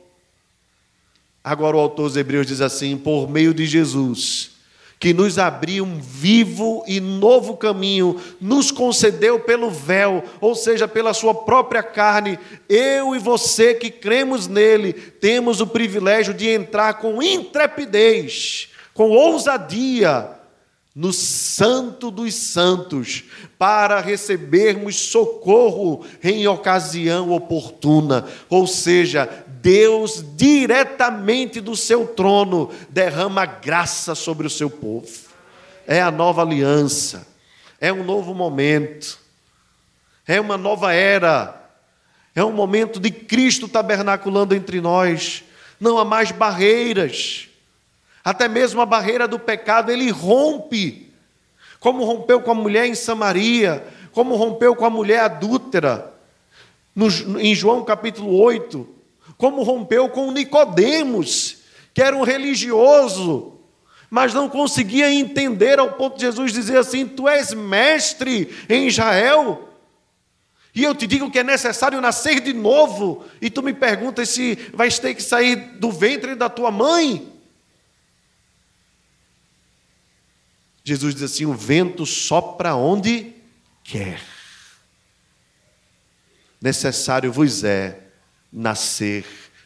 Agora 1.42 1.76
o 1.76 1.80
autor 1.80 2.08
dos 2.08 2.16
Hebreus 2.16 2.46
diz 2.46 2.60
assim: 2.60 2.96
por 2.98 3.28
meio 3.30 3.54
de 3.54 3.64
Jesus, 3.64 4.50
que 5.04 5.12
nos 5.12 5.38
abriu 5.38 5.84
um 5.84 6.00
vivo 6.00 6.82
e 6.86 6.98
novo 6.98 7.58
caminho, 7.58 8.18
nos 8.40 8.70
concedeu 8.70 9.38
pelo 9.38 9.68
véu, 9.68 10.24
ou 10.40 10.54
seja, 10.54 10.88
pela 10.88 11.12
sua 11.12 11.34
própria 11.34 11.82
carne. 11.82 12.38
Eu 12.70 13.14
e 13.14 13.18
você 13.18 13.74
que 13.74 13.90
cremos 13.90 14.48
nele, 14.48 14.94
temos 14.94 15.60
o 15.60 15.66
privilégio 15.66 16.32
de 16.32 16.48
entrar 16.48 16.94
com 16.94 17.22
intrepidez, 17.22 18.70
com 18.94 19.10
ousadia, 19.10 20.30
no 20.94 21.12
Santo 21.12 22.10
dos 22.10 22.34
Santos, 22.34 23.24
para 23.58 24.00
recebermos 24.00 24.96
socorro 24.96 26.06
em 26.22 26.46
ocasião 26.46 27.30
oportuna, 27.32 28.24
ou 28.48 28.66
seja, 28.66 29.43
Deus, 29.64 30.22
diretamente 30.36 31.58
do 31.58 31.74
seu 31.74 32.06
trono, 32.06 32.70
derrama 32.90 33.46
graça 33.46 34.14
sobre 34.14 34.46
o 34.46 34.50
seu 34.50 34.68
povo. 34.68 35.08
É 35.86 36.02
a 36.02 36.10
nova 36.10 36.42
aliança, 36.42 37.26
é 37.80 37.90
um 37.90 38.04
novo 38.04 38.34
momento, 38.34 39.18
é 40.28 40.38
uma 40.38 40.58
nova 40.58 40.92
era, 40.92 41.66
é 42.34 42.44
um 42.44 42.52
momento 42.52 43.00
de 43.00 43.10
Cristo 43.10 43.66
tabernaculando 43.66 44.54
entre 44.54 44.82
nós. 44.82 45.42
Não 45.80 45.96
há 45.96 46.04
mais 46.04 46.30
barreiras, 46.30 47.48
até 48.22 48.48
mesmo 48.48 48.82
a 48.82 48.86
barreira 48.86 49.26
do 49.26 49.38
pecado, 49.38 49.90
ele 49.90 50.10
rompe, 50.10 51.10
como 51.80 52.04
rompeu 52.04 52.42
com 52.42 52.50
a 52.50 52.54
mulher 52.54 52.84
em 52.84 52.94
Samaria, 52.94 53.82
como 54.12 54.36
rompeu 54.36 54.76
com 54.76 54.84
a 54.84 54.90
mulher 54.90 55.20
adúltera. 55.20 56.12
Em 57.40 57.54
João 57.54 57.82
capítulo 57.82 58.36
8, 58.36 58.93
como 59.36 59.62
rompeu 59.62 60.08
com 60.08 60.30
Nicodemos, 60.30 61.58
que 61.92 62.02
era 62.02 62.16
um 62.16 62.22
religioso, 62.22 63.58
mas 64.10 64.32
não 64.32 64.48
conseguia 64.48 65.12
entender 65.12 65.78
ao 65.78 65.92
ponto 65.92 66.16
de 66.16 66.22
Jesus 66.22 66.52
dizer 66.52 66.78
assim: 66.78 67.06
Tu 67.06 67.28
és 67.28 67.52
mestre 67.52 68.48
em 68.68 68.86
Israel. 68.86 69.68
E 70.74 70.82
eu 70.82 70.94
te 70.94 71.06
digo 71.06 71.30
que 71.30 71.38
é 71.38 71.44
necessário 71.44 72.00
nascer 72.00 72.40
de 72.40 72.52
novo, 72.52 73.24
e 73.40 73.48
tu 73.48 73.62
me 73.62 73.72
perguntas 73.72 74.28
se 74.28 74.56
vais 74.72 74.98
ter 74.98 75.14
que 75.14 75.22
sair 75.22 75.56
do 75.78 75.90
ventre 75.92 76.34
da 76.34 76.48
tua 76.48 76.70
mãe. 76.70 77.32
Jesus 80.84 81.14
diz 81.14 81.22
assim: 81.24 81.46
o 81.46 81.54
vento 81.54 82.04
sopra 82.04 82.74
onde 82.74 83.32
quer. 83.82 84.20
Necessário 86.60 87.32
vos 87.32 87.64
é 87.64 88.03
nascer 88.54 89.24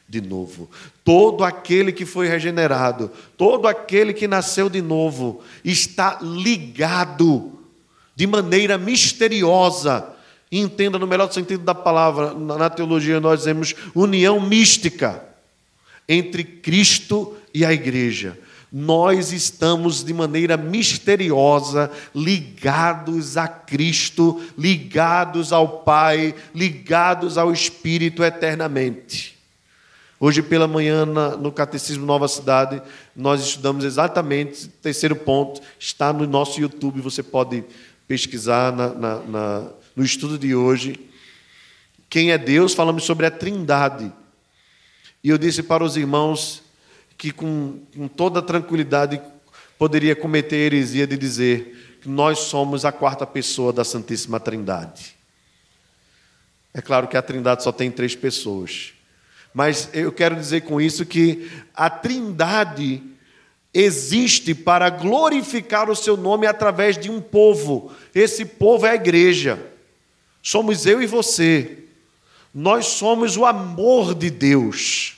de 0.09 0.20
novo. 0.20 0.70
Todo 1.05 1.45
aquele 1.45 1.93
que 1.93 2.07
foi 2.07 2.26
regenerado, 2.26 3.11
todo 3.36 3.68
aquele 3.68 4.14
que 4.14 4.26
nasceu 4.26 4.70
de 4.70 4.80
novo, 4.80 5.43
está 5.62 6.18
ligado 6.22 7.53
de 8.16 8.26
maneira 8.26 8.78
misteriosa. 8.78 10.16
Entenda 10.51 10.99
no 10.99 11.07
melhor 11.07 11.30
sentido 11.30 11.62
da 11.62 11.74
palavra, 11.74 12.32
na 12.32 12.70
teologia 12.70 13.20
nós 13.20 13.41
dizemos 13.41 13.74
união 13.95 14.41
mística 14.41 15.22
entre 16.09 16.43
Cristo 16.43 17.36
e 17.53 17.66
a 17.66 17.72
igreja. 17.72 18.39
Nós 18.71 19.33
estamos 19.33 20.05
de 20.05 20.12
maneira 20.12 20.57
misteriosa 20.57 21.91
ligados 22.14 23.37
a 23.37 23.49
Cristo, 23.49 24.43
ligados 24.59 25.53
ao 25.53 25.81
Pai, 25.81 26.35
ligados 26.55 27.39
ao 27.39 27.51
Espírito 27.51 28.23
eternamente. 28.23 29.39
Hoje 30.21 30.43
pela 30.43 30.66
manhã, 30.66 31.07
no 31.07 31.53
Catecismo 31.53 32.05
Nova 32.05 32.27
Cidade, 32.27 32.83
nós 33.14 33.41
estudamos 33.41 33.85
exatamente, 33.85 34.69
terceiro 34.69 35.14
ponto, 35.14 35.61
está 35.79 36.12
no 36.12 36.27
nosso 36.27 36.61
YouTube, 36.61 37.01
você 37.01 37.23
pode 37.23 37.64
pesquisar 38.09 38.73
na, 38.73 38.89
na, 38.89 39.14
na, 39.21 39.69
no 39.95 40.05
estudo 40.05 40.37
de 40.37 40.55
hoje. 40.55 40.99
Quem 42.11 42.33
é 42.33 42.39
Deus? 42.39 42.75
Falamos 42.75 43.05
sobre 43.05 43.27
a 43.27 43.31
Trindade. 43.31 44.12
E 45.23 45.29
eu 45.31 45.39
disse 45.39 45.62
para 45.62 45.85
os 45.85 45.97
irmãos 45.97 46.62
que, 47.19 47.33
com, 47.33 47.81
com 47.95 48.07
toda 48.07 48.41
tranquilidade, 48.41 49.21
poderia 49.77 50.14
cometer 50.14 50.55
a 50.55 50.66
heresia 50.66 51.07
de 51.07 51.19
dizer 51.19 51.99
que 52.01 52.09
nós 52.09 52.39
somos 52.39 52.85
a 52.85 52.93
quarta 52.93 53.27
pessoa 53.27 53.73
da 53.73 53.85
Santíssima 53.85 54.39
Trindade. 54.39 55.16
É 56.73 56.81
claro 56.81 57.09
que 57.09 57.16
a 57.16 57.23
Trindade 57.23 57.64
só 57.64 57.73
tem 57.73 57.91
três 57.91 58.14
pessoas. 58.14 58.93
Mas 59.53 59.91
eu 59.93 60.12
quero 60.12 60.37
dizer 60.37 60.61
com 60.61 60.81
isso 60.81 61.05
que 61.05 61.51
a 61.75 61.91
Trindade 61.91 63.03
existe 63.75 64.55
para 64.55 64.89
glorificar 64.89 65.91
o 65.91 65.97
seu 65.97 66.16
nome 66.16 66.47
através 66.47 66.97
de 66.97 67.11
um 67.11 67.21
povo. 67.21 67.93
Esse 68.14 68.45
povo 68.45 68.87
é 68.87 68.91
a 68.91 68.95
igreja. 68.95 69.59
Somos 70.41 70.87
eu 70.87 71.03
e 71.03 71.07
você. 71.07 71.79
Nós 72.55 72.87
somos 72.87 73.37
o 73.37 73.45
amor 73.45 74.14
de 74.14 74.31
Deus. 74.31 75.18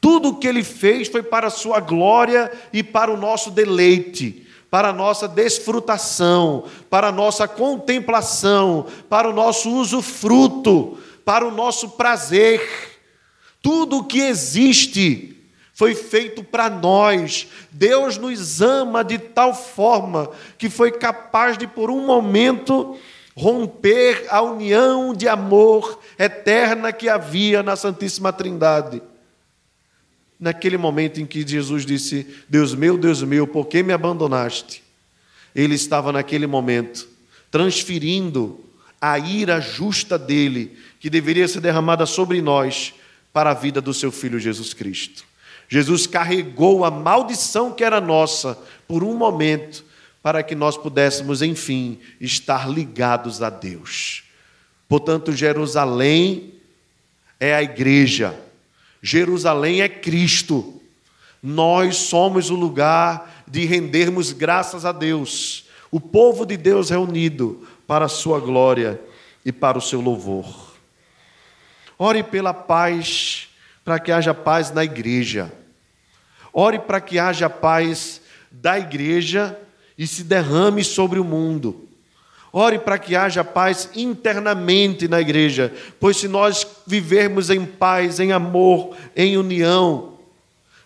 Tudo 0.00 0.30
o 0.30 0.36
que 0.36 0.46
ele 0.46 0.62
fez 0.62 1.08
foi 1.08 1.22
para 1.22 1.48
a 1.48 1.50
sua 1.50 1.80
glória 1.80 2.50
e 2.72 2.82
para 2.82 3.10
o 3.10 3.16
nosso 3.16 3.50
deleite, 3.50 4.46
para 4.70 4.88
a 4.88 4.92
nossa 4.92 5.26
desfrutação, 5.26 6.64
para 6.88 7.08
a 7.08 7.12
nossa 7.12 7.48
contemplação, 7.48 8.86
para 9.08 9.28
o 9.28 9.32
nosso 9.32 9.70
usufruto, 9.70 10.98
para 11.24 11.46
o 11.46 11.50
nosso 11.50 11.90
prazer. 11.90 12.60
Tudo 13.60 13.98
o 13.98 14.04
que 14.04 14.20
existe 14.20 15.36
foi 15.74 15.94
feito 15.94 16.42
para 16.42 16.68
nós. 16.68 17.48
Deus 17.70 18.18
nos 18.18 18.60
ama 18.60 19.04
de 19.04 19.18
tal 19.18 19.54
forma 19.54 20.30
que 20.56 20.68
foi 20.68 20.92
capaz 20.92 21.56
de, 21.56 21.66
por 21.66 21.90
um 21.90 22.04
momento, 22.04 22.96
romper 23.36 24.26
a 24.28 24.42
união 24.42 25.14
de 25.14 25.28
amor 25.28 26.00
eterna 26.18 26.92
que 26.92 27.08
havia 27.08 27.62
na 27.62 27.76
Santíssima 27.76 28.32
Trindade. 28.32 29.00
Naquele 30.38 30.76
momento 30.76 31.20
em 31.20 31.26
que 31.26 31.46
Jesus 31.46 31.84
disse: 31.84 32.26
Deus 32.48 32.74
meu, 32.74 32.96
Deus 32.96 33.22
meu, 33.22 33.46
por 33.46 33.66
que 33.66 33.82
me 33.82 33.92
abandonaste? 33.92 34.82
Ele 35.54 35.74
estava 35.74 36.12
naquele 36.12 36.46
momento 36.46 37.08
transferindo 37.50 38.60
a 39.00 39.18
ira 39.18 39.60
justa 39.60 40.18
dele, 40.18 40.76
que 41.00 41.08
deveria 41.08 41.46
ser 41.46 41.60
derramada 41.60 42.04
sobre 42.04 42.42
nós, 42.42 42.94
para 43.32 43.50
a 43.50 43.54
vida 43.54 43.80
do 43.80 43.94
seu 43.94 44.10
filho 44.10 44.40
Jesus 44.40 44.74
Cristo. 44.74 45.24
Jesus 45.68 46.06
carregou 46.06 46.84
a 46.84 46.90
maldição 46.90 47.72
que 47.72 47.84
era 47.84 48.00
nossa 48.00 48.58
por 48.86 49.04
um 49.04 49.14
momento, 49.14 49.84
para 50.22 50.42
que 50.42 50.54
nós 50.54 50.76
pudéssemos, 50.76 51.42
enfim, 51.42 51.98
estar 52.20 52.68
ligados 52.68 53.42
a 53.42 53.50
Deus. 53.50 54.24
Portanto, 54.88 55.32
Jerusalém 55.32 56.54
é 57.38 57.54
a 57.54 57.62
igreja, 57.62 58.36
Jerusalém 59.02 59.80
é 59.80 59.88
Cristo. 59.88 60.80
Nós 61.42 61.96
somos 61.96 62.50
o 62.50 62.54
lugar 62.54 63.44
de 63.46 63.64
rendermos 63.64 64.32
graças 64.32 64.84
a 64.84 64.92
Deus, 64.92 65.66
o 65.90 66.00
povo 66.00 66.44
de 66.44 66.56
Deus 66.56 66.90
reunido 66.90 67.66
para 67.86 68.04
a 68.04 68.08
sua 68.08 68.40
glória 68.40 69.00
e 69.44 69.52
para 69.52 69.78
o 69.78 69.82
seu 69.82 70.00
louvor. 70.00 70.74
Ore 71.98 72.22
pela 72.22 72.52
paz, 72.52 73.48
para 73.84 73.98
que 73.98 74.12
haja 74.12 74.34
paz 74.34 74.70
na 74.70 74.84
igreja. 74.84 75.52
Ore 76.52 76.78
para 76.78 77.00
que 77.00 77.18
haja 77.18 77.48
paz 77.48 78.20
da 78.50 78.78
igreja 78.78 79.58
e 79.96 80.06
se 80.06 80.22
derrame 80.22 80.84
sobre 80.84 81.18
o 81.18 81.24
mundo. 81.24 81.87
Ore 82.52 82.78
para 82.78 82.98
que 82.98 83.14
haja 83.14 83.44
paz 83.44 83.90
internamente 83.94 85.06
na 85.06 85.20
igreja, 85.20 85.72
pois 86.00 86.16
se 86.16 86.28
nós 86.28 86.66
vivermos 86.86 87.50
em 87.50 87.64
paz, 87.64 88.20
em 88.20 88.32
amor, 88.32 88.96
em 89.14 89.36
união, 89.36 90.18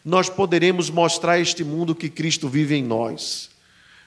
nós 0.05 0.29
poderemos 0.29 0.91
mostrar 0.91 1.33
a 1.33 1.41
este 1.41 1.63
mundo 1.63 1.95
que 1.95 2.09
Cristo 2.09 2.49
vive 2.49 2.75
em 2.75 2.83
nós. 2.83 3.51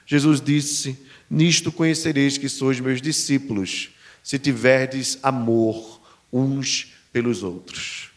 Jesus 0.06 0.42
disse: 0.42 1.00
Nisto 1.30 1.72
conhecereis 1.72 2.38
que 2.38 2.50
sois 2.50 2.80
meus 2.80 3.02
discípulos, 3.02 3.90
se 4.22 4.38
tiverdes 4.38 5.18
amor 5.24 6.02
uns 6.32 6.94
pelos 7.14 7.42
outros 7.42 8.16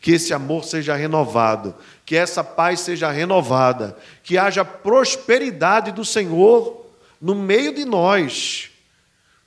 que 0.00 0.12
esse 0.12 0.32
amor 0.32 0.64
seja 0.64 0.94
renovado, 0.94 1.74
que 2.06 2.16
essa 2.16 2.42
paz 2.44 2.80
seja 2.80 3.10
renovada, 3.10 3.96
que 4.22 4.38
haja 4.38 4.64
prosperidade 4.64 5.92
do 5.92 6.04
Senhor 6.04 6.87
no 7.20 7.34
meio 7.34 7.74
de 7.74 7.84
nós, 7.84 8.70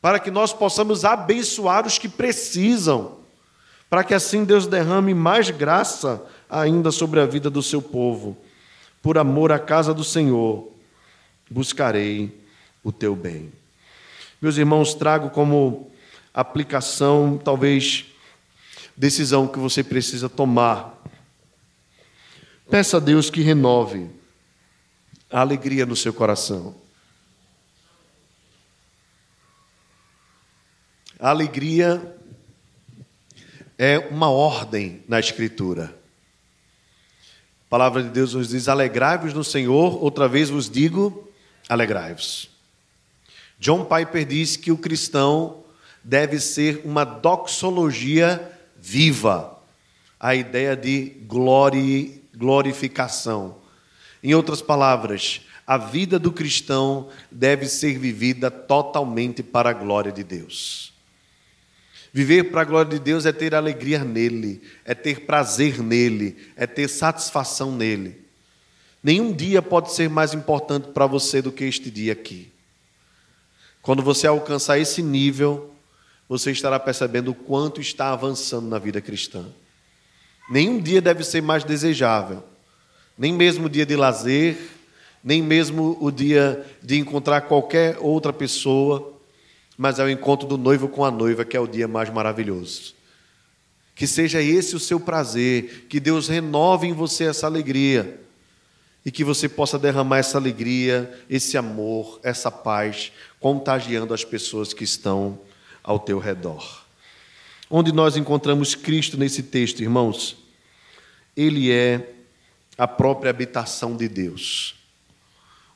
para 0.02 0.20
que 0.20 0.32
nós 0.32 0.52
possamos 0.52 1.06
abençoar 1.06 1.86
os 1.86 1.98
que 1.98 2.10
precisam, 2.10 3.20
para 3.90 4.04
que 4.04 4.14
assim 4.14 4.44
Deus 4.44 4.68
derrame 4.68 5.14
mais 5.14 5.50
graça 5.50 6.22
ainda 6.50 6.92
sobre 6.92 7.20
a 7.20 7.26
vida 7.26 7.50
do 7.50 7.62
seu 7.62 7.82
povo. 7.82 8.38
Por 9.02 9.18
amor 9.18 9.52
à 9.52 9.60
casa 9.60 9.94
do 9.94 10.04
Senhor, 10.04 10.72
buscarei 11.50 12.40
o 12.84 12.92
teu 12.92 13.16
bem. 13.16 13.52
Meus 14.42 14.58
irmãos, 14.58 14.94
trago 14.94 15.30
como 15.30 15.92
aplicação, 16.34 17.40
talvez 17.44 18.06
decisão 18.96 19.48
que 19.48 19.60
você 19.60 19.84
precisa 19.84 20.30
tomar. 20.30 21.00
Peça 22.70 22.98
a 22.98 23.00
Deus 23.00 23.30
que 23.30 23.42
renove 23.42 24.10
a 25.30 25.42
alegria 25.42 25.86
no 25.86 25.96
seu 25.96 26.14
coração. 26.14 26.81
A 31.22 31.30
alegria 31.30 32.18
é 33.78 34.00
uma 34.10 34.32
ordem 34.32 35.04
na 35.08 35.20
Escritura. 35.20 35.96
A 37.68 37.70
palavra 37.70 38.02
de 38.02 38.10
Deus 38.10 38.34
nos 38.34 38.50
diz: 38.50 38.68
alegrai-vos 38.68 39.32
no 39.32 39.44
Senhor, 39.44 40.04
outra 40.04 40.28
vez 40.28 40.50
vos 40.50 40.68
digo, 40.68 41.32
alegrai-vos. 41.70 42.50
John 43.60 43.86
Piper 43.86 44.26
diz 44.26 44.58
que 44.58 44.72
o 44.72 44.78
cristão 44.80 45.64
deve 46.04 46.40
ser 46.40 46.82
uma 46.84 47.04
doxologia 47.04 48.52
viva 48.76 49.60
a 50.20 50.34
ideia 50.34 50.76
de 50.76 51.18
glória, 51.28 52.10
glorificação. 52.36 53.58
Em 54.24 54.34
outras 54.34 54.64
palavras, 54.64 55.42
a 55.68 55.78
vida 55.78 56.18
do 56.18 56.32
cristão 56.32 57.10
deve 57.30 57.68
ser 57.68 58.00
vivida 58.00 58.50
totalmente 58.50 59.44
para 59.44 59.70
a 59.70 59.74
glória 59.74 60.12
de 60.12 60.24
Deus. 60.24 60.91
Viver 62.14 62.52
para 62.52 62.62
a 62.62 62.66
glória 62.66 62.92
de 62.92 63.00
Deus 63.00 63.26
é 63.26 63.32
ter 63.32 63.56
alegria 63.56 64.04
nele, 64.04 64.62
é 64.84 64.94
ter 64.94 65.22
prazer 65.22 65.80
nele, 65.82 66.38
é 66.56 66.68
ter 66.68 66.90
satisfação 66.90 67.72
nele. 67.72 68.20
Nenhum 69.02 69.32
dia 69.32 69.62
pode 69.62 69.94
ser 69.94 70.10
mais 70.10 70.34
importante 70.34 70.90
para 70.90 71.08
você 71.08 71.42
do 71.42 71.52
que 71.52 71.64
este 71.64 71.90
dia 71.90 72.12
aqui. 72.12 72.52
Quando 73.82 74.04
você 74.04 74.28
alcançar 74.28 74.78
esse 74.78 75.02
nível, 75.02 75.74
você 76.28 76.52
estará 76.52 76.80
percebendo 76.80 77.32
o 77.32 77.36
quanto 77.36 77.82
está 77.82 78.12
avançando 78.12 78.68
na 78.68 78.78
vida 78.78 79.02
cristã. 79.02 79.46
Nenhum 80.50 80.80
dia 80.80 81.02
deve 81.02 81.24
ser 81.24 81.42
mais 81.42 81.64
desejável, 81.64 82.44
nem 83.18 83.34
mesmo 83.34 83.66
o 83.66 83.70
dia 83.70 83.86
de 83.86 83.96
lazer, 83.96 84.58
nem 85.24 85.42
mesmo 85.42 85.98
o 86.00 86.12
dia 86.12 86.66
de 86.82 87.00
encontrar 87.00 87.42
qualquer 87.42 87.98
outra 88.00 88.34
pessoa, 88.34 89.11
mas 89.82 89.98
é 89.98 90.04
o 90.04 90.10
encontro 90.12 90.48
do 90.48 90.60
noivo 90.60 90.88
com 90.88 91.04
a 91.04 91.10
noiva 91.10 91.44
que 91.44 91.58
é 91.58 91.60
o 91.60 91.66
dia 91.66 91.88
mais 91.88 92.08
maravilhoso. 92.08 92.94
Que 93.96 94.06
seja 94.06 94.40
esse 94.40 94.76
o 94.76 94.80
seu 94.80 95.00
prazer, 95.00 95.88
que 95.90 96.00
Deus 96.00 96.28
renove 96.28 96.86
em 96.86 96.94
você 96.94 97.24
essa 97.24 97.48
alegria 97.48 98.22
e 99.04 99.10
que 99.10 99.24
você 99.24 99.50
possa 99.50 99.80
derramar 99.80 100.20
essa 100.20 100.38
alegria, 100.38 101.12
esse 101.28 101.58
amor, 101.58 102.20
essa 102.22 102.52
paz, 102.52 103.12
contagiando 103.40 104.14
as 104.14 104.24
pessoas 104.24 104.72
que 104.72 104.84
estão 104.84 105.40
ao 105.82 105.98
teu 105.98 106.20
redor. 106.20 106.86
Onde 107.68 107.92
nós 107.92 108.16
encontramos 108.16 108.76
Cristo 108.76 109.18
nesse 109.18 109.42
texto, 109.42 109.82
irmãos? 109.82 110.38
Ele 111.36 111.72
é 111.72 112.08
a 112.78 112.88
própria 112.88 113.32
habitação 113.32 113.98
de 113.98 114.08
Deus, 114.08 114.76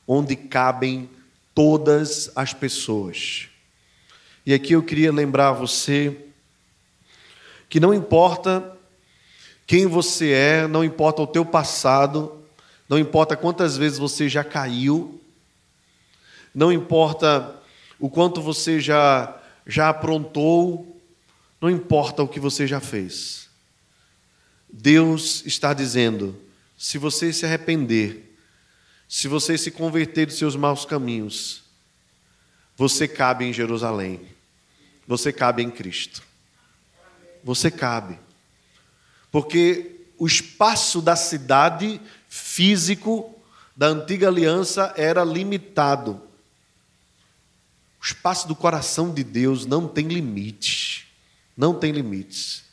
onde 0.06 0.36
cabem 0.36 1.10
todas 1.52 2.30
as 2.36 2.54
pessoas. 2.54 3.48
E 4.46 4.54
aqui 4.54 4.74
eu 4.74 4.82
queria 4.82 5.12
lembrar 5.12 5.50
você 5.50 6.16
que 7.68 7.80
não 7.80 7.92
importa 7.92 8.78
quem 9.66 9.88
você 9.88 10.30
é, 10.30 10.68
não 10.68 10.84
importa 10.84 11.20
o 11.20 11.26
teu 11.26 11.44
passado, 11.44 12.40
não 12.88 12.96
importa 12.96 13.36
quantas 13.36 13.76
vezes 13.76 13.98
você 13.98 14.28
já 14.28 14.44
caiu, 14.44 15.20
não 16.54 16.72
importa 16.72 17.60
o 17.98 18.08
quanto 18.08 18.40
você 18.40 18.78
já 18.80 19.36
já 19.66 19.88
aprontou, 19.88 20.96
não 21.60 21.68
importa 21.68 22.22
o 22.22 22.28
que 22.28 22.38
você 22.38 22.68
já 22.68 22.78
fez. 22.78 23.48
Deus 24.72 25.44
está 25.44 25.74
dizendo: 25.74 26.40
se 26.78 26.98
você 26.98 27.32
se 27.32 27.44
arrepender, 27.44 28.36
se 29.08 29.26
você 29.26 29.58
se 29.58 29.72
converter 29.72 30.26
dos 30.26 30.38
seus 30.38 30.54
maus 30.54 30.84
caminhos, 30.84 31.64
você 32.76 33.08
cabe 33.08 33.44
em 33.44 33.52
Jerusalém, 33.52 34.35
você 35.06 35.32
cabe 35.32 35.62
em 35.62 35.70
Cristo. 35.70 36.22
Você 37.44 37.70
cabe. 37.70 38.18
Porque 39.30 40.06
o 40.18 40.26
espaço 40.26 41.00
da 41.00 41.14
cidade 41.14 42.00
físico 42.28 43.34
da 43.76 43.86
antiga 43.86 44.28
aliança 44.28 44.92
era 44.96 45.22
limitado. 45.22 46.20
O 48.00 48.04
espaço 48.04 48.48
do 48.48 48.56
coração 48.56 49.12
de 49.12 49.22
Deus 49.22 49.66
não 49.66 49.86
tem 49.86 50.08
limite. 50.08 51.06
Não 51.56 51.74
tem 51.78 51.92
limites. 51.92 52.64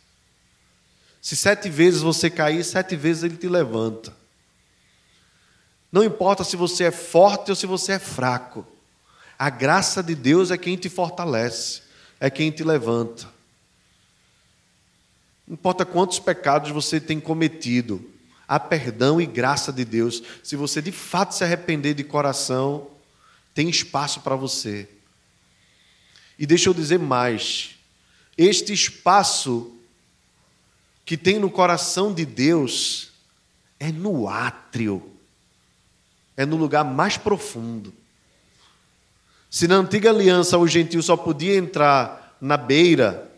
Se 1.21 1.35
sete 1.35 1.69
vezes 1.69 2.01
você 2.01 2.29
cair, 2.29 2.63
sete 2.63 2.95
vezes 2.95 3.23
ele 3.23 3.37
te 3.37 3.47
levanta. 3.47 4.13
Não 5.91 6.03
importa 6.03 6.43
se 6.43 6.55
você 6.55 6.85
é 6.85 6.91
forte 6.91 7.51
ou 7.51 7.55
se 7.55 7.67
você 7.67 7.93
é 7.93 7.99
fraco. 7.99 8.65
A 9.37 9.49
graça 9.49 10.01
de 10.01 10.15
Deus 10.15 10.49
é 10.51 10.57
quem 10.57 10.75
te 10.75 10.89
fortalece, 10.89 11.82
é 12.23 12.29
quem 12.29 12.49
te 12.49 12.63
levanta. 12.63 13.25
Não 15.45 15.55
importa 15.55 15.85
quantos 15.85 16.19
pecados 16.19 16.71
você 16.71 16.97
tem 16.97 17.19
cometido, 17.19 18.09
há 18.47 18.57
perdão 18.57 19.19
e 19.19 19.25
graça 19.25 19.73
de 19.73 19.83
Deus. 19.83 20.23
Se 20.41 20.55
você 20.55 20.81
de 20.81 20.93
fato 20.93 21.35
se 21.35 21.43
arrepender 21.43 21.93
de 21.93 22.01
coração, 22.05 22.89
tem 23.53 23.69
espaço 23.69 24.21
para 24.21 24.37
você. 24.37 24.87
E 26.39 26.45
deixa 26.45 26.69
eu 26.69 26.73
dizer 26.73 26.97
mais: 26.97 27.71
este 28.37 28.71
espaço 28.71 29.75
que 31.05 31.17
tem 31.17 31.37
no 31.37 31.51
coração 31.51 32.13
de 32.13 32.25
Deus 32.25 33.11
é 33.77 33.91
no 33.91 34.29
átrio, 34.29 35.11
é 36.37 36.45
no 36.45 36.55
lugar 36.55 36.85
mais 36.85 37.17
profundo. 37.17 37.93
Se 39.53 39.67
na 39.67 39.75
antiga 39.75 40.09
aliança 40.09 40.57
o 40.57 40.67
gentil 40.67 40.99
só 41.03 41.15
podia 41.15 41.55
entrar 41.55 42.35
na 42.41 42.57
beira, 42.57 43.31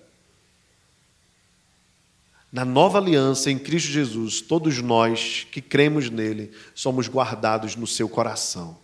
na 2.49 2.63
nova 2.63 2.99
aliança 2.99 3.51
em 3.51 3.59
Cristo 3.59 3.91
Jesus, 3.91 4.39
todos 4.39 4.82
nós 4.82 5.45
que 5.51 5.59
cremos 5.59 6.09
nele 6.09 6.53
somos 6.74 7.09
guardados 7.09 7.76
no 7.76 7.86
seu 7.86 8.07
coração. 8.07 8.78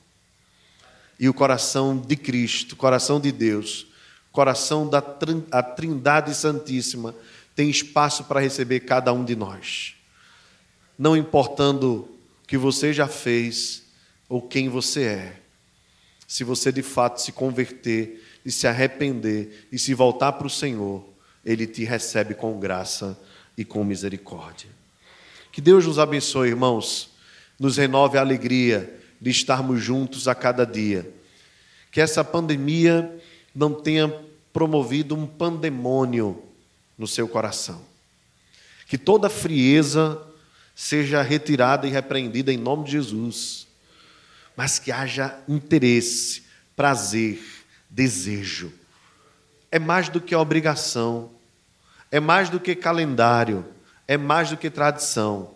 E 1.18 1.30
o 1.30 1.34
coração 1.34 1.98
de 1.98 2.18
Cristo, 2.18 2.76
coração 2.76 3.18
de 3.18 3.32
Deus, 3.32 3.88
coração 4.34 4.86
da 4.86 5.02
Trindade 5.02 6.36
Santíssima, 6.36 7.16
tem 7.56 7.70
espaço 7.70 8.26
para 8.26 8.42
receber 8.42 8.82
cada 8.82 9.14
um 9.14 9.24
de 9.24 9.38
nós. 9.38 9.96
Não 11.00 11.16
importando 11.16 12.10
o 12.44 12.46
que 12.46 12.58
você 12.58 12.92
já 12.92 13.08
fez 13.08 13.84
ou 14.28 14.42
quem 14.42 14.68
você 14.68 15.04
é. 15.04 15.41
Se 16.32 16.46
você 16.46 16.72
de 16.72 16.82
fato 16.82 17.22
se 17.22 17.34
converter 17.34 18.26
e 18.46 18.50
se 18.50 18.66
arrepender 18.66 19.68
e 19.70 19.78
se 19.78 19.94
voltar 19.94 20.32
para 20.32 20.48
o 20.48 20.50
Senhor, 20.50 21.04
Ele 21.46 21.68
te 21.68 21.84
recebe 21.84 22.34
com 22.34 22.58
graça 22.58 23.20
e 23.58 23.66
com 23.66 23.84
misericórdia. 23.84 24.70
Que 25.52 25.60
Deus 25.60 25.86
nos 25.86 26.00
abençoe, 26.00 26.48
irmãos, 26.48 27.10
nos 27.60 27.76
renove 27.76 28.18
a 28.18 28.22
alegria 28.22 28.98
de 29.20 29.30
estarmos 29.30 29.84
juntos 29.84 30.26
a 30.30 30.34
cada 30.34 30.66
dia. 30.66 31.14
Que 31.92 32.00
essa 32.00 32.24
pandemia 32.24 33.14
não 33.54 33.74
tenha 33.74 34.08
promovido 34.54 35.14
um 35.14 35.28
pandemônio 35.28 36.42
no 36.98 37.08
seu 37.08 37.28
coração. 37.28 37.82
Que 38.88 38.98
toda 38.98 39.30
frieza 39.30 40.18
seja 40.74 41.22
retirada 41.22 41.86
e 41.86 41.92
repreendida 41.92 42.54
em 42.54 42.58
nome 42.58 42.86
de 42.86 42.92
Jesus, 42.94 43.68
mas 44.56 44.80
que 44.80 44.91
haja 44.91 45.38
interesse, 45.47 46.43
prazer, 46.76 47.41
desejo. 47.89 48.72
É 49.72 49.80
mais 49.80 50.10
do 50.10 50.20
que 50.20 50.36
obrigação, 50.36 51.32
é 52.12 52.20
mais 52.20 52.49
do 52.49 52.60
que 52.60 52.76
calendário, 52.76 53.66
é 54.08 54.18
mais 54.18 54.49
do 54.49 54.58
que 54.58 54.70
tradição, 54.70 55.54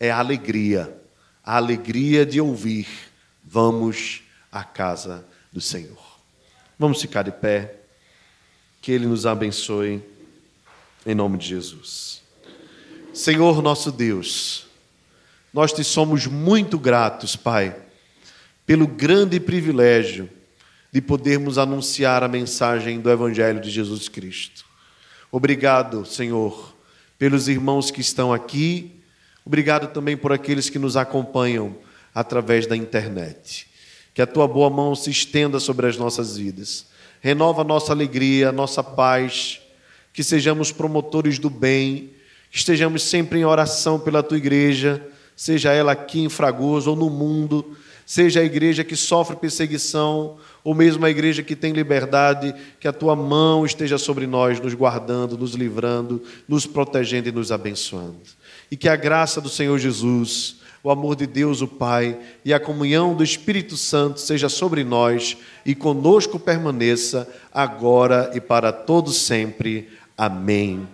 é 0.00 0.10
alegria, 0.10 0.96
a 1.44 1.56
alegria 1.56 2.24
de 2.24 2.40
ouvir. 2.40 2.88
Vamos 3.44 4.22
à 4.50 4.64
casa 4.64 5.24
do 5.52 5.60
Senhor. 5.60 6.18
Vamos 6.78 7.00
ficar 7.00 7.22
de 7.22 7.32
pé, 7.32 7.76
que 8.80 8.90
Ele 8.90 9.06
nos 9.06 9.26
abençoe 9.26 10.02
em 11.04 11.14
nome 11.14 11.38
de 11.38 11.46
Jesus. 11.46 12.22
Senhor 13.12 13.60
nosso 13.60 13.92
Deus, 13.92 14.66
nós 15.52 15.72
te 15.72 15.84
somos 15.84 16.26
muito 16.26 16.78
gratos, 16.78 17.36
Pai, 17.36 17.76
pelo 18.66 18.86
grande 18.86 19.40
privilégio 19.40 20.28
de 20.92 21.00
podermos 21.00 21.58
anunciar 21.58 22.22
a 22.22 22.28
mensagem 22.28 23.00
do 23.00 23.10
Evangelho 23.10 23.60
de 23.60 23.70
Jesus 23.70 24.08
Cristo. 24.08 24.64
Obrigado, 25.30 26.04
Senhor, 26.04 26.74
pelos 27.18 27.48
irmãos 27.48 27.90
que 27.90 28.00
estão 28.00 28.32
aqui, 28.32 29.00
obrigado 29.44 29.92
também 29.92 30.16
por 30.16 30.32
aqueles 30.32 30.68
que 30.68 30.78
nos 30.78 30.96
acompanham 30.96 31.76
através 32.14 32.66
da 32.66 32.76
internet. 32.76 33.66
Que 34.12 34.20
a 34.20 34.26
tua 34.26 34.46
boa 34.46 34.68
mão 34.68 34.94
se 34.94 35.10
estenda 35.10 35.58
sobre 35.58 35.86
as 35.86 35.96
nossas 35.96 36.36
vidas, 36.36 36.86
renova 37.20 37.62
a 37.62 37.64
nossa 37.64 37.92
alegria, 37.92 38.50
a 38.50 38.52
nossa 38.52 38.84
paz. 38.84 39.60
Que 40.12 40.22
sejamos 40.22 40.70
promotores 40.70 41.38
do 41.38 41.48
bem, 41.48 42.10
que 42.50 42.58
estejamos 42.58 43.02
sempre 43.02 43.38
em 43.38 43.46
oração 43.46 43.98
pela 43.98 44.22
tua 44.22 44.36
igreja, 44.36 45.02
seja 45.34 45.72
ela 45.72 45.92
aqui 45.92 46.20
em 46.20 46.28
Fragoso 46.28 46.90
ou 46.90 46.96
no 46.96 47.08
mundo, 47.08 47.74
seja 48.12 48.40
a 48.40 48.44
igreja 48.44 48.84
que 48.84 48.94
sofre 48.94 49.36
perseguição, 49.36 50.36
ou 50.62 50.74
mesmo 50.74 51.06
a 51.06 51.08
igreja 51.08 51.42
que 51.42 51.56
tem 51.56 51.72
liberdade, 51.72 52.54
que 52.78 52.86
a 52.86 52.92
tua 52.92 53.16
mão 53.16 53.64
esteja 53.64 53.96
sobre 53.96 54.26
nós, 54.26 54.60
nos 54.60 54.74
guardando, 54.74 55.38
nos 55.38 55.54
livrando, 55.54 56.22
nos 56.46 56.66
protegendo 56.66 57.30
e 57.30 57.32
nos 57.32 57.50
abençoando. 57.50 58.20
E 58.70 58.76
que 58.76 58.86
a 58.86 58.96
graça 58.96 59.40
do 59.40 59.48
Senhor 59.48 59.78
Jesus, 59.78 60.56
o 60.82 60.90
amor 60.90 61.16
de 61.16 61.26
Deus, 61.26 61.62
o 61.62 61.66
Pai, 61.66 62.18
e 62.44 62.52
a 62.52 62.60
comunhão 62.60 63.14
do 63.14 63.24
Espírito 63.24 63.78
Santo 63.78 64.20
seja 64.20 64.50
sobre 64.50 64.84
nós 64.84 65.38
e 65.64 65.74
conosco 65.74 66.38
permaneça 66.38 67.26
agora 67.50 68.30
e 68.34 68.42
para 68.42 68.72
todos 68.72 69.16
sempre. 69.16 69.88
Amém 70.18 70.86